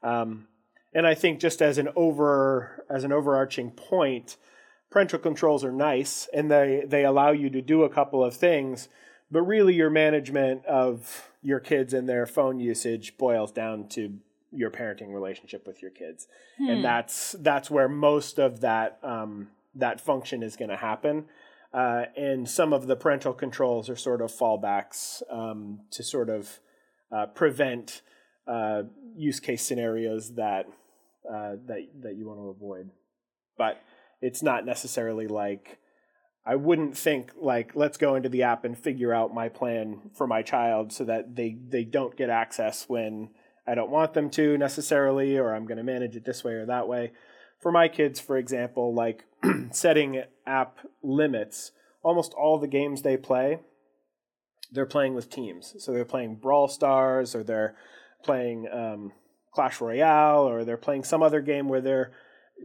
Um, 0.02 0.48
and 0.92 1.06
I 1.06 1.14
think 1.14 1.40
just 1.40 1.62
as 1.62 1.78
an 1.78 1.88
over 1.96 2.84
as 2.90 3.04
an 3.04 3.12
overarching 3.12 3.70
point, 3.70 4.36
parental 4.90 5.18
controls 5.18 5.64
are 5.64 5.72
nice 5.72 6.28
and 6.34 6.50
they 6.50 6.84
they 6.86 7.04
allow 7.04 7.30
you 7.30 7.48
to 7.50 7.62
do 7.62 7.84
a 7.84 7.88
couple 7.88 8.22
of 8.22 8.34
things, 8.34 8.88
but 9.30 9.42
really 9.42 9.74
your 9.74 9.90
management 9.90 10.66
of 10.66 11.30
your 11.42 11.60
kids 11.60 11.94
and 11.94 12.06
their 12.06 12.26
phone 12.26 12.60
usage 12.60 13.16
boils 13.16 13.52
down 13.52 13.88
to 13.88 14.18
your 14.52 14.70
parenting 14.70 15.14
relationship 15.14 15.66
with 15.66 15.80
your 15.80 15.92
kids, 15.92 16.26
hmm. 16.58 16.68
and 16.68 16.84
that's 16.84 17.32
that's 17.38 17.70
where 17.70 17.88
most 17.88 18.38
of 18.38 18.60
that 18.60 18.98
um, 19.02 19.48
that 19.74 20.00
function 20.00 20.42
is 20.42 20.56
going 20.56 20.70
to 20.70 20.76
happen. 20.76 21.26
Uh, 21.72 22.04
and 22.16 22.48
some 22.48 22.72
of 22.72 22.86
the 22.86 22.96
parental 22.96 23.32
controls 23.32 23.88
are 23.88 23.96
sort 23.96 24.20
of 24.20 24.32
fallbacks 24.32 25.22
um, 25.30 25.80
to 25.90 26.02
sort 26.02 26.28
of 26.28 26.58
uh, 27.12 27.26
prevent 27.26 28.02
uh, 28.48 28.82
use 29.14 29.38
case 29.38 29.64
scenarios 29.64 30.34
that 30.34 30.66
uh, 31.28 31.52
that 31.66 31.86
that 32.00 32.16
you 32.16 32.26
want 32.26 32.40
to 32.40 32.48
avoid. 32.48 32.90
But 33.56 33.80
it's 34.20 34.42
not 34.42 34.66
necessarily 34.66 35.28
like 35.28 35.78
I 36.44 36.56
wouldn't 36.56 36.96
think 36.96 37.30
like 37.40 37.76
let's 37.76 37.96
go 37.96 38.16
into 38.16 38.28
the 38.28 38.42
app 38.42 38.64
and 38.64 38.76
figure 38.76 39.14
out 39.14 39.32
my 39.32 39.48
plan 39.48 40.10
for 40.16 40.26
my 40.26 40.42
child 40.42 40.92
so 40.92 41.04
that 41.04 41.36
they 41.36 41.56
they 41.68 41.84
don't 41.84 42.16
get 42.16 42.30
access 42.30 42.88
when 42.88 43.30
I 43.64 43.76
don't 43.76 43.90
want 43.90 44.14
them 44.14 44.30
to 44.30 44.58
necessarily, 44.58 45.38
or 45.38 45.54
I'm 45.54 45.66
going 45.66 45.78
to 45.78 45.84
manage 45.84 46.16
it 46.16 46.24
this 46.24 46.42
way 46.42 46.54
or 46.54 46.66
that 46.66 46.88
way 46.88 47.12
for 47.60 47.70
my 47.70 47.88
kids, 47.88 48.18
for 48.18 48.36
example, 48.36 48.94
like 48.94 49.24
setting 49.70 50.22
app 50.46 50.78
limits, 51.02 51.72
almost 52.02 52.34
all 52.34 52.58
the 52.58 52.68
games 52.68 53.02
they 53.02 53.16
play, 53.16 53.60
they're 54.72 54.86
playing 54.86 55.14
with 55.14 55.30
teams. 55.30 55.74
So 55.78 55.92
they're 55.92 56.04
playing 56.04 56.36
Brawl 56.36 56.68
Stars 56.68 57.34
or 57.34 57.42
they're 57.42 57.76
playing 58.24 58.68
um, 58.72 59.12
Clash 59.52 59.80
Royale 59.80 60.48
or 60.48 60.64
they're 60.64 60.76
playing 60.76 61.04
some 61.04 61.22
other 61.22 61.40
game 61.40 61.68
where 61.68 61.80
they're 61.80 62.12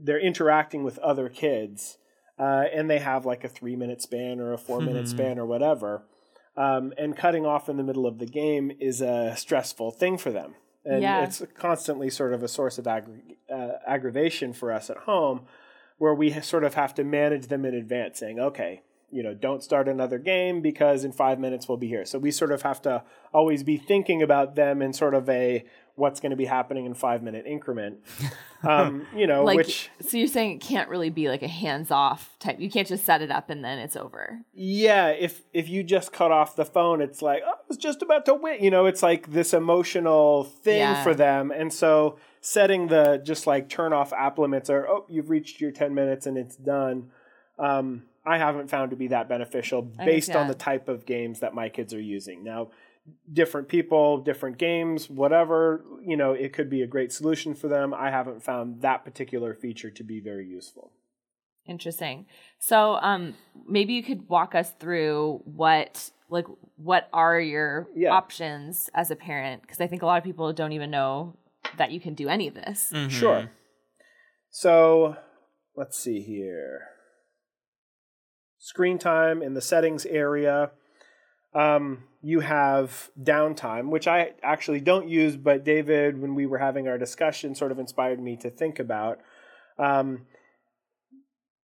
they're 0.02 0.20
interacting 0.20 0.84
with 0.84 0.98
other 1.00 1.30
kids 1.30 1.98
uh, 2.38 2.66
and 2.74 2.90
they 2.90 3.00
have 3.00 3.26
like 3.26 3.46
a 3.46 3.50
three 3.50 3.78
minute 3.78 4.02
span 4.02 4.40
or 4.40 4.52
a 4.52 4.58
four 4.58 4.82
minute 4.82 5.06
hmm. 5.06 5.12
span 5.12 5.40
or 5.40 5.46
whatever. 5.46 6.04
Um, 6.58 6.94
and 6.98 7.18
cutting 7.18 7.46
off 7.46 7.68
in 7.68 7.78
the 7.78 7.84
middle 7.84 8.06
of 8.06 8.20
the 8.20 8.26
game 8.26 8.72
is 8.80 9.02
a 9.02 9.36
stressful 9.36 9.92
thing 9.92 10.18
for 10.18 10.32
them 10.32 10.56
and 10.86 11.02
yeah. 11.02 11.24
it's 11.24 11.42
constantly 11.58 12.10
sort 12.10 12.34
of 12.34 12.44
a 12.44 12.48
source 12.48 12.78
of 12.78 12.86
aggra- 12.86 13.36
uh, 13.52 13.74
aggravation 13.88 14.54
for 14.54 14.72
us 14.72 14.90
at 14.90 14.98
home 14.98 15.42
where 15.98 16.14
we 16.14 16.32
sort 16.42 16.64
of 16.64 16.74
have 16.74 16.94
to 16.94 17.04
manage 17.04 17.48
them 17.48 17.66
in 17.66 17.74
advance 17.74 18.20
saying 18.20 18.40
okay 18.40 18.82
you 19.12 19.24
know 19.24 19.34
don't 19.34 19.64
start 19.64 19.88
another 19.88 20.18
game 20.18 20.62
because 20.62 21.04
in 21.04 21.12
five 21.12 21.40
minutes 21.40 21.68
we'll 21.68 21.78
be 21.78 21.88
here 21.88 22.06
so 22.06 22.18
we 22.20 22.32
sort 22.32 22.52
of 22.52 22.64
have 22.64 22.82
to 22.82 23.04
always 23.34 23.64
be 23.64 23.78
thinking 23.78 24.22
about 24.22 24.56
them 24.56 24.82
in 24.82 24.94
sort 24.94 25.14
of 25.14 25.30
a 25.30 25.64
what's 25.96 26.20
going 26.20 26.32
to 26.32 26.36
be 26.36 26.46
happening 26.46 26.86
in 26.86 26.94
five 26.94 27.24
minute 27.24 27.46
increment. 27.46 28.00
Um, 28.64 29.06
you 29.16 29.28
know, 29.28 29.44
like, 29.44 29.58
which 29.58 29.92
so 30.02 30.18
you're 30.18 30.26
saying 30.26 30.54
it 30.54 30.60
can't 30.60 30.90
really 30.90 31.12
be 31.12 31.30
like 31.30 31.44
a 31.44 31.48
hands 31.48 31.92
off 31.92 32.36
type. 32.40 32.60
You 32.60 32.68
can't 32.68 32.88
just 32.88 33.06
set 33.06 33.22
it 33.22 33.30
up 33.30 33.52
and 33.52 33.64
then 33.64 33.78
it's 33.78 33.96
over. 33.96 34.40
Yeah, 34.56 35.10
if 35.10 35.44
if 35.54 35.70
you 35.70 35.84
just 35.84 36.12
cut 36.12 36.32
off 36.32 36.56
the 36.56 36.66
phone, 36.66 37.00
it's 37.00 37.22
like 37.22 37.44
oh, 37.46 37.52
I 37.52 37.56
was 37.68 37.78
just 37.78 38.02
about 38.02 38.26
to 38.26 38.34
win. 38.34 38.64
You 38.64 38.72
know, 38.72 38.88
it's 38.88 39.04
like 39.04 39.32
this 39.32 39.54
emotional 39.54 40.46
thing 40.46 40.80
yeah. 40.80 41.04
for 41.04 41.14
them, 41.14 41.52
and 41.52 41.72
so 41.72 42.18
setting 42.42 42.88
the 42.88 43.22
just 43.24 43.46
like 43.46 43.70
turn 43.70 43.94
off 43.94 44.12
app 44.14 44.40
limits 44.40 44.68
or 44.68 44.88
oh 44.88 45.06
you've 45.10 45.30
reached 45.30 45.62
your 45.62 45.70
ten 45.70 45.94
minutes 45.94 46.26
and 46.26 46.36
it's 46.36 46.56
done. 46.56 47.12
Um, 47.60 48.06
I 48.26 48.38
haven't 48.38 48.70
found 48.70 48.92
to 48.92 48.96
be 48.96 49.08
that 49.10 49.30
beneficial 49.30 49.82
based 49.82 50.36
on 50.36 50.48
the 50.48 50.56
type 50.56 50.90
of 50.90 51.06
games 51.06 51.42
that 51.42 51.54
my 51.54 51.70
kids 51.70 51.94
are 51.94 52.02
using. 52.02 52.44
Now, 52.44 52.72
different 53.32 53.68
people, 53.68 54.18
different 54.18 54.58
games, 54.58 55.10
whatever, 55.10 55.84
you 56.04 56.18
know, 56.18 56.34
it 56.34 56.54
could 56.54 56.70
be 56.70 56.82
a 56.82 56.88
great 56.88 57.12
solution 57.12 57.54
for 57.54 57.68
them. 57.68 57.94
I 57.94 58.10
haven't 58.10 58.44
found 58.44 58.82
that 58.82 59.06
particular 59.06 59.54
feature 59.54 59.92
to 59.92 60.04
be 60.04 60.20
very 60.20 60.48
useful. 60.48 60.92
Interesting. 61.68 62.26
So, 62.60 62.96
um, 62.96 63.36
maybe 63.68 63.94
you 63.94 64.04
could 64.04 64.28
walk 64.28 64.56
us 64.56 64.72
through 64.80 65.42
what, 65.46 66.10
like, 66.30 66.46
what 66.78 67.10
are 67.14 67.40
your 67.40 67.88
yeah. 67.96 68.10
options 68.10 68.90
as 68.94 69.12
a 69.12 69.16
parent? 69.16 69.62
Because 69.62 69.82
I 69.82 69.88
think 69.88 70.02
a 70.02 70.06
lot 70.06 70.18
of 70.18 70.24
people 70.24 70.52
don't 70.54 70.74
even 70.74 70.92
know 70.92 71.36
that 71.78 71.92
you 71.92 72.00
can 72.00 72.14
do 72.14 72.28
any 72.28 72.48
of 72.48 72.54
this. 72.54 72.92
Mhm. 72.94 73.10
Sure. 73.10 73.52
So 74.50 75.18
let's 75.76 75.98
see 75.98 76.22
here. 76.22 76.95
Screen 78.66 78.98
time 78.98 79.44
in 79.44 79.54
the 79.54 79.62
settings 79.62 80.08
area. 80.08 80.72
Um, 81.54 82.06
you 82.24 82.40
have 82.40 83.12
downtime, 83.22 83.90
which 83.90 84.08
I 84.08 84.32
actually 84.42 84.80
don't 84.80 85.08
use, 85.08 85.38
but 85.38 85.64
David, 85.64 86.20
when 86.20 86.34
we 86.34 86.48
were 86.48 86.58
having 86.58 86.88
our 86.88 86.98
discussion, 86.98 87.54
sort 87.54 87.72
of 87.72 87.78
inspired 87.78 88.20
me 88.20 88.36
to 88.38 88.50
think 88.50 88.80
about. 88.80 89.20
Um, 89.78 90.26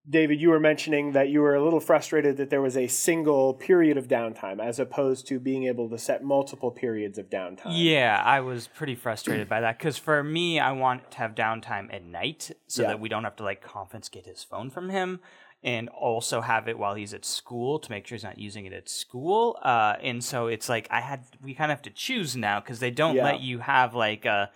David, 0.08 0.40
you 0.40 0.52
were 0.52 0.60
mentioning 0.60 1.14
that 1.14 1.30
you 1.30 1.42
were 1.42 1.56
a 1.56 1.64
little 1.64 1.80
frustrated 1.80 2.38
that 2.38 2.52
there 2.52 2.62
was 2.62 2.78
a 2.78 2.86
single 2.86 3.56
period 3.56 3.98
of 3.98 4.08
downtime 4.08 4.60
as 4.64 4.80
opposed 4.80 5.26
to 5.30 5.40
being 5.40 5.64
able 5.64 5.90
to 5.90 5.98
set 5.98 6.24
multiple 6.24 6.70
periods 6.70 7.18
of 7.18 7.32
downtime. 7.32 7.72
Yeah, 7.72 8.22
I 8.24 8.42
was 8.42 8.68
pretty 8.68 8.94
frustrated 8.94 9.50
by 9.50 9.62
that 9.62 9.80
because 9.80 9.98
for 9.98 10.24
me, 10.24 10.60
I 10.60 10.72
want 10.74 11.10
to 11.12 11.18
have 11.18 11.34
downtime 11.34 11.92
at 11.92 12.04
night 12.04 12.52
so 12.68 12.84
Yeah. 12.84 12.90
that 12.90 13.00
we 13.00 13.10
don't 13.10 13.24
have 13.24 13.38
to 13.38 13.44
like 13.44 13.64
confiscate 13.64 14.28
his 14.28 14.44
phone 14.44 14.70
from 14.70 14.90
him 14.90 15.20
and 15.64 15.90
also 15.90 16.42
have 16.42 16.68
it 16.68 16.78
while 16.78 16.96
he's 16.96 17.14
at 17.14 17.24
school 17.24 17.78
to 17.80 17.92
make 17.92 18.08
sure 18.08 18.16
he's 18.16 18.24
not 18.24 18.40
using 18.40 18.66
it 18.66 18.74
at 18.74 18.90
school. 18.90 19.58
Uh, 19.62 19.96
and 20.02 20.24
so 20.24 20.48
it's 20.48 20.68
like 20.68 20.88
I 20.90 21.02
had, 21.02 21.24
we 21.44 21.54
kind 21.54 21.72
of 21.72 21.78
have 21.78 21.84
to 21.84 21.92
choose 21.92 22.36
now 22.36 22.60
because 22.60 22.80
they 22.80 22.92
don't 22.92 23.16
Yeah. 23.16 23.26
let 23.26 23.42
you 23.42 23.60
have 23.60 23.94
like 23.94 24.26
a, 24.26 24.50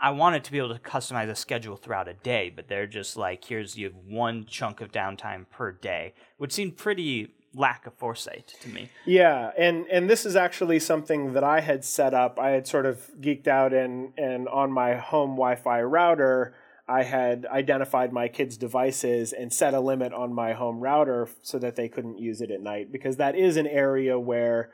I 0.00 0.10
wanted 0.10 0.44
to 0.44 0.52
be 0.52 0.58
able 0.58 0.74
to 0.74 0.80
customize 0.80 1.28
a 1.28 1.34
schedule 1.34 1.76
throughout 1.76 2.08
a 2.08 2.14
day, 2.14 2.50
but 2.54 2.68
they're 2.68 2.86
just 2.86 3.16
like, 3.16 3.44
here's 3.44 3.76
you 3.76 3.86
have 3.86 3.96
one 3.96 4.44
chunk 4.46 4.80
of 4.80 4.92
downtime 4.92 5.46
per 5.50 5.72
day, 5.72 6.14
which 6.36 6.52
seemed 6.52 6.76
pretty 6.76 7.34
lack 7.54 7.86
of 7.86 7.94
foresight 7.94 8.52
to 8.60 8.68
me. 8.68 8.90
Yeah, 9.06 9.52
and 9.56 9.86
and 9.90 10.10
this 10.10 10.26
is 10.26 10.36
actually 10.36 10.80
something 10.80 11.32
that 11.32 11.42
I 11.44 11.60
had 11.60 11.82
set 11.86 12.12
up. 12.12 12.38
I 12.38 12.50
had 12.50 12.66
sort 12.66 12.84
of 12.84 13.10
geeked 13.22 13.46
out 13.48 13.72
and 13.72 14.12
and 14.18 14.46
on 14.48 14.70
my 14.70 14.96
home 14.96 15.30
Wi-Fi 15.30 15.80
router, 15.82 16.54
I 16.88 17.02
had 17.02 17.46
identified 17.46 18.12
my 18.12 18.28
kids' 18.28 18.56
devices 18.56 19.32
and 19.32 19.52
set 19.52 19.74
a 19.74 19.80
limit 19.80 20.12
on 20.12 20.32
my 20.32 20.52
home 20.52 20.80
router 20.80 21.28
so 21.42 21.58
that 21.58 21.74
they 21.76 21.88
couldn't 21.88 22.18
use 22.18 22.40
it 22.40 22.50
at 22.50 22.60
night 22.60 22.92
because 22.92 23.16
that 23.16 23.34
is 23.36 23.56
an 23.56 23.66
area 23.66 24.18
where 24.18 24.70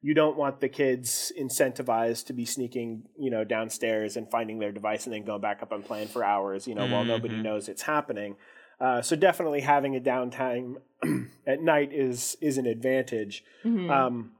you 0.00 0.14
don't 0.14 0.36
want 0.36 0.60
the 0.60 0.68
kids 0.68 1.32
incentivized 1.38 2.26
to 2.26 2.32
be 2.32 2.44
sneaking, 2.44 3.02
you 3.18 3.30
know, 3.30 3.42
downstairs 3.42 4.16
and 4.16 4.30
finding 4.30 4.60
their 4.60 4.70
device 4.70 5.06
and 5.06 5.14
then 5.14 5.24
going 5.24 5.40
back 5.40 5.60
up 5.60 5.72
and 5.72 5.84
playing 5.84 6.06
for 6.06 6.22
hours, 6.24 6.68
you 6.68 6.74
know, 6.76 6.86
while 6.86 7.04
nobody 7.04 7.34
knows 7.42 7.68
it's 7.68 7.82
happening. 7.82 8.36
Uh, 8.80 9.02
so 9.02 9.16
definitely 9.16 9.60
having 9.60 9.96
a 9.96 10.00
downtime 10.00 10.76
at 11.46 11.60
night 11.60 11.92
is 11.92 12.36
is 12.40 12.58
an 12.58 12.66
advantage. 12.66 13.42
Mhm. 13.64 13.90
Um, 13.90 14.30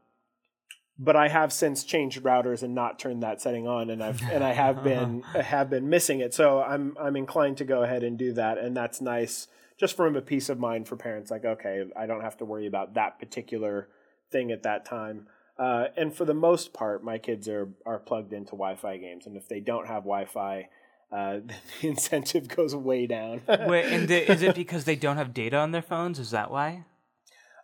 but 0.98 1.14
I 1.14 1.28
have 1.28 1.52
since 1.52 1.84
changed 1.84 2.22
routers 2.22 2.62
and 2.62 2.74
not 2.74 2.98
turned 2.98 3.22
that 3.22 3.40
setting 3.40 3.68
on, 3.68 3.90
and 3.90 4.02
I've 4.02 4.20
and 4.22 4.42
I 4.42 4.52
have 4.52 4.82
been 4.84 5.22
I 5.34 5.42
have 5.42 5.70
been 5.70 5.88
missing 5.88 6.20
it. 6.20 6.34
So 6.34 6.60
I'm 6.60 6.96
I'm 7.00 7.16
inclined 7.16 7.58
to 7.58 7.64
go 7.64 7.82
ahead 7.82 8.02
and 8.02 8.18
do 8.18 8.32
that, 8.34 8.58
and 8.58 8.76
that's 8.76 9.00
nice 9.00 9.48
just 9.78 9.96
from 9.96 10.16
a 10.16 10.20
peace 10.20 10.48
of 10.48 10.58
mind 10.58 10.88
for 10.88 10.96
parents. 10.96 11.30
Like, 11.30 11.44
okay, 11.44 11.84
I 11.96 12.06
don't 12.06 12.22
have 12.22 12.36
to 12.38 12.44
worry 12.44 12.66
about 12.66 12.94
that 12.94 13.18
particular 13.18 13.88
thing 14.30 14.50
at 14.50 14.64
that 14.64 14.84
time. 14.84 15.28
Uh, 15.56 15.86
and 15.96 16.14
for 16.14 16.24
the 16.24 16.34
most 16.34 16.72
part, 16.72 17.04
my 17.04 17.18
kids 17.18 17.48
are 17.48 17.68
are 17.86 17.98
plugged 17.98 18.32
into 18.32 18.50
Wi-Fi 18.50 18.96
games, 18.96 19.26
and 19.26 19.36
if 19.36 19.48
they 19.48 19.60
don't 19.60 19.86
have 19.86 20.02
Wi-Fi, 20.02 20.68
uh, 21.12 21.38
the 21.80 21.88
incentive 21.88 22.48
goes 22.48 22.74
way 22.74 23.06
down. 23.06 23.42
Wait, 23.48 23.84
and 23.86 24.08
the, 24.08 24.30
is 24.30 24.42
it 24.42 24.54
because 24.54 24.84
they 24.84 24.96
don't 24.96 25.16
have 25.16 25.32
data 25.32 25.56
on 25.56 25.70
their 25.70 25.82
phones? 25.82 26.18
Is 26.18 26.32
that 26.32 26.50
why? 26.50 26.84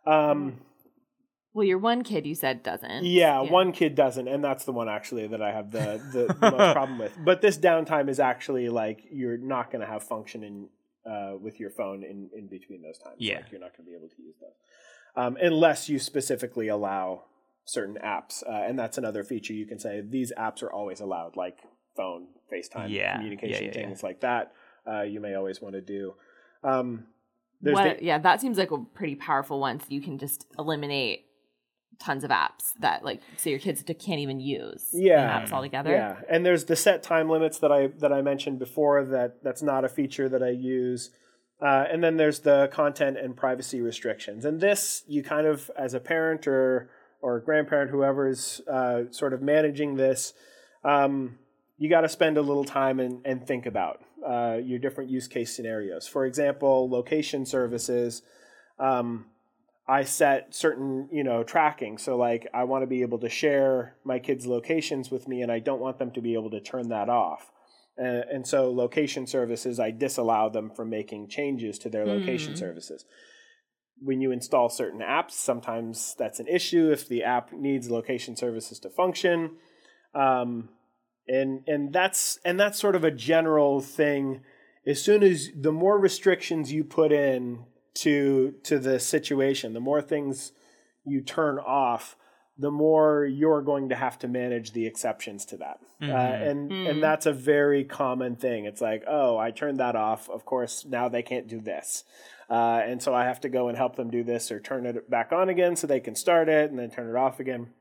um, 0.07 0.59
well, 1.55 1.65
your 1.65 1.79
one 1.79 2.03
kid 2.03 2.27
you 2.27 2.35
said 2.35 2.63
doesn't. 2.63 3.05
Yeah, 3.05 3.41
one 3.41 3.73
kid 3.73 3.95
doesn't, 3.95 4.29
and 4.29 4.45
that's 4.45 4.65
the 4.65 4.73
one 4.73 4.89
actually 4.89 5.27
that 5.29 5.41
I 5.41 5.53
have 5.53 5.71
the, 5.71 6.01
the, 6.13 6.35
the 6.35 6.51
most 6.51 6.73
problem 6.75 6.99
with. 6.99 7.17
But 7.25 7.41
this 7.41 7.57
downtime 7.57 8.09
is 8.09 8.21
actually 8.21 8.69
like 8.69 9.05
you're 9.11 9.39
not 9.39 9.71
going 9.71 9.81
to 9.81 9.87
have 9.87 10.03
function 10.03 10.43
in 10.43 10.69
uh, 11.11 11.37
with 11.41 11.61
your 11.61 11.71
phone 11.71 12.03
in, 12.03 12.29
in 12.37 12.49
between 12.49 12.83
those 12.83 12.99
times. 12.99 13.17
Yeah. 13.19 13.37
like 13.37 13.53
you're 13.53 13.61
not 13.61 13.77
going 13.77 13.85
to 13.87 13.91
be 13.91 13.97
able 13.97 14.09
to 14.09 14.23
use 14.23 14.35
those 14.41 14.53
um, 15.17 15.37
unless 15.41 15.89
you 15.89 15.99
specifically 15.99 16.69
allow 16.69 17.23
certain 17.67 17.97
apps, 18.05 18.43
uh, 18.47 18.51
and 18.53 18.79
that's 18.79 18.99
another 18.99 19.25
feature 19.25 19.53
you 19.53 19.67
can 19.67 19.79
say 19.79 20.01
these 20.01 20.33
apps 20.37 20.63
are 20.63 20.73
always 20.73 21.01
allowed, 21.01 21.37
like 21.37 21.59
phone, 21.97 22.27
FaceTime, 22.53 22.91
Yeah, 22.91 23.17
communication 23.17 23.65
yeah, 23.67 23.71
yeah, 23.71 23.79
yeah. 23.81 23.87
things 23.87 24.03
like 24.03 24.21
that. 24.21 24.53
Uh, 24.87 25.03
you 25.03 25.21
may 25.21 25.35
always 25.35 25.63
want 25.63 25.75
to 25.75 25.81
do. 25.81 26.15
Um, 26.63 27.07
What, 27.61 27.99
the- 27.99 28.05
yeah, 28.05 28.19
that 28.19 28.41
seems 28.41 28.59
like 28.59 28.71
a 28.71 28.79
pretty 28.79 29.15
powerful 29.15 29.61
one. 29.61 29.81
So 29.81 29.87
you 29.89 30.01
can 30.03 30.19
just 30.19 30.47
eliminate 30.59 31.27
tons 31.99 32.25
of 32.25 32.31
apps 32.31 32.73
that 32.81 33.05
like 33.05 33.21
so 33.37 33.51
your 33.51 33.59
kids 33.59 33.83
can't 33.83 34.21
even 34.21 34.41
use 34.41 34.89
Yeah. 34.93 35.41
apps 35.41 35.53
altogether. 35.53 35.91
Yeah, 35.91 36.17
and 36.29 36.45
there's 36.45 36.65
the 36.65 36.77
set 36.77 37.03
time 37.03 37.29
limits 37.29 37.59
that 37.59 37.73
I 37.73 37.89
that 37.99 38.13
I 38.13 38.23
mentioned 38.23 38.59
before. 38.59 39.05
That 39.05 39.43
that's 39.43 39.63
not 39.63 39.85
a 39.85 39.89
feature 39.89 40.29
that 40.29 40.43
I 40.43 40.51
use. 40.51 41.11
Uh, 41.61 41.85
and 41.91 42.03
then 42.03 42.17
there's 42.17 42.41
the 42.41 42.69
content 42.73 43.17
and 43.17 43.37
privacy 43.37 43.81
restrictions. 43.81 44.45
And 44.45 44.61
this, 44.61 45.03
you 45.07 45.23
kind 45.23 45.47
of, 45.47 45.71
as 45.79 45.95
a 45.95 46.01
parent 46.01 46.47
or 46.47 46.91
or 47.23 47.41
grandparent, 47.41 47.91
whoever's 47.91 48.61
uh, 48.71 49.05
sort 49.11 49.33
of 49.33 49.41
managing 49.41 49.97
this, 49.97 50.35
um, 50.85 51.39
you 51.79 51.89
got 51.89 52.03
to 52.03 52.09
spend 52.09 52.37
a 52.37 52.43
little 52.43 52.65
time 52.65 53.01
and, 53.01 53.25
and 53.25 53.47
think 53.47 53.65
about 53.67 54.01
uh, 54.27 54.59
your 54.63 54.79
different 54.79 55.11
use 55.11 55.27
case 55.27 55.55
scenarios. 55.57 56.07
For 56.07 56.27
example, 56.27 56.91
location 56.91 57.47
services. 57.47 58.23
Um, 58.79 59.27
I 59.87 60.05
set 60.05 60.55
certain, 60.55 61.09
you 61.13 61.25
know, 61.25 61.43
tracking. 61.43 61.99
So 61.99 62.17
like 62.17 62.47
I 62.55 62.65
want 62.65 62.83
to 62.83 62.87
be 62.87 63.03
able 63.03 63.19
to 63.19 63.29
share 63.29 63.97
my 64.05 64.19
kids' 64.19 64.47
locations 64.47 65.11
with 65.11 65.29
me 65.29 65.43
and 65.43 65.53
I 65.53 65.59
don't 65.59 65.81
want 65.81 65.99
them 65.99 66.11
to 66.13 66.21
be 66.23 66.35
able 66.35 66.51
to 66.51 66.61
turn 66.61 66.89
that 66.89 67.09
off. 67.09 67.51
Uh, 67.99 68.23
and 68.33 68.47
so 68.47 68.73
location 68.73 69.27
services, 69.27 69.79
I 69.79 69.91
disallow 69.91 70.51
them 70.51 70.71
from 70.71 70.91
making 70.91 71.29
changes 71.29 71.79
to 71.81 71.89
their 71.89 72.07
location 72.07 72.55
Mm. 72.55 72.59
services. 72.59 73.05
When 74.01 74.21
you 74.21 74.33
install 74.33 74.69
certain 74.69 75.01
apps, 75.01 75.33
sometimes 75.33 76.17
that's 76.19 76.41
an 76.41 76.49
issue 76.49 76.91
if 76.91 77.07
the 77.07 77.23
app 77.23 77.53
needs 77.53 77.91
location 77.91 78.37
services 78.37 78.81
to 78.81 78.91
function. 78.91 79.57
Um, 80.15 80.71
and 81.29 81.63
and 81.67 81.93
that's 81.93 82.39
and 82.45 82.59
that's 82.59 82.79
sort 82.79 82.97
of 82.97 83.05
a 83.05 83.11
general 83.11 83.81
thing. 83.81 84.41
As 84.87 85.01
soon 85.01 85.23
as 85.23 85.51
the 85.59 85.73
more 85.73 85.99
restrictions 85.99 86.73
you 86.73 86.85
put 86.85 87.13
in 87.13 87.65
to 87.95 88.53
to 88.65 88.79
the 88.79 88.99
situation, 88.99 89.73
the 89.73 89.81
more 89.81 90.03
things 90.03 90.53
you 91.05 91.21
turn 91.21 91.59
off, 91.59 92.17
the 92.59 92.71
more 92.71 93.25
you're 93.25 93.63
going 93.63 93.89
to 93.89 93.95
have 93.95 94.19
to 94.21 94.29
manage 94.29 94.73
the 94.73 94.87
exceptions 94.87 95.45
to 95.47 95.57
that. 95.59 95.79
Uh, 96.03 96.07
Mhm. 96.07 96.51
and 96.51 96.71
Mm. 96.71 96.91
and 96.91 97.03
that's 97.03 97.27
a 97.27 97.33
very 97.33 97.85
common 97.85 98.37
thing. 98.37 98.65
It's 98.65 98.81
like, 98.81 99.05
oh, 99.07 99.37
I 99.39 99.51
turned 99.51 99.79
that 99.79 99.97
off. 99.97 100.29
Of 100.29 100.45
course, 100.45 100.85
now 100.85 101.09
they 101.09 101.23
can't 101.23 101.47
do 101.47 101.61
this. 101.61 102.05
Uh, 102.51 102.83
and 102.85 103.03
so 103.03 103.15
I 103.15 103.25
have 103.25 103.41
to 103.41 103.49
go 103.49 103.69
and 103.69 103.77
help 103.79 103.97
them 103.97 104.11
do 104.11 104.23
this 104.23 104.53
or 104.53 104.61
turn 104.61 104.85
it 104.87 105.09
back 105.09 105.33
on 105.33 105.49
again 105.49 105.77
so 105.77 105.87
they 105.87 106.01
can 106.01 106.15
start 106.15 106.49
it 106.49 106.71
and 106.71 106.79
then 106.79 106.91
turn 106.91 107.09
it 107.09 107.17
off 107.17 107.41
again. 107.41 107.73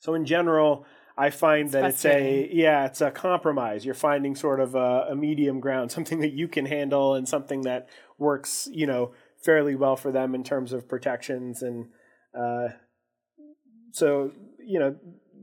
So 0.00 0.12
in 0.14 0.26
general, 0.26 0.84
I 1.16 1.30
find 1.30 1.66
It's 1.66 1.72
that 1.72 1.84
it's 1.84 2.04
a 2.04 2.50
yeah, 2.52 2.86
it's 2.86 3.00
a 3.00 3.10
compromise. 3.10 3.84
You're 3.84 3.94
finding 3.94 4.34
sort 4.34 4.60
of 4.60 4.74
a, 4.74 5.08
a 5.10 5.16
medium 5.16 5.60
ground, 5.60 5.90
something 5.92 6.20
that 6.20 6.32
you 6.32 6.48
can 6.48 6.66
handle 6.66 7.14
and 7.14 7.28
something 7.28 7.62
that 7.62 7.88
works, 8.18 8.68
you 8.72 8.86
know, 8.86 9.12
fairly 9.42 9.74
well 9.74 9.96
for 9.96 10.10
them 10.10 10.34
in 10.34 10.42
terms 10.42 10.72
of 10.72 10.88
protections 10.88 11.62
and 11.62 11.88
uh, 12.38 12.68
so 13.92 14.32
you 14.58 14.78
know 14.78 14.96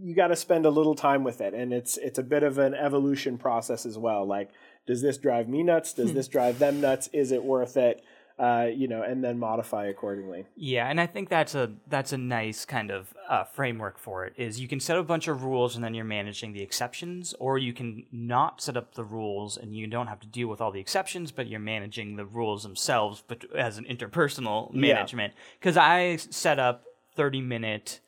you 0.03 0.15
got 0.15 0.27
to 0.27 0.35
spend 0.35 0.65
a 0.65 0.69
little 0.69 0.95
time 0.95 1.23
with 1.23 1.41
it. 1.41 1.53
And 1.53 1.71
it's 1.71 1.97
it's 1.97 2.19
a 2.19 2.23
bit 2.23 2.43
of 2.43 2.57
an 2.57 2.73
evolution 2.73 3.37
process 3.37 3.85
as 3.85 3.97
well. 3.97 4.25
Like 4.25 4.49
does 4.87 5.01
this 5.01 5.17
drive 5.17 5.47
me 5.47 5.63
nuts? 5.63 5.93
Does 5.93 6.13
this 6.13 6.27
drive 6.27 6.59
them 6.59 6.81
nuts? 6.81 7.07
Is 7.13 7.31
it 7.31 7.43
worth 7.43 7.77
it 7.77 8.03
uh, 8.39 8.67
you 8.73 8.87
know 8.87 9.01
and 9.03 9.23
then 9.23 9.37
modify 9.37 9.85
accordingly 9.85 10.45
Yeah, 10.55 10.87
and 10.87 10.99
I 10.99 11.07
think 11.07 11.29
that's 11.29 11.55
a 11.55 11.71
that's 11.87 12.13
a 12.13 12.17
nice 12.17 12.65
kind 12.65 12.91
of 12.91 13.13
uh, 13.29 13.43
framework 13.43 13.97
for 13.97 14.25
it. 14.25 14.33
Is 14.37 14.59
you 14.59 14.67
can 14.67 14.79
set 14.79 14.97
a 14.97 15.03
bunch 15.03 15.27
of 15.27 15.43
rules 15.43 15.75
and 15.75 15.83
then 15.83 15.93
you're 15.93 16.05
managing 16.05 16.53
the 16.53 16.61
exceptions, 16.61 17.33
or 17.39 17.57
you 17.57 17.73
can 17.73 18.05
not 18.11 18.61
set 18.61 18.77
up 18.77 18.95
the 18.95 19.03
rules 19.03 19.57
and 19.57 19.75
you 19.75 19.87
don't 19.87 20.07
have 20.07 20.19
to 20.21 20.27
deal 20.27 20.47
with 20.47 20.61
all 20.61 20.71
the 20.71 20.79
exceptions, 20.79 21.31
but 21.31 21.47
you're 21.47 21.59
managing 21.59 22.15
the 22.15 22.25
rules 22.25 22.63
themselves, 22.63 23.23
but 23.27 23.45
as 23.55 23.77
an 23.77 23.85
interpersonal 23.85 24.73
management. 24.73 25.33
Because 25.59 25.77
I 25.77 26.17
set 26.17 26.59
up 26.59 26.83
thirty 27.15 27.41
minute 27.41 27.99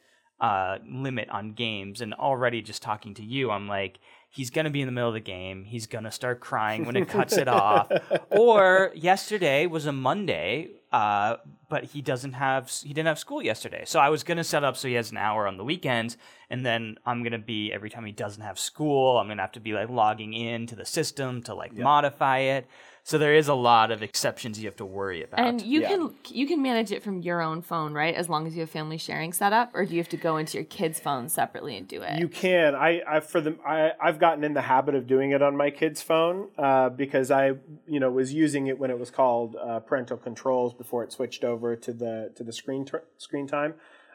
uh, 0.44 0.78
limit 0.88 1.30
on 1.30 1.54
games, 1.54 2.02
and 2.02 2.14
already 2.14 2.62
just 2.62 2.84
talking 2.84 3.16
to 3.16 3.24
you, 3.24 3.50
I'm 3.50 3.68
like. 3.68 4.00
He's 4.36 4.50
gonna 4.50 4.72
be 4.72 4.82
in 4.82 4.88
the 4.88 4.92
middle 4.92 5.10
of 5.10 5.14
the 5.14 5.20
game. 5.20 5.64
He's 5.64 5.86
gonna 5.86 6.10
start 6.10 6.40
crying 6.40 6.86
when 6.86 6.96
it 6.96 7.08
cuts 7.08 7.38
it 7.38 7.48
off. 7.48 7.92
Or 8.32 8.92
yesterday 8.96 9.68
was 9.68 9.86
a 9.86 9.92
Monday, 9.92 10.70
uh, 10.92 11.36
but 11.70 11.84
he 11.84 12.02
doesn't 12.02 12.34
have 12.34 12.68
he 12.72 12.96
didn't 12.96 13.06
have 13.06 13.20
school 13.20 13.44
yesterday. 13.44 13.84
So 13.86 14.00
I 14.00 14.10
was 14.10 14.24
gonna 14.24 14.44
set 14.44 14.64
up 14.64 14.76
so 14.76 14.88
he 14.88 14.96
has 14.96 15.12
an 15.12 15.18
hour 15.18 15.46
on 15.46 15.58
the 15.58 15.64
weekends, 15.64 16.18
and 16.50 16.66
then 16.66 16.98
I'm 17.06 17.22
gonna 17.22 17.38
be 17.38 17.72
every 17.72 17.92
time 17.92 18.06
he 18.06 18.12
doesn't 18.12 18.42
have 18.42 18.58
school, 18.58 19.20
I'm 19.20 19.28
gonna 19.28 19.44
have 19.44 19.52
to 19.52 19.60
be 19.60 19.74
like 19.74 19.90
logging 19.90 20.34
in 20.34 20.66
to 20.66 20.76
the 20.76 20.86
system 20.86 21.44
to 21.44 21.54
like 21.54 21.74
modify 21.74 22.40
it. 22.40 22.68
So 23.06 23.18
there 23.18 23.36
is 23.36 23.50
a 23.50 23.54
lot 23.54 23.92
of 23.92 24.02
exceptions 24.02 24.60
you 24.60 24.68
have 24.68 24.78
to 24.78 24.86
worry 24.86 25.24
about. 25.24 25.42
And 25.42 25.62
you 25.62 25.82
Yeah. 25.82 25.90
can 25.90 26.16
you 26.30 26.48
can 26.48 26.62
manage 26.62 26.92
it 26.94 27.04
from 27.04 27.22
your 27.22 27.42
own 27.42 27.62
phone, 27.62 27.94
right? 27.94 28.16
As 28.16 28.30
long 28.30 28.48
as 28.48 28.56
you 28.56 28.62
have 28.62 28.70
family 28.70 28.98
sharing 28.98 29.34
set 29.34 29.52
up, 29.52 29.72
or 29.74 29.86
do 29.86 29.94
you 29.94 30.00
have 30.00 30.08
to 30.10 30.18
go 30.18 30.38
into 30.38 30.58
your 30.58 30.64
kids' 30.64 31.02
phone 31.02 31.28
separately 31.28 31.76
and 31.76 31.86
do 31.86 32.02
it? 32.02 32.18
You 32.18 32.30
can. 32.30 32.76
I, 32.76 33.02
I 33.06 33.20
for 33.20 33.42
the 33.42 33.58
I, 33.68 33.92
I've 34.02 34.20
gotten 34.20 34.46
in 34.46 34.54
the 34.54 34.62
habit 34.62 34.96
of 34.96 35.06
doing 35.06 35.32
it 35.32 35.42
on 35.42 35.58
my 35.58 35.70
kid's 35.70 36.02
phone 36.02 36.48
uh, 36.58 36.90
because 36.90 37.30
I 37.30 37.56
you 37.86 38.00
know 38.00 38.10
was 38.10 38.34
using 38.34 38.68
it 38.68 38.80
when 38.80 38.90
it 38.90 38.98
was 38.98 39.12
called 39.12 39.58
uh, 39.58 39.82
parental 39.82 40.16
controls 40.16 40.74
before 40.74 41.04
it 41.04 41.12
switched 41.12 41.44
over 41.44 41.76
to 41.76 41.92
the 41.92 42.32
to 42.36 42.44
the 42.44 42.54
screen 42.54 42.86
tr 42.86 42.98
screen 43.18 43.48
time, 43.48 43.74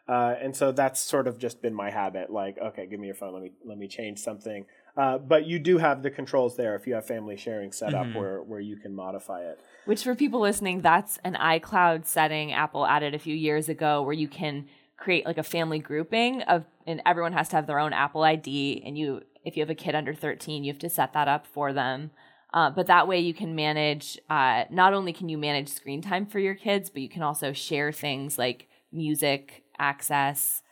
uh, 0.08 0.34
and 0.40 0.56
so 0.56 0.72
that's 0.72 0.98
sort 0.98 1.26
of 1.28 1.38
just 1.38 1.60
been 1.60 1.74
my 1.74 1.90
habit. 1.90 2.30
Like, 2.30 2.56
okay, 2.58 2.86
give 2.86 2.98
me 2.98 3.06
your 3.06 3.16
phone. 3.16 3.34
Let 3.34 3.42
me 3.42 3.52
let 3.66 3.76
me 3.76 3.86
change 3.86 4.18
something. 4.20 4.64
Uh, 4.98 5.16
but 5.16 5.46
you 5.46 5.60
do 5.60 5.78
have 5.78 6.02
the 6.02 6.10
controls 6.10 6.56
there 6.56 6.74
if 6.74 6.84
you 6.84 6.94
have 6.94 7.06
family 7.06 7.36
sharing 7.36 7.70
set 7.70 7.94
up 7.94 8.12
where 8.14 8.42
where 8.42 8.58
you 8.58 8.76
can 8.76 8.92
modify 8.92 9.42
it. 9.42 9.60
Which 9.84 10.02
for 10.02 10.16
people 10.16 10.40
listening, 10.40 10.80
that's 10.80 11.18
an 11.24 11.34
iCloud 11.34 12.04
setting 12.04 12.52
Apple 12.52 12.84
added 12.84 13.14
a 13.14 13.18
few 13.18 13.34
years 13.34 13.68
ago 13.68 14.02
where 14.02 14.12
you 14.12 14.26
can 14.26 14.66
create 14.96 15.24
like 15.24 15.38
a 15.38 15.44
family 15.44 15.78
grouping 15.78 16.42
of 16.42 16.64
and 16.84 17.00
everyone 17.06 17.32
has 17.32 17.48
to 17.50 17.56
have 17.56 17.68
their 17.68 17.78
own 17.78 17.92
Apple 17.92 18.24
ID 18.24 18.82
and 18.84 18.98
you 18.98 19.22
if 19.44 19.56
you 19.56 19.62
have 19.62 19.70
a 19.70 19.74
kid 19.74 19.94
under 19.94 20.12
13, 20.12 20.64
you 20.64 20.72
have 20.72 20.80
to 20.80 20.90
set 20.90 21.12
that 21.12 21.28
up 21.28 21.46
for 21.46 21.72
them. 21.72 22.10
Uh, 22.52 22.70
but 22.70 22.88
that 22.88 23.06
way 23.06 23.20
you 23.20 23.32
can 23.32 23.54
manage 23.54 24.18
uh, 24.28 24.64
not 24.68 24.94
only 24.94 25.12
can 25.12 25.28
you 25.28 25.38
manage 25.38 25.68
screen 25.68 26.02
time 26.02 26.26
for 26.26 26.40
your 26.40 26.56
kids, 26.56 26.90
but 26.90 27.02
you 27.02 27.08
can 27.08 27.22
also 27.22 27.52
share 27.52 27.92
things 27.92 28.36
like 28.36 28.68
music 28.90 29.62
access, 29.78 30.62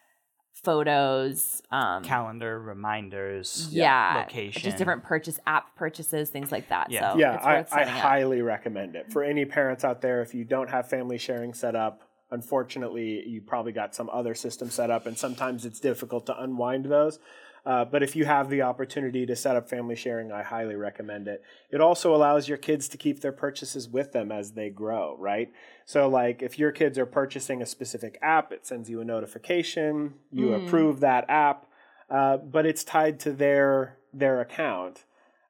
photos, 0.66 1.62
um, 1.70 2.02
Calendar, 2.02 2.60
reminders, 2.60 3.68
yeah, 3.70 4.24
location. 4.26 4.62
just 4.62 4.76
different 4.76 5.04
purchase 5.04 5.38
app 5.46 5.76
purchases, 5.76 6.28
things 6.28 6.50
like 6.50 6.68
that. 6.70 6.90
Yeah. 6.90 7.12
So 7.12 7.18
yeah, 7.18 7.34
it's 7.36 7.46
I, 7.46 7.54
worth 7.58 7.72
I 7.72 7.84
highly 7.84 8.42
recommend 8.42 8.96
it 8.96 9.12
for 9.12 9.22
any 9.22 9.44
parents 9.44 9.84
out 9.84 10.00
there. 10.02 10.22
If 10.22 10.34
you 10.34 10.44
don't 10.44 10.68
have 10.68 10.88
family 10.88 11.18
sharing 11.18 11.54
set 11.54 11.76
up, 11.76 12.02
unfortunately, 12.32 13.22
you 13.28 13.40
probably 13.40 13.70
got 13.70 13.94
some 13.94 14.10
other 14.10 14.34
system 14.34 14.68
set 14.68 14.90
up, 14.90 15.06
and 15.06 15.16
sometimes 15.16 15.64
it's 15.64 15.78
difficult 15.78 16.26
to 16.26 16.42
unwind 16.42 16.86
those. 16.86 17.20
Uh, 17.66 17.84
but 17.84 18.00
if 18.00 18.14
you 18.14 18.24
have 18.24 18.48
the 18.48 18.62
opportunity 18.62 19.26
to 19.26 19.34
set 19.34 19.56
up 19.56 19.68
family 19.68 19.96
sharing, 19.96 20.30
I 20.30 20.44
highly 20.44 20.76
recommend 20.76 21.26
it. 21.26 21.42
It 21.68 21.80
also 21.80 22.14
allows 22.14 22.48
your 22.48 22.58
kids 22.58 22.86
to 22.88 22.96
keep 22.96 23.20
their 23.20 23.32
purchases 23.32 23.88
with 23.88 24.12
them 24.12 24.30
as 24.30 24.52
they 24.52 24.70
grow, 24.70 25.16
right? 25.18 25.50
So, 25.84 26.08
like 26.08 26.42
if 26.42 26.60
your 26.60 26.70
kids 26.70 26.96
are 26.96 27.06
purchasing 27.06 27.60
a 27.60 27.66
specific 27.66 28.18
app, 28.22 28.52
it 28.52 28.64
sends 28.64 28.88
you 28.88 29.00
a 29.00 29.04
notification, 29.04 30.14
you 30.30 30.54
approve 30.54 31.00
that 31.00 31.28
app, 31.28 31.66
uh, 32.08 32.36
but 32.36 32.66
it's 32.66 32.84
tied 32.84 33.18
to 33.20 33.32
their 33.32 33.98
their 34.14 34.40
account. 34.40 35.04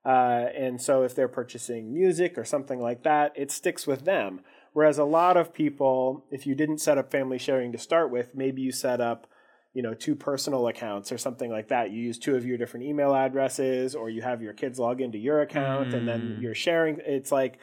Uh, 0.06 0.46
and 0.56 0.80
so 0.80 1.02
if 1.02 1.14
they're 1.16 1.26
purchasing 1.26 1.92
music 1.92 2.38
or 2.38 2.44
something 2.44 2.80
like 2.80 3.02
that, 3.02 3.32
it 3.34 3.50
sticks 3.50 3.86
with 3.86 4.04
them. 4.04 4.40
Whereas 4.72 4.98
a 4.98 5.04
lot 5.04 5.36
of 5.36 5.52
people, 5.52 6.24
if 6.30 6.46
you 6.46 6.54
didn't 6.54 6.78
set 6.78 6.96
up 6.96 7.10
family 7.10 7.38
sharing 7.38 7.72
to 7.72 7.78
start 7.78 8.10
with, 8.10 8.34
maybe 8.34 8.62
you 8.62 8.70
set 8.70 9.00
up, 9.00 9.26
you 9.76 9.82
know, 9.82 9.92
two 9.92 10.14
personal 10.14 10.68
accounts 10.68 11.12
or 11.12 11.18
something 11.18 11.50
like 11.50 11.68
that. 11.68 11.90
You 11.90 12.00
use 12.00 12.18
two 12.18 12.34
of 12.34 12.46
your 12.46 12.56
different 12.56 12.86
email 12.86 13.14
addresses, 13.14 13.94
or 13.94 14.08
you 14.08 14.22
have 14.22 14.40
your 14.40 14.54
kids 14.54 14.78
log 14.78 15.02
into 15.02 15.18
your 15.18 15.42
account, 15.42 15.92
and 15.92 16.08
then 16.08 16.38
you're 16.40 16.54
sharing. 16.54 16.98
It's 17.04 17.30
like 17.30 17.58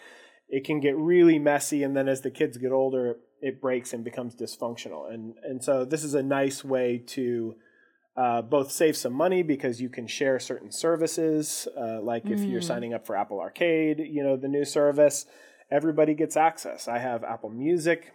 it 0.48 0.64
can 0.64 0.80
get 0.80 0.96
really 0.96 1.40
messy, 1.40 1.82
and 1.82 1.98
then 1.98 2.08
as 2.08 2.22
the 2.22 2.30
kids 2.30 2.60
get 2.60 2.72
older, 2.72 3.18
it 3.42 3.60
breaks 3.60 3.94
and 3.94 4.04
becomes 4.04 4.36
dysfunctional. 4.36 5.12
And 5.12 5.34
and 5.44 5.64
so 5.64 5.86
this 5.86 6.04
is 6.04 6.14
a 6.14 6.22
nice 6.22 6.64
way 6.64 7.00
to 7.08 7.56
uh, 8.16 8.44
both 8.44 8.72
save 8.72 8.96
some 8.96 9.14
money 9.14 9.42
because 9.42 9.82
you 9.82 9.90
can 9.90 10.06
share 10.06 10.40
certain 10.40 10.72
services, 10.72 11.68
uh, 11.76 12.00
like 12.00 12.30
if 12.30 12.42
you're 12.42 12.62
signing 12.62 12.94
up 12.94 13.08
for 13.08 13.18
Apple 13.18 13.40
Arcade, 13.40 13.98
you 13.98 14.24
know, 14.24 14.38
the 14.38 14.48
new 14.48 14.66
service, 14.66 15.26
everybody 15.72 16.14
gets 16.14 16.38
access. 16.38 16.88
I 16.88 17.00
have 17.00 17.24
Apple 17.24 17.50
Music, 17.50 18.14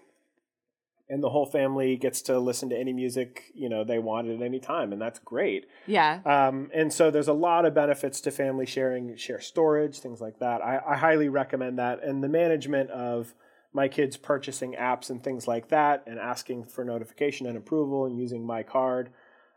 and 1.08 1.22
the 1.22 1.30
whole 1.30 1.46
family 1.46 1.96
gets 1.96 2.22
to 2.22 2.38
listen 2.38 2.68
to 2.70 2.76
any 2.76 2.92
music, 2.92 3.44
you 3.54 3.68
know, 3.68 3.84
they 3.84 3.98
want 3.98 4.28
at 4.28 4.42
any 4.42 4.60
time, 4.60 4.92
and 4.92 5.00
that's 5.00 5.18
great. 5.18 5.66
Yeah. 5.86 6.20
Um, 6.24 6.70
and 6.74 6.92
so 6.92 7.10
there's 7.10 7.28
a 7.28 7.32
lot 7.32 7.64
of 7.64 7.74
benefits 7.74 8.20
to 8.22 8.30
family 8.30 8.66
sharing, 8.66 9.16
share 9.16 9.40
storage, 9.40 10.00
things 10.00 10.20
like 10.20 10.38
that. 10.40 10.62
I, 10.62 10.80
I 10.86 10.96
highly 10.96 11.28
recommend 11.28 11.78
that. 11.78 12.02
And 12.02 12.22
the 12.22 12.28
management 12.28 12.90
of 12.90 13.34
my 13.72 13.88
kids 13.88 14.16
purchasing 14.16 14.74
apps 14.74 15.10
and 15.10 15.22
things 15.22 15.48
like 15.48 15.68
that 15.68 16.04
and 16.06 16.18
asking 16.18 16.64
for 16.64 16.84
notification 16.84 17.46
and 17.46 17.56
approval 17.56 18.06
and 18.06 18.18
using 18.18 18.44
my 18.44 18.62
card. 18.62 19.10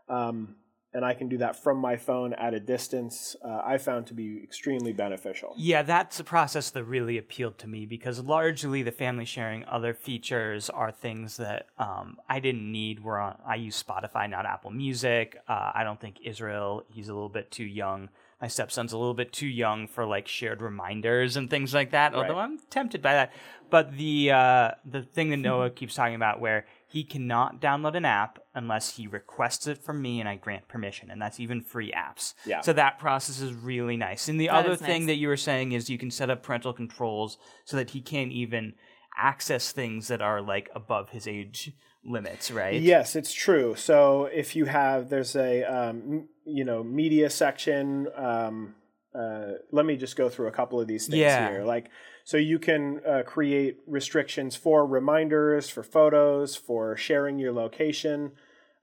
Um, 0.08 0.56
and 0.94 1.06
I 1.06 1.14
can 1.14 1.30
do 1.30 1.38
that 1.38 1.62
from 1.62 1.78
my 1.78 1.96
phone 1.96 2.34
at 2.34 2.54
a 2.54 2.60
distance. 2.60 3.36
Uh, 3.44 3.62
I 3.64 3.78
found 3.78 4.08
to 4.08 4.14
be 4.14 4.42
extremely 4.44 4.92
beneficial. 4.92 5.54
Yeah, 5.58 5.84
that's 5.84 6.20
a 6.20 6.24
process 6.24 6.70
that 6.72 6.84
really 6.84 7.18
appealed 7.18 7.58
to 7.60 7.68
me 7.68 7.86
because 7.86 8.20
largely 8.20 8.84
the 8.84 8.92
family 8.92 9.26
sharing 9.26 9.64
other 9.66 9.94
features 9.94 10.70
are 10.70 10.92
things 10.92 11.38
that 11.38 11.68
um, 11.78 12.18
I 12.28 12.40
didn't 12.40 12.70
need. 12.70 13.04
Where 13.04 13.20
on, 13.20 13.38
I 13.46 13.56
use 13.56 13.82
Spotify, 13.82 14.30
not 14.30 14.46
Apple 14.46 14.72
Music. 14.72 15.38
Uh, 15.48 15.72
I 15.74 15.84
don't 15.84 16.00
think 16.00 16.18
Israel. 16.24 16.84
He's 16.90 17.08
a 17.08 17.14
little 17.14 17.30
bit 17.30 17.52
too 17.52 17.66
young. 17.66 18.10
My 18.42 18.48
stepson's 18.48 18.92
a 18.92 18.98
little 18.98 19.14
bit 19.14 19.32
too 19.32 19.48
young 19.48 19.88
for 19.88 20.06
like 20.06 20.28
shared 20.28 20.62
reminders 20.62 21.38
and 21.38 21.50
things 21.50 21.74
like 21.74 21.92
that. 21.92 22.16
Although 22.16 22.40
I'm 22.40 22.58
tempted 22.70 23.02
by 23.02 23.14
that. 23.14 23.34
But 23.70 23.96
the 23.96 24.32
uh, 24.32 24.72
the 24.84 25.04
thing 25.04 25.30
that 25.30 25.38
Noah 25.38 25.70
keeps 25.80 25.96
talking 25.96 26.16
about, 26.16 26.42
where 26.42 26.66
he 26.92 27.04
cannot 27.06 27.62
download 27.62 27.96
an 27.96 28.04
app 28.04 28.40
unless 28.54 28.98
he 28.98 29.08
requests 29.08 29.66
it 29.66 29.78
from 29.78 30.02
me 30.02 30.20
and 30.20 30.28
I 30.28 30.36
grant 30.36 30.68
permission, 30.68 31.10
and 31.10 31.22
that's 31.22 31.40
even 31.40 31.62
free 31.62 31.92
apps. 31.92 32.34
Yeah. 32.46 32.62
So 32.62 32.74
that 32.74 33.00
process 33.00 33.40
is 33.40 33.54
really 33.54 33.96
nice. 33.96 34.28
And 34.28 34.40
the 34.40 34.48
That 34.48 34.66
other 34.66 34.76
thing 34.76 35.04
nice. 35.04 35.08
that 35.14 35.16
you 35.16 35.30
were 35.30 35.38
saying 35.38 35.72
is 35.72 35.90
you 35.90 35.98
can 35.98 36.12
set 36.12 36.30
up 36.30 36.44
parental 36.44 36.74
controls 36.74 37.38
so 37.64 37.78
that 37.78 37.92
he 37.92 38.02
can't 38.02 38.32
even 38.32 38.74
access 39.18 39.72
things 39.72 40.10
that 40.10 40.22
are 40.22 40.42
like 40.42 40.70
above 40.76 41.10
his 41.12 41.28
age 41.28 41.72
limits, 42.04 42.52
right? 42.52 42.82
Yes, 42.82 43.16
it's 43.16 43.32
true. 43.32 43.76
So 43.76 44.26
if 44.26 44.56
you 44.56 44.66
have, 44.66 45.10
there's 45.10 45.36
a 45.36 45.64
um, 45.64 46.28
you 46.46 46.66
know 46.66 46.84
media 46.84 47.30
section. 47.30 48.08
Um, 48.16 48.76
uh, 49.14 49.54
let 49.72 49.86
me 49.86 49.96
just 49.96 50.16
go 50.16 50.30
through 50.30 50.48
a 50.48 50.52
couple 50.52 50.80
of 50.80 50.88
these 50.88 51.06
things 51.08 51.20
Yeah. 51.20 51.50
here. 51.50 51.64
Like, 51.64 51.90
so 52.24 52.38
you 52.38 52.60
can 52.60 53.02
uh, 53.06 53.24
create 53.26 53.80
restrictions 53.88 54.56
for 54.56 54.86
reminders, 54.86 55.70
for 55.70 55.84
photos, 55.84 56.56
for 56.56 56.96
sharing 56.96 57.40
your 57.40 57.52
location, 57.52 58.32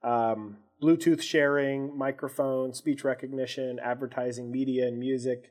um, 0.03 0.59
Bluetooth 0.83 1.23
sharing, 1.23 1.97
microphone, 1.97 2.73
speech 2.75 3.05
recognition, 3.05 3.79
advertising, 3.79 4.51
media 4.51 4.87
and 4.87 4.99
music. 4.99 5.51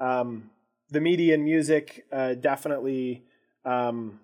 Um, 0.00 0.50
the 0.90 1.00
media 1.00 1.34
and 1.34 1.44
music 1.44 2.06
uh, 2.12 2.34
definitely. 2.34 3.24
Um, 3.64 4.20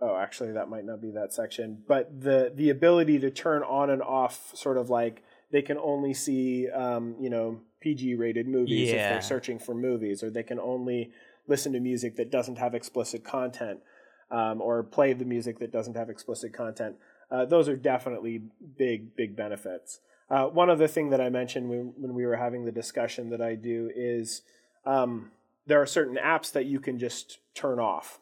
oh 0.00 0.16
actually 0.16 0.52
that 0.52 0.68
might 0.68 0.84
not 0.84 1.00
be 1.00 1.10
that 1.10 1.32
section 1.32 1.82
but 1.86 2.22
the 2.22 2.50
the 2.54 2.70
ability 2.70 3.18
to 3.18 3.30
turn 3.30 3.62
on 3.62 3.90
and 3.90 4.02
off 4.02 4.50
sort 4.54 4.78
of 4.78 4.88
like 4.88 5.22
they 5.50 5.62
can 5.62 5.78
only 5.78 6.14
see 6.14 6.68
um, 6.70 7.14
you 7.20 7.30
know 7.30 7.60
pg 7.80 8.14
rated 8.14 8.46
movies 8.46 8.90
if 8.90 8.96
they're 8.96 9.22
searching 9.22 9.58
for 9.58 9.74
movies 9.74 10.22
or 10.22 10.30
they 10.30 10.42
can 10.42 10.60
only 10.60 11.10
listen 11.48 11.72
to 11.72 11.80
music 11.80 12.16
that 12.16 12.30
doesn't 12.30 12.56
have 12.56 12.74
explicit 12.74 13.24
content 13.24 13.80
um, 14.30 14.60
or 14.60 14.82
play 14.82 15.12
the 15.12 15.24
music 15.24 15.58
that 15.58 15.72
doesn't 15.72 15.96
have 15.96 16.08
explicit 16.08 16.52
content. 16.52 16.96
Uh, 17.30 17.44
those 17.44 17.68
are 17.68 17.76
definitely 17.76 18.42
big 18.76 19.14
big 19.16 19.36
benefits. 19.36 20.00
Uh, 20.30 20.46
one 20.46 20.70
other 20.70 20.86
thing 20.86 21.10
that 21.10 21.20
i 21.20 21.28
mentioned 21.28 21.68
when, 21.68 21.92
when 21.96 22.14
we 22.14 22.24
were 22.24 22.36
having 22.36 22.64
the 22.64 22.70
discussion 22.70 23.30
that 23.30 23.40
i 23.40 23.56
do 23.56 23.90
is 23.94 24.42
um, 24.86 25.32
there 25.66 25.82
are 25.82 25.86
certain 25.86 26.16
apps 26.16 26.52
that 26.52 26.66
you 26.66 26.78
can 26.78 26.98
just 26.98 27.38
turn 27.54 27.80
off 27.80 28.20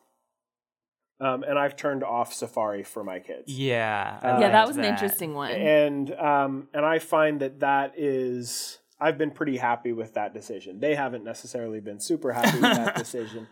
um, 1.21 1.43
and 1.43 1.59
I've 1.59 1.77
turned 1.77 2.05
off 2.05 2.33
Safari 2.33 2.85
for 2.85 3.03
my 3.03 3.19
kids. 3.19 3.53
Yeah. 3.53 4.19
I 4.23 4.31
Uh, 4.31 4.41
yeah, 4.41 4.51
that 4.51 4.69
was 4.69 4.77
an 4.77 4.85
interesting 4.85 5.35
one. 5.35 5.51
And 5.51 6.13
um, 6.15 6.69
and 6.73 6.85
I 6.85 7.01
find 7.01 7.41
that 7.41 7.61
that 7.61 7.95
is 7.97 8.79
I've 9.01 9.19
been 9.19 9.33
pretty 9.33 9.57
happy 9.57 9.93
with 9.93 10.15
that 10.15 10.33
decision. 10.33 10.79
They 10.81 10.95
haven't 10.95 11.25
necessarily 11.25 11.81
been 11.81 12.01
super 12.01 12.33
happy 12.33 12.61
with 12.61 12.77
that 12.77 12.95
decision, 12.97 13.49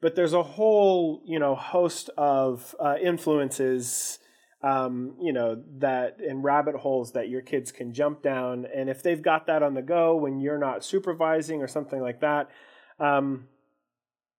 but 0.00 0.14
there's 0.14 0.34
a 0.34 0.42
whole 0.42 1.22
you 1.24 1.38
know 1.38 1.54
host 1.54 2.10
of 2.16 2.74
uh, 2.78 2.96
influences. 3.02 4.18
Um, 4.62 5.16
you 5.20 5.32
know 5.32 5.62
that 5.78 6.18
and 6.18 6.42
rabbit 6.42 6.76
holes 6.76 7.12
that 7.12 7.28
your 7.28 7.42
kids 7.42 7.72
can 7.72 7.92
jump 7.94 8.22
down, 8.22 8.66
and 8.74 8.90
if 8.90 9.02
they've 9.02 9.22
got 9.22 9.46
that 9.46 9.62
on 9.62 9.74
the 9.74 9.82
go 9.82 10.16
when 10.16 10.40
you're 10.40 10.58
not 10.58 10.84
supervising 10.84 11.62
or 11.62 11.68
something 11.68 12.00
like 12.00 12.20
that, 12.20 12.50
um, 12.98 13.48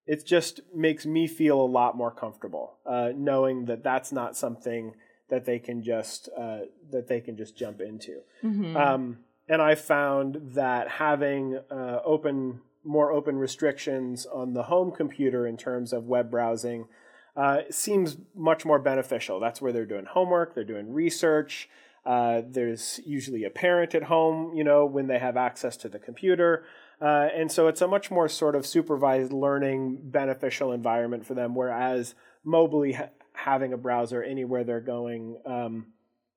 it 0.08 0.24
just 0.24 0.60
makes 0.74 1.04
me 1.04 1.28
feel 1.28 1.60
a 1.60 1.70
lot 1.78 1.96
more 1.96 2.10
comfortable 2.10 2.78
uh, 2.86 3.10
knowing 3.14 3.66
that 3.66 3.84
that's 3.84 4.10
not 4.10 4.36
something 4.36 4.94
that 5.28 5.44
they 5.44 5.58
can 5.58 5.82
just 5.82 6.30
uh, 6.36 6.60
that 6.90 7.06
they 7.06 7.20
can 7.20 7.36
just 7.36 7.56
jump 7.56 7.80
into. 7.80 8.22
Mhm. 8.42 8.74
Um, 8.74 9.18
and 9.48 9.60
I 9.62 9.74
found 9.74 10.40
that 10.54 10.88
having 10.88 11.60
uh, 11.70 12.00
open 12.04 12.62
more 12.84 13.12
open 13.12 13.36
restrictions 13.36 14.24
on 14.26 14.54
the 14.54 14.64
home 14.64 14.90
computer 14.90 15.46
in 15.46 15.56
terms 15.58 15.92
of 15.92 16.04
web 16.04 16.30
browsing 16.30 16.88
uh, 17.36 17.60
seems 17.70 18.16
much 18.34 18.64
more 18.64 18.78
beneficial. 18.78 19.38
That's 19.38 19.60
where 19.60 19.72
they're 19.72 19.86
doing 19.86 20.06
homework, 20.06 20.54
they're 20.54 20.64
doing 20.64 20.92
research. 20.92 21.68
Uh, 22.06 22.40
there's 22.48 23.00
usually 23.04 23.44
a 23.44 23.50
parent 23.50 23.94
at 23.94 24.04
home, 24.04 24.54
you 24.54 24.64
know, 24.64 24.86
when 24.86 25.08
they 25.08 25.18
have 25.18 25.36
access 25.36 25.76
to 25.76 25.90
the 25.90 25.98
computer. 25.98 26.64
Uh, 27.00 27.28
and 27.34 27.50
so 27.50 27.68
it's 27.68 27.80
a 27.80 27.86
much 27.86 28.10
more 28.10 28.28
sort 28.28 28.56
of 28.56 28.66
supervised 28.66 29.32
learning, 29.32 29.98
beneficial 30.02 30.72
environment 30.72 31.24
for 31.24 31.34
them. 31.34 31.54
Whereas 31.54 32.14
mobily 32.46 32.94
ha- 32.94 33.10
having 33.32 33.72
a 33.72 33.76
browser 33.76 34.22
anywhere 34.22 34.64
they're 34.64 34.80
going 34.80 35.40
um, 35.46 35.86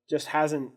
just 0.08 0.28
hasn't 0.28 0.70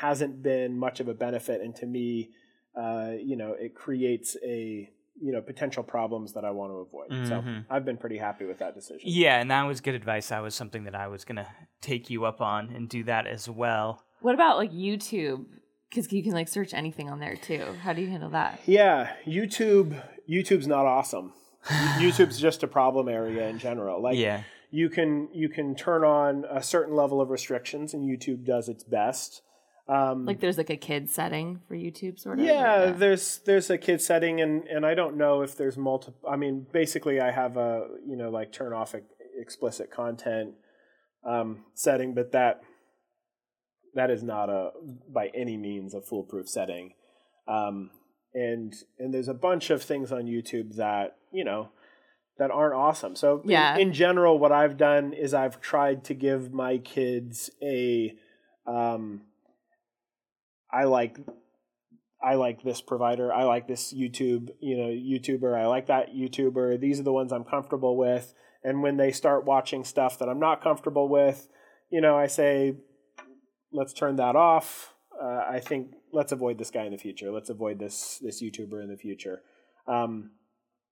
hasn't 0.00 0.42
been 0.42 0.78
much 0.78 1.00
of 1.00 1.08
a 1.08 1.14
benefit. 1.14 1.60
And 1.60 1.74
to 1.76 1.86
me, 1.86 2.30
uh, 2.78 3.12
you 3.20 3.36
know, 3.36 3.54
it 3.58 3.74
creates 3.74 4.36
a 4.44 4.90
you 5.20 5.32
know 5.32 5.40
potential 5.40 5.82
problems 5.82 6.34
that 6.34 6.44
I 6.44 6.50
want 6.50 6.72
to 6.72 6.76
avoid. 6.76 7.10
Mm-hmm. 7.10 7.28
So 7.28 7.64
I've 7.68 7.84
been 7.84 7.96
pretty 7.96 8.18
happy 8.18 8.44
with 8.44 8.58
that 8.58 8.74
decision. 8.74 9.02
Yeah, 9.04 9.40
and 9.40 9.50
that 9.50 9.62
was 9.64 9.80
good 9.80 9.94
advice. 9.94 10.28
That 10.28 10.42
was 10.42 10.54
something 10.54 10.84
that 10.84 10.94
I 10.94 11.08
was 11.08 11.24
gonna 11.24 11.48
take 11.80 12.08
you 12.08 12.24
up 12.24 12.40
on 12.40 12.70
and 12.70 12.88
do 12.88 13.04
that 13.04 13.26
as 13.26 13.48
well. 13.48 14.04
What 14.20 14.34
about 14.34 14.56
like 14.56 14.72
YouTube? 14.72 15.44
Because 15.88 16.12
you 16.12 16.22
can 16.22 16.32
like 16.32 16.48
search 16.48 16.74
anything 16.74 17.08
on 17.10 17.18
there 17.18 17.36
too. 17.36 17.64
How 17.82 17.92
do 17.92 18.02
you 18.02 18.08
handle 18.08 18.30
that? 18.30 18.60
Yeah, 18.66 19.12
YouTube. 19.26 20.00
YouTube's 20.28 20.66
not 20.66 20.84
awesome. 20.86 21.32
YouTube's 21.66 22.38
just 22.38 22.62
a 22.62 22.66
problem 22.68 23.08
area 23.08 23.48
in 23.48 23.58
general. 23.58 24.00
Like 24.02 24.16
Yeah. 24.16 24.42
you 24.70 24.88
can 24.90 25.28
you 25.32 25.48
can 25.48 25.74
turn 25.74 26.04
on 26.04 26.44
a 26.50 26.62
certain 26.62 26.94
level 26.94 27.20
of 27.20 27.30
restrictions, 27.30 27.94
and 27.94 28.04
YouTube 28.04 28.44
does 28.44 28.68
its 28.68 28.84
best. 28.84 29.42
Um, 29.88 30.26
Like 30.26 30.40
there's 30.40 30.58
like 30.58 30.68
a 30.68 30.76
kid 30.76 31.08
setting 31.10 31.60
for 31.66 31.74
YouTube, 31.74 32.18
sort 32.20 32.38
of. 32.38 32.44
or 32.44 32.48
yeah, 32.48 32.76
no? 32.86 32.92
there's 32.92 33.38
there's 33.46 33.70
a 33.70 33.78
kid 33.78 34.02
setting, 34.02 34.40
and 34.42 34.64
and 34.68 34.84
I 34.84 34.94
don't 34.94 35.16
know 35.16 35.40
if 35.40 35.56
there's 35.56 35.78
multiple. 35.78 36.28
I 36.30 36.36
mean, 36.36 36.66
basically, 36.72 37.20
I 37.20 37.30
have 37.30 37.56
a 37.56 37.86
you 38.06 38.16
know 38.16 38.28
like 38.30 38.52
turn 38.52 38.74
off 38.74 38.94
explicit 39.40 39.90
content 39.90 40.54
um, 41.24 41.64
setting, 41.74 42.12
but 42.14 42.32
that 42.32 42.60
that 43.98 44.10
is 44.10 44.22
not 44.22 44.48
a 44.48 44.70
by 45.08 45.30
any 45.34 45.56
means 45.56 45.94
a 45.94 46.00
foolproof 46.00 46.48
setting. 46.48 46.94
Um, 47.46 47.90
and 48.34 48.74
and 48.98 49.12
there's 49.12 49.28
a 49.28 49.34
bunch 49.34 49.70
of 49.70 49.82
things 49.82 50.12
on 50.12 50.24
YouTube 50.24 50.76
that 50.76 51.16
you 51.32 51.44
know 51.44 51.70
that 52.38 52.50
aren't 52.50 52.74
awesome. 52.74 53.16
So 53.16 53.42
in- 53.44 53.50
in, 53.78 53.92
general, 53.92 54.38
what 54.38 54.52
I've 54.52 54.76
done 54.76 55.12
is 55.12 55.34
I've 55.34 55.60
tried 55.60 56.04
to 56.04 56.14
give 56.14 56.52
my 56.52 56.78
kids 56.78 57.50
a 57.62 58.16
um, 58.66 59.22
I 60.72 60.84
like 60.84 61.18
I 62.22 62.34
like 62.34 62.62
this 62.62 62.80
provider. 62.80 63.32
I 63.32 63.44
like 63.44 63.68
this 63.68 63.92
YouTube, 63.94 64.50
you 64.60 64.76
know, 64.76 64.88
YouTuber. 64.88 65.56
I 65.58 65.66
like 65.66 65.86
that 65.86 66.14
YouTuber. 66.14 66.80
These 66.80 67.00
are 67.00 67.04
the 67.04 67.12
ones 67.12 67.32
I'm 67.32 67.44
comfortable 67.44 67.96
with. 67.96 68.34
And 68.64 68.82
when 68.82 68.96
they 68.96 69.12
start 69.12 69.44
watching 69.44 69.84
stuff 69.84 70.18
that 70.18 70.28
I'm 70.28 70.40
not 70.40 70.62
comfortable 70.62 71.08
with, 71.08 71.48
you 71.90 72.00
know, 72.00 72.18
I 72.18 72.26
say, 72.26 72.74
let's 73.72 73.92
turn 73.92 74.16
that 74.16 74.36
off. 74.36 74.94
Uh, 75.20 75.44
I 75.48 75.60
think 75.60 75.92
let's 76.12 76.32
avoid 76.32 76.58
this 76.58 76.70
guy 76.70 76.84
in 76.84 76.92
the 76.92 76.98
future. 76.98 77.30
Let's 77.30 77.50
avoid 77.50 77.78
this 77.78 78.18
this 78.22 78.42
YouTuber 78.42 78.82
in 78.82 78.88
the 78.88 78.96
future. 78.96 79.42
Um, 79.86 80.30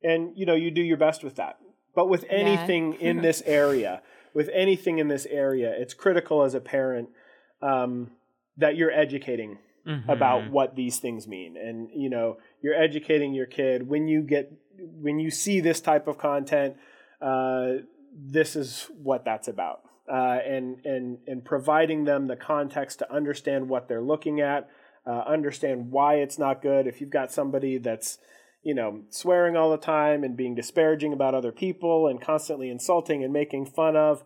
and 0.02 0.32
you 0.36 0.46
know, 0.46 0.54
you 0.54 0.70
do 0.70 0.82
your 0.82 0.96
best 0.96 1.22
with 1.24 1.36
that. 1.36 1.58
But 1.94 2.08
with 2.08 2.24
anything 2.28 2.94
in 2.94 3.22
this 3.22 3.42
area, 3.46 4.02
with 4.34 4.50
anything 4.52 4.98
in 4.98 5.08
this 5.08 5.26
area, 5.26 5.72
it's 5.76 5.94
critical 5.94 6.42
as 6.42 6.54
a 6.54 6.60
parent 6.60 7.08
um, 7.62 8.10
that 8.56 8.76
you're 8.76 8.90
educating 8.92 9.58
Mhm. 9.86 10.08
about 10.08 10.50
what 10.50 10.74
these 10.74 10.98
things 10.98 11.28
mean 11.28 11.56
and 11.56 11.88
you 11.94 12.10
know 12.10 12.38
you're 12.60 12.74
educating 12.74 13.32
your 13.34 13.46
kid 13.46 13.88
when 13.88 14.08
you 14.08 14.20
get 14.20 14.50
when 15.00 15.20
you 15.20 15.30
see 15.30 15.60
this 15.60 15.80
type 15.80 16.08
of 16.08 16.18
content 16.18 16.74
uh, 17.22 17.74
this 18.12 18.56
is 18.56 18.90
what 19.00 19.24
that's 19.24 19.46
about 19.46 19.82
uh, 20.09 20.38
and 20.44 20.84
and 20.84 21.18
and 21.26 21.44
providing 21.44 22.04
them 22.04 22.26
the 22.26 22.36
context 22.36 23.00
to 23.00 23.12
understand 23.12 23.68
what 23.68 23.88
they're 23.88 24.02
looking 24.02 24.40
at 24.40 24.68
uh, 25.07 25.22
understand 25.26 25.90
why 25.90 26.16
it's 26.16 26.38
not 26.38 26.61
good. 26.61 26.86
If 26.86 27.00
you've 27.00 27.11
got 27.11 27.32
somebody 27.32 27.78
that's 27.78 28.18
you 28.62 28.74
know 28.74 29.02
swearing 29.11 29.57
all 29.57 29.70
the 29.70 29.76
time 29.76 30.24
and 30.24 30.36
being 30.36 30.54
disparaging 30.54 31.12
about 31.12 31.34
other 31.34 31.52
people 31.52 32.09
and 32.09 32.20
constantly 32.20 32.70
insulting 32.70 33.22
and 33.22 33.32
making 33.32 33.66
fun 33.66 33.96
of 33.96 34.24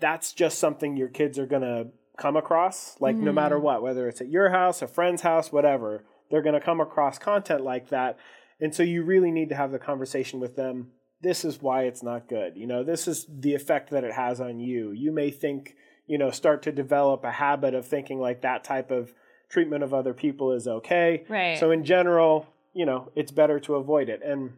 that's 0.00 0.32
just 0.32 0.58
something 0.58 0.96
your 0.96 1.08
kids 1.08 1.38
are 1.38 1.46
going 1.46 1.62
to 1.62 1.88
come 2.18 2.36
across. 2.36 2.96
Like 3.00 3.16
no 3.16 3.32
matter 3.32 3.58
what 3.58 3.82
whether 3.82 4.08
it's 4.08 4.20
at 4.20 4.30
your 4.30 4.50
house 4.50 4.80
a 4.80 4.86
friend's 4.86 5.22
house 5.22 5.52
whatever 5.52 6.04
they're 6.30 6.42
going 6.42 6.54
to 6.54 6.60
come 6.60 6.80
across 6.80 7.18
content 7.18 7.62
like 7.62 7.90
that. 7.90 8.18
And 8.58 8.74
so 8.74 8.82
you 8.82 9.02
really 9.04 9.30
need 9.30 9.50
to 9.50 9.54
have 9.54 9.70
the 9.70 9.78
conversation 9.78 10.40
with 10.40 10.56
them 10.56 10.92
this 11.22 11.44
is 11.44 11.60
why 11.62 11.84
it's 11.84 12.02
not 12.02 12.28
good 12.28 12.56
you 12.56 12.66
know 12.66 12.84
this 12.84 13.08
is 13.08 13.26
the 13.28 13.54
effect 13.54 13.90
that 13.90 14.04
it 14.04 14.12
has 14.12 14.40
on 14.40 14.58
you 14.60 14.90
you 14.92 15.10
may 15.12 15.30
think 15.30 15.74
you 16.06 16.18
know 16.18 16.30
start 16.30 16.62
to 16.62 16.72
develop 16.72 17.24
a 17.24 17.32
habit 17.32 17.74
of 17.74 17.86
thinking 17.86 18.18
like 18.20 18.42
that 18.42 18.62
type 18.64 18.90
of 18.90 19.12
treatment 19.48 19.82
of 19.82 19.94
other 19.94 20.12
people 20.14 20.52
is 20.52 20.66
okay 20.66 21.24
Right. 21.28 21.58
so 21.58 21.70
in 21.70 21.84
general 21.84 22.46
you 22.74 22.84
know 22.86 23.10
it's 23.14 23.32
better 23.32 23.58
to 23.60 23.76
avoid 23.76 24.08
it 24.08 24.20
and 24.22 24.52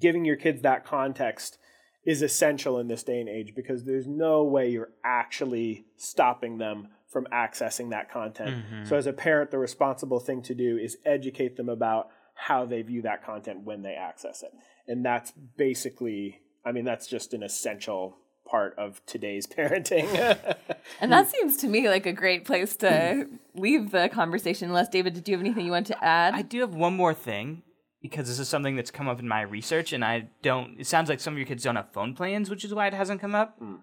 giving 0.00 0.24
your 0.24 0.36
kids 0.36 0.62
that 0.62 0.84
context 0.84 1.58
is 2.04 2.22
essential 2.22 2.78
in 2.78 2.88
this 2.88 3.02
day 3.02 3.20
and 3.20 3.28
age 3.28 3.52
because 3.54 3.84
there's 3.84 4.06
no 4.06 4.44
way 4.44 4.70
you're 4.70 4.92
actually 5.04 5.84
stopping 5.96 6.58
them 6.58 6.88
from 7.06 7.26
accessing 7.32 7.90
that 7.90 8.10
content. 8.10 8.56
Mm-hmm. 8.64 8.84
So 8.84 8.96
as 8.96 9.06
a 9.06 9.12
parent, 9.12 9.50
the 9.50 9.58
responsible 9.58 10.20
thing 10.20 10.40
to 10.42 10.54
do 10.54 10.78
is 10.78 10.96
educate 11.04 11.56
them 11.56 11.68
about 11.68 12.08
how 12.34 12.64
they 12.64 12.82
view 12.82 13.02
that 13.02 13.24
content 13.24 13.64
when 13.64 13.82
they 13.82 13.94
access 13.94 14.42
it. 14.42 14.52
And 14.88 15.04
that's 15.04 15.32
basically 15.56 16.40
I 16.64 16.72
mean 16.72 16.84
that's 16.84 17.06
just 17.06 17.34
an 17.34 17.42
essential 17.42 18.16
part 18.48 18.74
of 18.78 19.04
today's 19.06 19.46
parenting. 19.56 20.36
And 21.00 21.12
that 21.12 21.28
seems 21.28 21.58
to 21.58 21.68
me 21.68 21.88
like 21.88 22.06
a 22.06 22.12
great 22.12 22.44
place 22.44 22.74
to 22.76 23.28
leave 23.54 23.90
the 23.90 24.08
conversation. 24.08 24.68
Unless 24.68 24.88
David, 24.88 25.12
did 25.14 25.28
you 25.28 25.36
have 25.36 25.44
anything 25.44 25.66
you 25.66 25.70
want 25.70 25.86
to 25.88 26.04
add? 26.04 26.34
I 26.34 26.42
do 26.42 26.60
have 26.60 26.74
one 26.74 26.96
more 26.96 27.12
thing 27.12 27.62
because 28.00 28.26
this 28.26 28.38
is 28.38 28.48
something 28.48 28.74
that's 28.74 28.90
come 28.90 29.06
up 29.06 29.20
in 29.20 29.28
my 29.28 29.42
research, 29.42 29.92
and 29.92 30.04
I 30.04 30.28
don't. 30.42 30.80
It 30.80 30.86
sounds 30.86 31.08
like 31.08 31.20
some 31.20 31.34
of 31.34 31.38
your 31.38 31.46
kids 31.46 31.62
don't 31.62 31.76
have 31.76 31.92
phone 31.92 32.14
plans, 32.14 32.48
which 32.48 32.64
is 32.64 32.72
why 32.72 32.86
it 32.86 32.94
hasn't 32.94 33.20
come 33.20 33.34
up. 33.34 33.56
Hmm. 33.58 33.76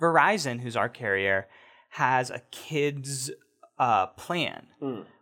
Verizon, 0.00 0.60
who's 0.60 0.76
our 0.76 0.88
carrier, 0.88 1.46
has 1.90 2.30
a 2.30 2.42
kids 2.50 3.30
uh, 3.78 4.06
plan, 4.08 4.66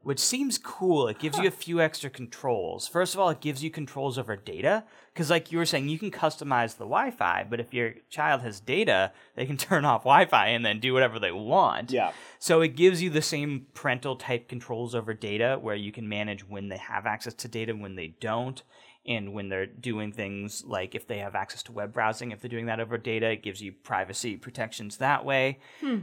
which 0.02 0.18
seems 0.18 0.56
cool. 0.56 1.08
It 1.08 1.18
gives 1.18 1.36
you 1.38 1.46
a 1.46 1.50
few 1.50 1.80
extra 1.80 2.08
controls. 2.08 2.88
First 2.88 3.12
of 3.14 3.20
all, 3.20 3.28
it 3.28 3.40
gives 3.40 3.62
you 3.62 3.70
controls 3.70 4.18
over 4.18 4.34
data 4.36 4.84
because, 5.12 5.28
like 5.28 5.52
you 5.52 5.58
were 5.58 5.66
saying, 5.66 5.88
you 5.90 5.98
can 5.98 6.10
customize 6.10 6.72
the 6.78 6.84
Wi-Fi, 6.86 7.46
but 7.50 7.60
if 7.60 7.74
your 7.74 7.94
child 8.08 8.40
has 8.40 8.60
data, 8.60 9.12
they 9.34 9.44
can 9.44 9.56
turn 9.68 9.84
off 9.84 10.02
Wi-Fi 10.04 10.48
and 10.48 10.64
then 10.64 10.80
do 10.80 10.94
whatever 10.94 11.18
they 11.18 11.32
want. 11.32 11.90
yeah. 11.90 12.12
So 12.38 12.60
it 12.62 12.76
gives 12.76 13.02
you 13.02 13.10
the 13.10 13.22
same 13.22 13.66
parental 13.74 14.16
type 14.16 14.48
controls 14.48 14.94
over 14.94 15.12
data 15.12 15.58
where 15.60 15.76
you 15.76 15.92
can 15.92 16.08
manage 16.08 16.48
when 16.48 16.68
they 16.68 16.76
have 16.78 17.04
access 17.04 17.34
to 17.34 17.48
data, 17.48 17.74
when 17.74 17.96
they 17.96 18.14
don't, 18.20 18.62
and 19.06 19.32
when 19.34 19.48
they're 19.48 19.66
doing 19.66 20.12
things 20.12 20.64
like 20.64 20.94
if 20.94 21.06
they 21.06 21.18
have 21.18 21.34
access 21.34 21.62
to 21.64 21.72
web 21.72 21.92
browsing, 21.92 22.30
if 22.32 22.40
they're 22.40 22.48
doing 22.48 22.66
that 22.66 22.80
over 22.80 22.96
data, 22.98 23.30
it 23.30 23.42
gives 23.42 23.60
you 23.60 23.72
privacy 23.72 24.36
protections 24.36 24.96
that 24.96 25.24
way. 25.24 25.58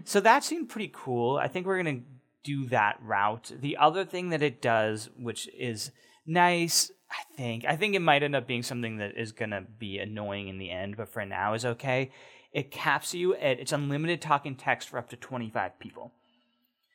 So 0.06 0.20
that 0.22 0.44
seemed 0.44 0.70
pretty 0.70 0.92
cool. 0.94 1.38
I 1.38 1.48
think 1.48 1.66
we're 1.66 1.82
going 1.82 1.98
to 2.00 2.04
do 2.44 2.66
that 2.68 3.00
route. 3.02 3.52
The 3.60 3.78
other 3.78 4.06
thing 4.06 4.30
that 4.30 4.42
it 4.42 4.62
does, 4.62 5.10
which 5.18 5.50
is 5.58 5.92
nice, 6.26 6.92
I 7.10 7.36
think, 7.36 7.66
I 7.66 7.76
think 7.76 7.96
it 7.96 8.00
might 8.02 8.24
end 8.24 8.36
up 8.36 8.48
being 8.48 8.64
something 8.64 8.98
that 8.98 9.18
is 9.18 9.32
going 9.32 9.52
to 9.52 9.62
be 9.62 10.00
annoying 10.00 10.48
in 10.48 10.58
the 10.58 10.72
end, 10.72 10.98
but 10.98 11.10
for 11.10 11.26
now 11.26 11.54
is 11.54 11.66
okay. 11.66 12.12
It 12.52 12.72
caps 12.72 13.14
you 13.14 13.34
at 13.36 13.60
it's 13.60 13.72
unlimited 13.72 14.22
talk 14.22 14.46
and 14.46 14.58
text 14.58 14.90
for 14.90 14.98
up 14.98 15.10
to 15.10 15.16
25 15.16 15.80
people. 15.80 16.12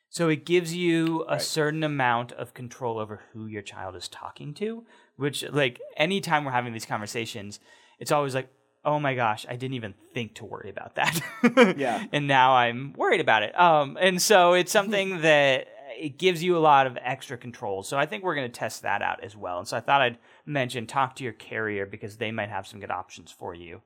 So 0.09 0.27
it 0.27 0.45
gives 0.45 0.73
you 0.73 1.23
a 1.29 1.39
certain 1.39 1.83
amount 1.83 2.31
of 2.31 2.55
control 2.55 2.97
over 2.97 3.21
who 3.31 3.45
your 3.45 3.61
child 3.61 3.95
is 3.95 4.07
talking 4.07 4.55
to, 4.55 4.83
which 5.17 5.43
like 5.43 5.79
anytime 5.97 6.45
we're 6.45 6.51
having 6.51 6.73
these 6.73 6.85
conversations, 6.85 7.59
it's 7.99 8.11
always 8.11 8.33
like, 8.33 8.49
"Oh 8.85 8.99
my 8.99 9.15
gosh, 9.15 9.45
I 9.49 9.55
didn't 9.55 9.75
even 9.75 9.93
think 10.13 10.35
to 10.35 10.45
worry 10.45 10.69
about 10.69 10.95
that." 10.95 11.21
Yeah. 11.77 12.05
and 12.11 12.27
now 12.27 12.53
I'm 12.53 12.93
worried 12.93 13.21
about 13.21 13.43
it. 13.43 13.59
Um 13.59 13.97
and 13.99 14.21
so 14.21 14.53
it's 14.53 14.71
something 14.79 15.21
that 15.21 15.67
it 15.97 16.17
gives 16.17 16.41
you 16.41 16.55
a 16.55 16.59
lot 16.59 16.87
of 16.87 16.97
extra 17.01 17.37
control. 17.37 17.83
So 17.83 17.97
I 17.97 18.05
think 18.05 18.23
we're 18.23 18.35
going 18.35 18.49
to 18.49 18.59
test 18.59 18.83
that 18.83 19.01
out 19.01 19.21
as 19.21 19.35
well. 19.35 19.57
And 19.59 19.67
so 19.67 19.75
I 19.75 19.81
thought 19.81 19.99
I'd 20.01 20.17
mention 20.45 20.87
talk 20.87 21.15
to 21.17 21.25
your 21.25 21.33
carrier 21.33 21.85
because 21.85 22.15
they 22.17 22.31
might 22.31 22.47
have 22.49 22.65
some 22.65 22.79
good 22.79 22.91
options 22.91 23.31
for 23.31 23.53
you. 23.53 23.81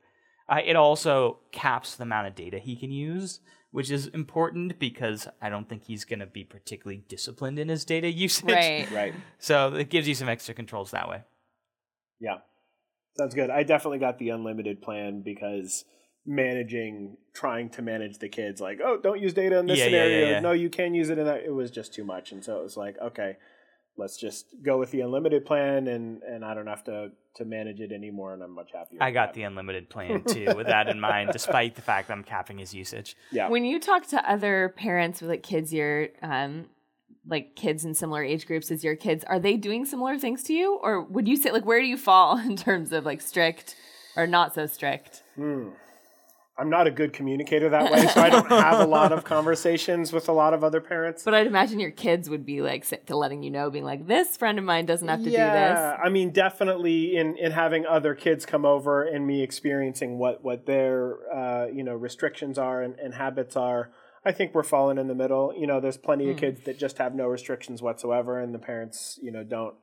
Uh, 0.47 0.59
it 0.63 0.75
also 0.75 1.39
caps 1.51 1.95
the 1.95 2.03
amount 2.03 2.27
of 2.27 2.35
data 2.35 2.59
he 2.59 2.75
can 2.75 2.91
use, 2.91 3.39
which 3.71 3.89
is 3.89 4.07
important 4.07 4.77
because 4.77 5.27
I 5.41 5.49
don't 5.49 5.67
think 5.67 5.85
he's 5.85 6.05
going 6.05 6.19
to 6.19 6.27
be 6.27 6.43
particularly 6.43 7.03
disciplined 7.07 7.57
in 7.57 7.69
his 7.69 7.83
data 7.83 8.11
usage. 8.11 8.45
right. 8.45 8.91
Right. 8.91 9.13
So 9.39 9.73
it 9.73 9.89
gives 9.89 10.07
you 10.07 10.13
some 10.13 10.29
extra 10.29 10.53
controls 10.53 10.91
that 10.91 11.09
way. 11.09 11.23
Yeah. 12.19 12.39
Sounds 13.17 13.35
good. 13.35 13.49
I 13.49 13.63
definitely 13.63 13.99
got 13.99 14.17
the 14.19 14.29
unlimited 14.29 14.81
plan 14.81 15.21
because 15.23 15.85
managing 16.25 17.17
trying 17.33 17.69
to 17.69 17.81
manage 17.81 18.17
the 18.19 18.29
kids 18.29 18.61
like, 18.61 18.79
oh, 18.83 18.97
don't 19.01 19.19
use 19.21 19.33
data 19.33 19.57
in 19.59 19.65
this 19.67 19.77
Yeah, 19.79 19.85
yeah, 19.85 19.91
yeah, 19.97 20.03
scenario. 20.05 20.29
yeah. 20.31 20.39
No, 20.39 20.51
you 20.51 20.69
can 20.69 20.93
use 20.93 21.09
it 21.09 21.17
in 21.17 21.25
that. 21.25 21.43
It 21.45 21.53
was 21.53 21.69
just 21.71 21.93
too 21.93 22.03
much. 22.03 22.31
And 22.31 22.43
so 22.43 22.57
it 22.59 22.63
was 22.63 22.77
like, 22.77 22.95
okay, 23.01 23.35
let's 23.97 24.17
just 24.17 24.47
go 24.65 24.79
with 24.79 24.89
the 24.91 25.01
unlimited 25.01 25.45
plan 25.45 25.87
and 25.87 26.23
and 26.23 26.43
I 26.43 26.53
don't 26.55 26.65
have 26.67 26.83
to 26.85 27.09
to 27.35 27.45
manage 27.45 27.79
it 27.79 27.91
anymore 27.91 28.33
and 28.33 28.41
I'm 28.41 28.53
much 28.55 28.69
happier. 28.73 28.99
I 29.01 29.11
got 29.11 29.27
that. 29.29 29.33
the 29.35 29.43
unlimited 29.43 29.89
plan 29.89 30.23
too, 30.27 30.45
with 30.55 30.67
that 30.67 30.87
in 30.87 30.99
mind, 30.99 31.29
despite 31.33 31.75
the 31.75 31.81
fact 31.81 32.07
that 32.07 32.13
I'm 32.13 32.23
capping 32.23 32.57
his 32.59 32.73
usage. 32.73 33.15
Yeah. 33.31 33.49
When 33.49 33.65
you 33.65 33.79
talk 33.79 34.07
to 34.07 34.29
other 34.29 34.73
parents 34.77 35.19
with 35.21 35.29
like 35.29 35.43
kids 35.43 35.73
your 35.73 36.09
um, 36.21 36.65
like 37.25 37.55
kids 37.55 37.85
in 37.85 37.93
similar 37.93 38.23
age 38.23 38.45
groups 38.45 38.71
as 38.71 38.83
your 38.83 38.95
kids, 38.95 39.23
are 39.25 39.39
they 39.39 39.57
doing 39.57 39.85
similar 39.85 40.17
things 40.17 40.43
to 40.43 40.53
you? 40.53 40.79
Or 40.81 41.01
would 41.01 41.27
you 41.27 41.37
say 41.37 41.51
like 41.51 41.65
where 41.65 41.79
do 41.79 41.87
you 41.87 41.97
fall 41.97 42.37
in 42.45 42.55
terms 42.55 42.91
of 42.91 43.05
like 43.05 43.21
strict 43.21 43.75
or 44.15 44.27
not 44.27 44.53
so 44.53 44.65
strict? 44.65 45.23
Hmm. 45.35 45.69
I'm 46.55 46.69
not 46.69 46.85
a 46.85 46.91
good 46.91 47.13
communicator 47.13 47.69
that 47.69 47.91
way, 47.91 48.05
so 48.05 48.21
I 48.21 48.29
don't 48.29 48.47
have 48.47 48.79
a 48.79 48.85
lot 48.85 49.11
of 49.11 49.23
conversations 49.23 50.13
with 50.13 50.29
a 50.29 50.31
lot 50.31 50.53
of 50.53 50.63
other 50.63 50.81
parents. 50.81 51.23
But 51.23 51.33
I'd 51.33 51.47
imagine 51.47 51.79
your 51.79 51.89
kids 51.89 52.29
would 52.29 52.45
be 52.45 52.61
like 52.61 52.85
to 53.07 53.17
letting 53.17 53.41
you 53.41 53.49
know, 53.49 53.71
being 53.71 53.83
like, 53.83 54.05
"This 54.05 54.37
friend 54.37 54.59
of 54.59 54.63
mine 54.63 54.85
doesn't 54.85 55.07
have 55.07 55.23
to 55.23 55.31
yeah, 55.31 55.47
do 55.47 55.73
this." 55.73 55.99
I 56.05 56.09
mean, 56.09 56.29
definitely 56.29 57.15
in 57.15 57.37
in 57.37 57.51
having 57.51 57.87
other 57.87 58.13
kids 58.13 58.45
come 58.45 58.65
over 58.65 59.03
and 59.03 59.25
me 59.25 59.41
experiencing 59.41 60.19
what 60.19 60.43
what 60.43 60.67
their 60.67 61.17
uh, 61.33 61.65
you 61.73 61.83
know 61.83 61.95
restrictions 61.95 62.59
are 62.59 62.83
and, 62.83 62.99
and 62.99 63.15
habits 63.15 63.55
are. 63.55 63.89
I 64.25 64.31
think 64.31 64.53
we're 64.53 64.63
falling 64.63 64.97
in 64.97 65.07
the 65.07 65.15
middle. 65.15 65.53
You 65.57 65.67
know, 65.67 65.79
there's 65.79 65.97
plenty 65.97 66.25
mm. 66.25 66.31
of 66.31 66.35
hmm. 66.35 66.39
kids 66.39 66.61
that 66.61 66.79
just 66.79 66.97
have 66.97 67.13
no 67.13 67.27
restrictions 67.27 67.81
whatsoever, 67.81 68.39
and 68.39 68.53
the 68.53 68.59
parents, 68.59 69.19
you 69.21 69.31
know, 69.31 69.43
don't 69.43 69.75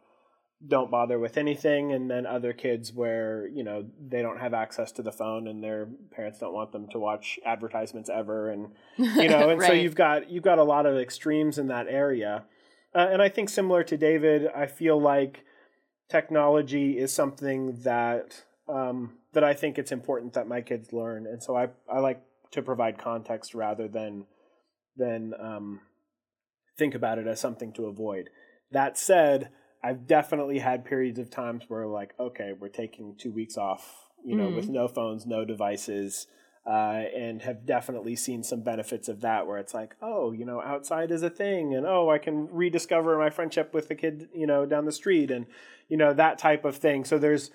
don't 0.67 0.91
bother 0.91 1.19
with 1.19 1.39
anything 1.39 1.93
and 1.93 2.11
then 2.11 2.27
other 2.27 2.53
kids 2.53 2.93
where 2.93 3.49
you 3.49 3.65
know 3.65 3.87
they 4.09 4.21
don't 4.21 4.39
have 4.39 4.53
access 4.53 4.93
to 4.93 5.03
the 5.03 5.13
phone 5.13 5.49
and 5.49 5.65
their 5.65 5.89
parents 6.11 6.39
don't 6.39 6.53
want 6.53 6.71
them 6.71 6.87
to 6.87 6.99
watch 6.99 7.41
advertisements 7.47 8.11
ever 8.11 8.51
and 8.51 8.69
you 8.99 9.29
know 9.29 9.49
and 9.51 9.61
right. 9.61 9.69
so 9.69 9.73
you've 9.73 9.95
got 9.95 10.29
you've 10.31 10.45
got 10.45 10.59
a 10.59 10.63
lot 10.63 10.85
of 10.85 10.99
extremes 10.99 11.57
in 11.57 11.69
that 11.69 11.87
area 11.89 12.45
uh, 12.95 13.09
and 13.11 13.23
i 13.23 13.29
think 13.29 13.49
similar 13.49 13.83
to 13.83 13.97
david 13.97 14.49
i 14.55 14.67
feel 14.67 15.01
like 15.01 15.45
technology 16.11 16.99
is 16.99 17.11
something 17.11 17.81
that 17.83 18.43
um, 18.69 19.15
that 19.33 19.43
i 19.43 19.55
think 19.55 19.79
it's 19.79 19.93
important 19.93 20.35
that 20.35 20.47
my 20.47 20.61
kids 20.61 20.93
learn 20.93 21.27
and 21.27 21.43
so 21.43 21.57
i 21.57 21.69
i 21.91 21.99
like 22.01 22.23
to 22.53 22.63
provide 22.63 22.99
context 22.99 23.55
rather 23.55 23.89
than 23.89 24.27
than 24.97 25.33
um, 25.41 25.81
think 26.79 26.95
about 26.95 27.19
it 27.19 27.27
as 27.27 27.41
something 27.41 27.73
to 27.73 27.87
avoid 27.87 28.29
that 28.73 28.99
said 28.99 29.51
I've 29.83 30.07
definitely 30.07 30.59
had 30.59 30.85
periods 30.85 31.19
of 31.19 31.31
times 31.31 31.65
where 31.69 31.87
like, 31.87 32.15
okay, 32.19 32.53
we're 32.59 32.69
taking 32.69 33.17
two 33.17 33.33
weeks 33.33 33.57
off, 33.57 34.09
you 34.25 34.37
know, 34.37 34.49
mm. 34.49 34.57
with 34.57 34.69
no 34.69 34.89
phones, 34.89 35.27
no 35.27 35.45
devices, 35.45 36.27
uh, 36.67 37.03
and 37.17 37.41
have 37.43 37.65
definitely 37.65 38.15
seen 38.15 38.43
some 38.43 38.63
benefits 38.63 39.09
of 39.09 39.23
that 39.23 39.47
where 39.47 39.57
it's 39.57 39.73
like, 39.73 39.97
oh, 40.03 40.33
you 40.33 40.45
know, 40.45 40.61
outside 40.61 41.11
is 41.11 41.23
a 41.23 41.31
thing, 41.31 41.75
and 41.75 41.87
oh, 41.87 42.11
I 42.11 42.19
can 42.19 42.49
rediscover 42.53 43.19
my 43.19 43.31
friendship 43.31 43.73
with 43.73 43.89
the 43.89 43.95
kid, 43.95 44.29
you 44.35 44.47
know, 44.47 44.67
down 44.67 44.85
the 44.85 44.93
street, 44.93 45.31
and 45.31 45.47
you 45.89 45.97
know 45.97 46.13
that 46.13 46.39
type 46.39 46.67
of 46.67 46.77
thing. 46.77 47.07
So 47.07 47.19
there's 47.19 47.51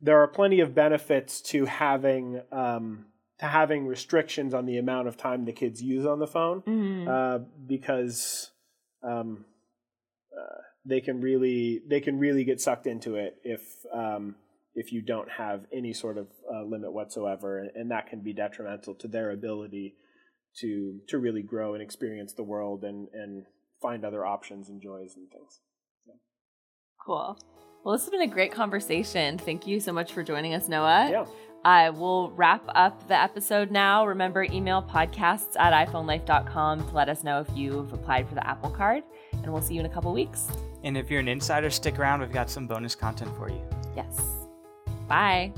there 0.00 0.22
are 0.22 0.28
plenty 0.28 0.60
of 0.60 0.74
benefits 0.74 1.42
to 1.42 1.66
having 1.66 2.40
um, 2.50 3.06
to 3.40 3.46
having 3.46 3.86
restrictions 3.86 4.54
on 4.54 4.66
the 4.66 4.78
amount 4.78 5.08
of 5.08 5.16
time 5.16 5.44
the 5.44 5.52
kids 5.52 5.82
use 5.82 6.06
on 6.06 6.18
the 6.18 6.26
phone 6.26 6.62
mm. 6.62 7.06
uh, 7.08 7.44
because 7.66 8.50
um, 9.02 9.44
uh, 10.36 10.60
they 10.84 11.00
can 11.00 11.20
really 11.20 11.82
they 11.88 12.00
can 12.00 12.18
really 12.18 12.44
get 12.44 12.60
sucked 12.60 12.86
into 12.86 13.16
it 13.16 13.36
if 13.44 13.60
um, 13.94 14.36
if 14.76 14.92
you 14.92 15.00
don't 15.00 15.30
have 15.30 15.64
any 15.72 15.92
sort 15.92 16.18
of 16.18 16.28
uh, 16.54 16.62
limit 16.62 16.92
whatsoever, 16.92 17.66
and 17.74 17.90
that 17.90 18.08
can 18.08 18.20
be 18.20 18.34
detrimental 18.34 18.94
to 18.94 19.08
their 19.08 19.30
ability 19.30 19.94
to 20.60 21.00
to 21.08 21.18
really 21.18 21.42
grow 21.42 21.74
and 21.74 21.82
experience 21.82 22.34
the 22.34 22.42
world 22.42 22.84
and 22.84 23.08
and 23.12 23.46
find 23.82 24.04
other 24.04 24.24
options 24.24 24.68
and 24.68 24.82
joys 24.82 25.14
and 25.16 25.30
things. 25.30 25.60
Yeah. 26.06 26.14
Cool. 27.04 27.38
Well, 27.84 27.94
this 27.94 28.02
has 28.02 28.10
been 28.10 28.22
a 28.22 28.26
great 28.26 28.52
conversation. 28.52 29.38
Thank 29.38 29.66
you 29.66 29.80
so 29.80 29.92
much 29.92 30.12
for 30.12 30.22
joining 30.22 30.54
us, 30.54 30.68
Noah. 30.68 31.08
Yeah. 31.10 31.24
I 31.66 31.90
will 31.90 32.30
wrap 32.30 32.62
up 32.76 33.08
the 33.08 33.20
episode 33.20 33.72
now. 33.72 34.06
Remember, 34.06 34.44
email 34.44 34.80
podcasts 34.80 35.56
at 35.58 35.88
iPhoneLife.com 35.88 36.88
to 36.88 36.94
let 36.94 37.08
us 37.08 37.24
know 37.24 37.40
if 37.40 37.48
you've 37.56 37.92
applied 37.92 38.28
for 38.28 38.36
the 38.36 38.46
Apple 38.46 38.70
Card, 38.70 39.02
and 39.32 39.52
we'll 39.52 39.60
see 39.60 39.74
you 39.74 39.80
in 39.80 39.86
a 39.86 39.88
couple 39.88 40.12
weeks. 40.12 40.46
And 40.84 40.96
if 40.96 41.10
you're 41.10 41.18
an 41.18 41.26
insider, 41.26 41.68
stick 41.70 41.98
around. 41.98 42.20
We've 42.20 42.30
got 42.30 42.48
some 42.50 42.68
bonus 42.68 42.94
content 42.94 43.36
for 43.36 43.50
you. 43.50 43.60
Yes. 43.96 44.16
Bye. 45.08 45.52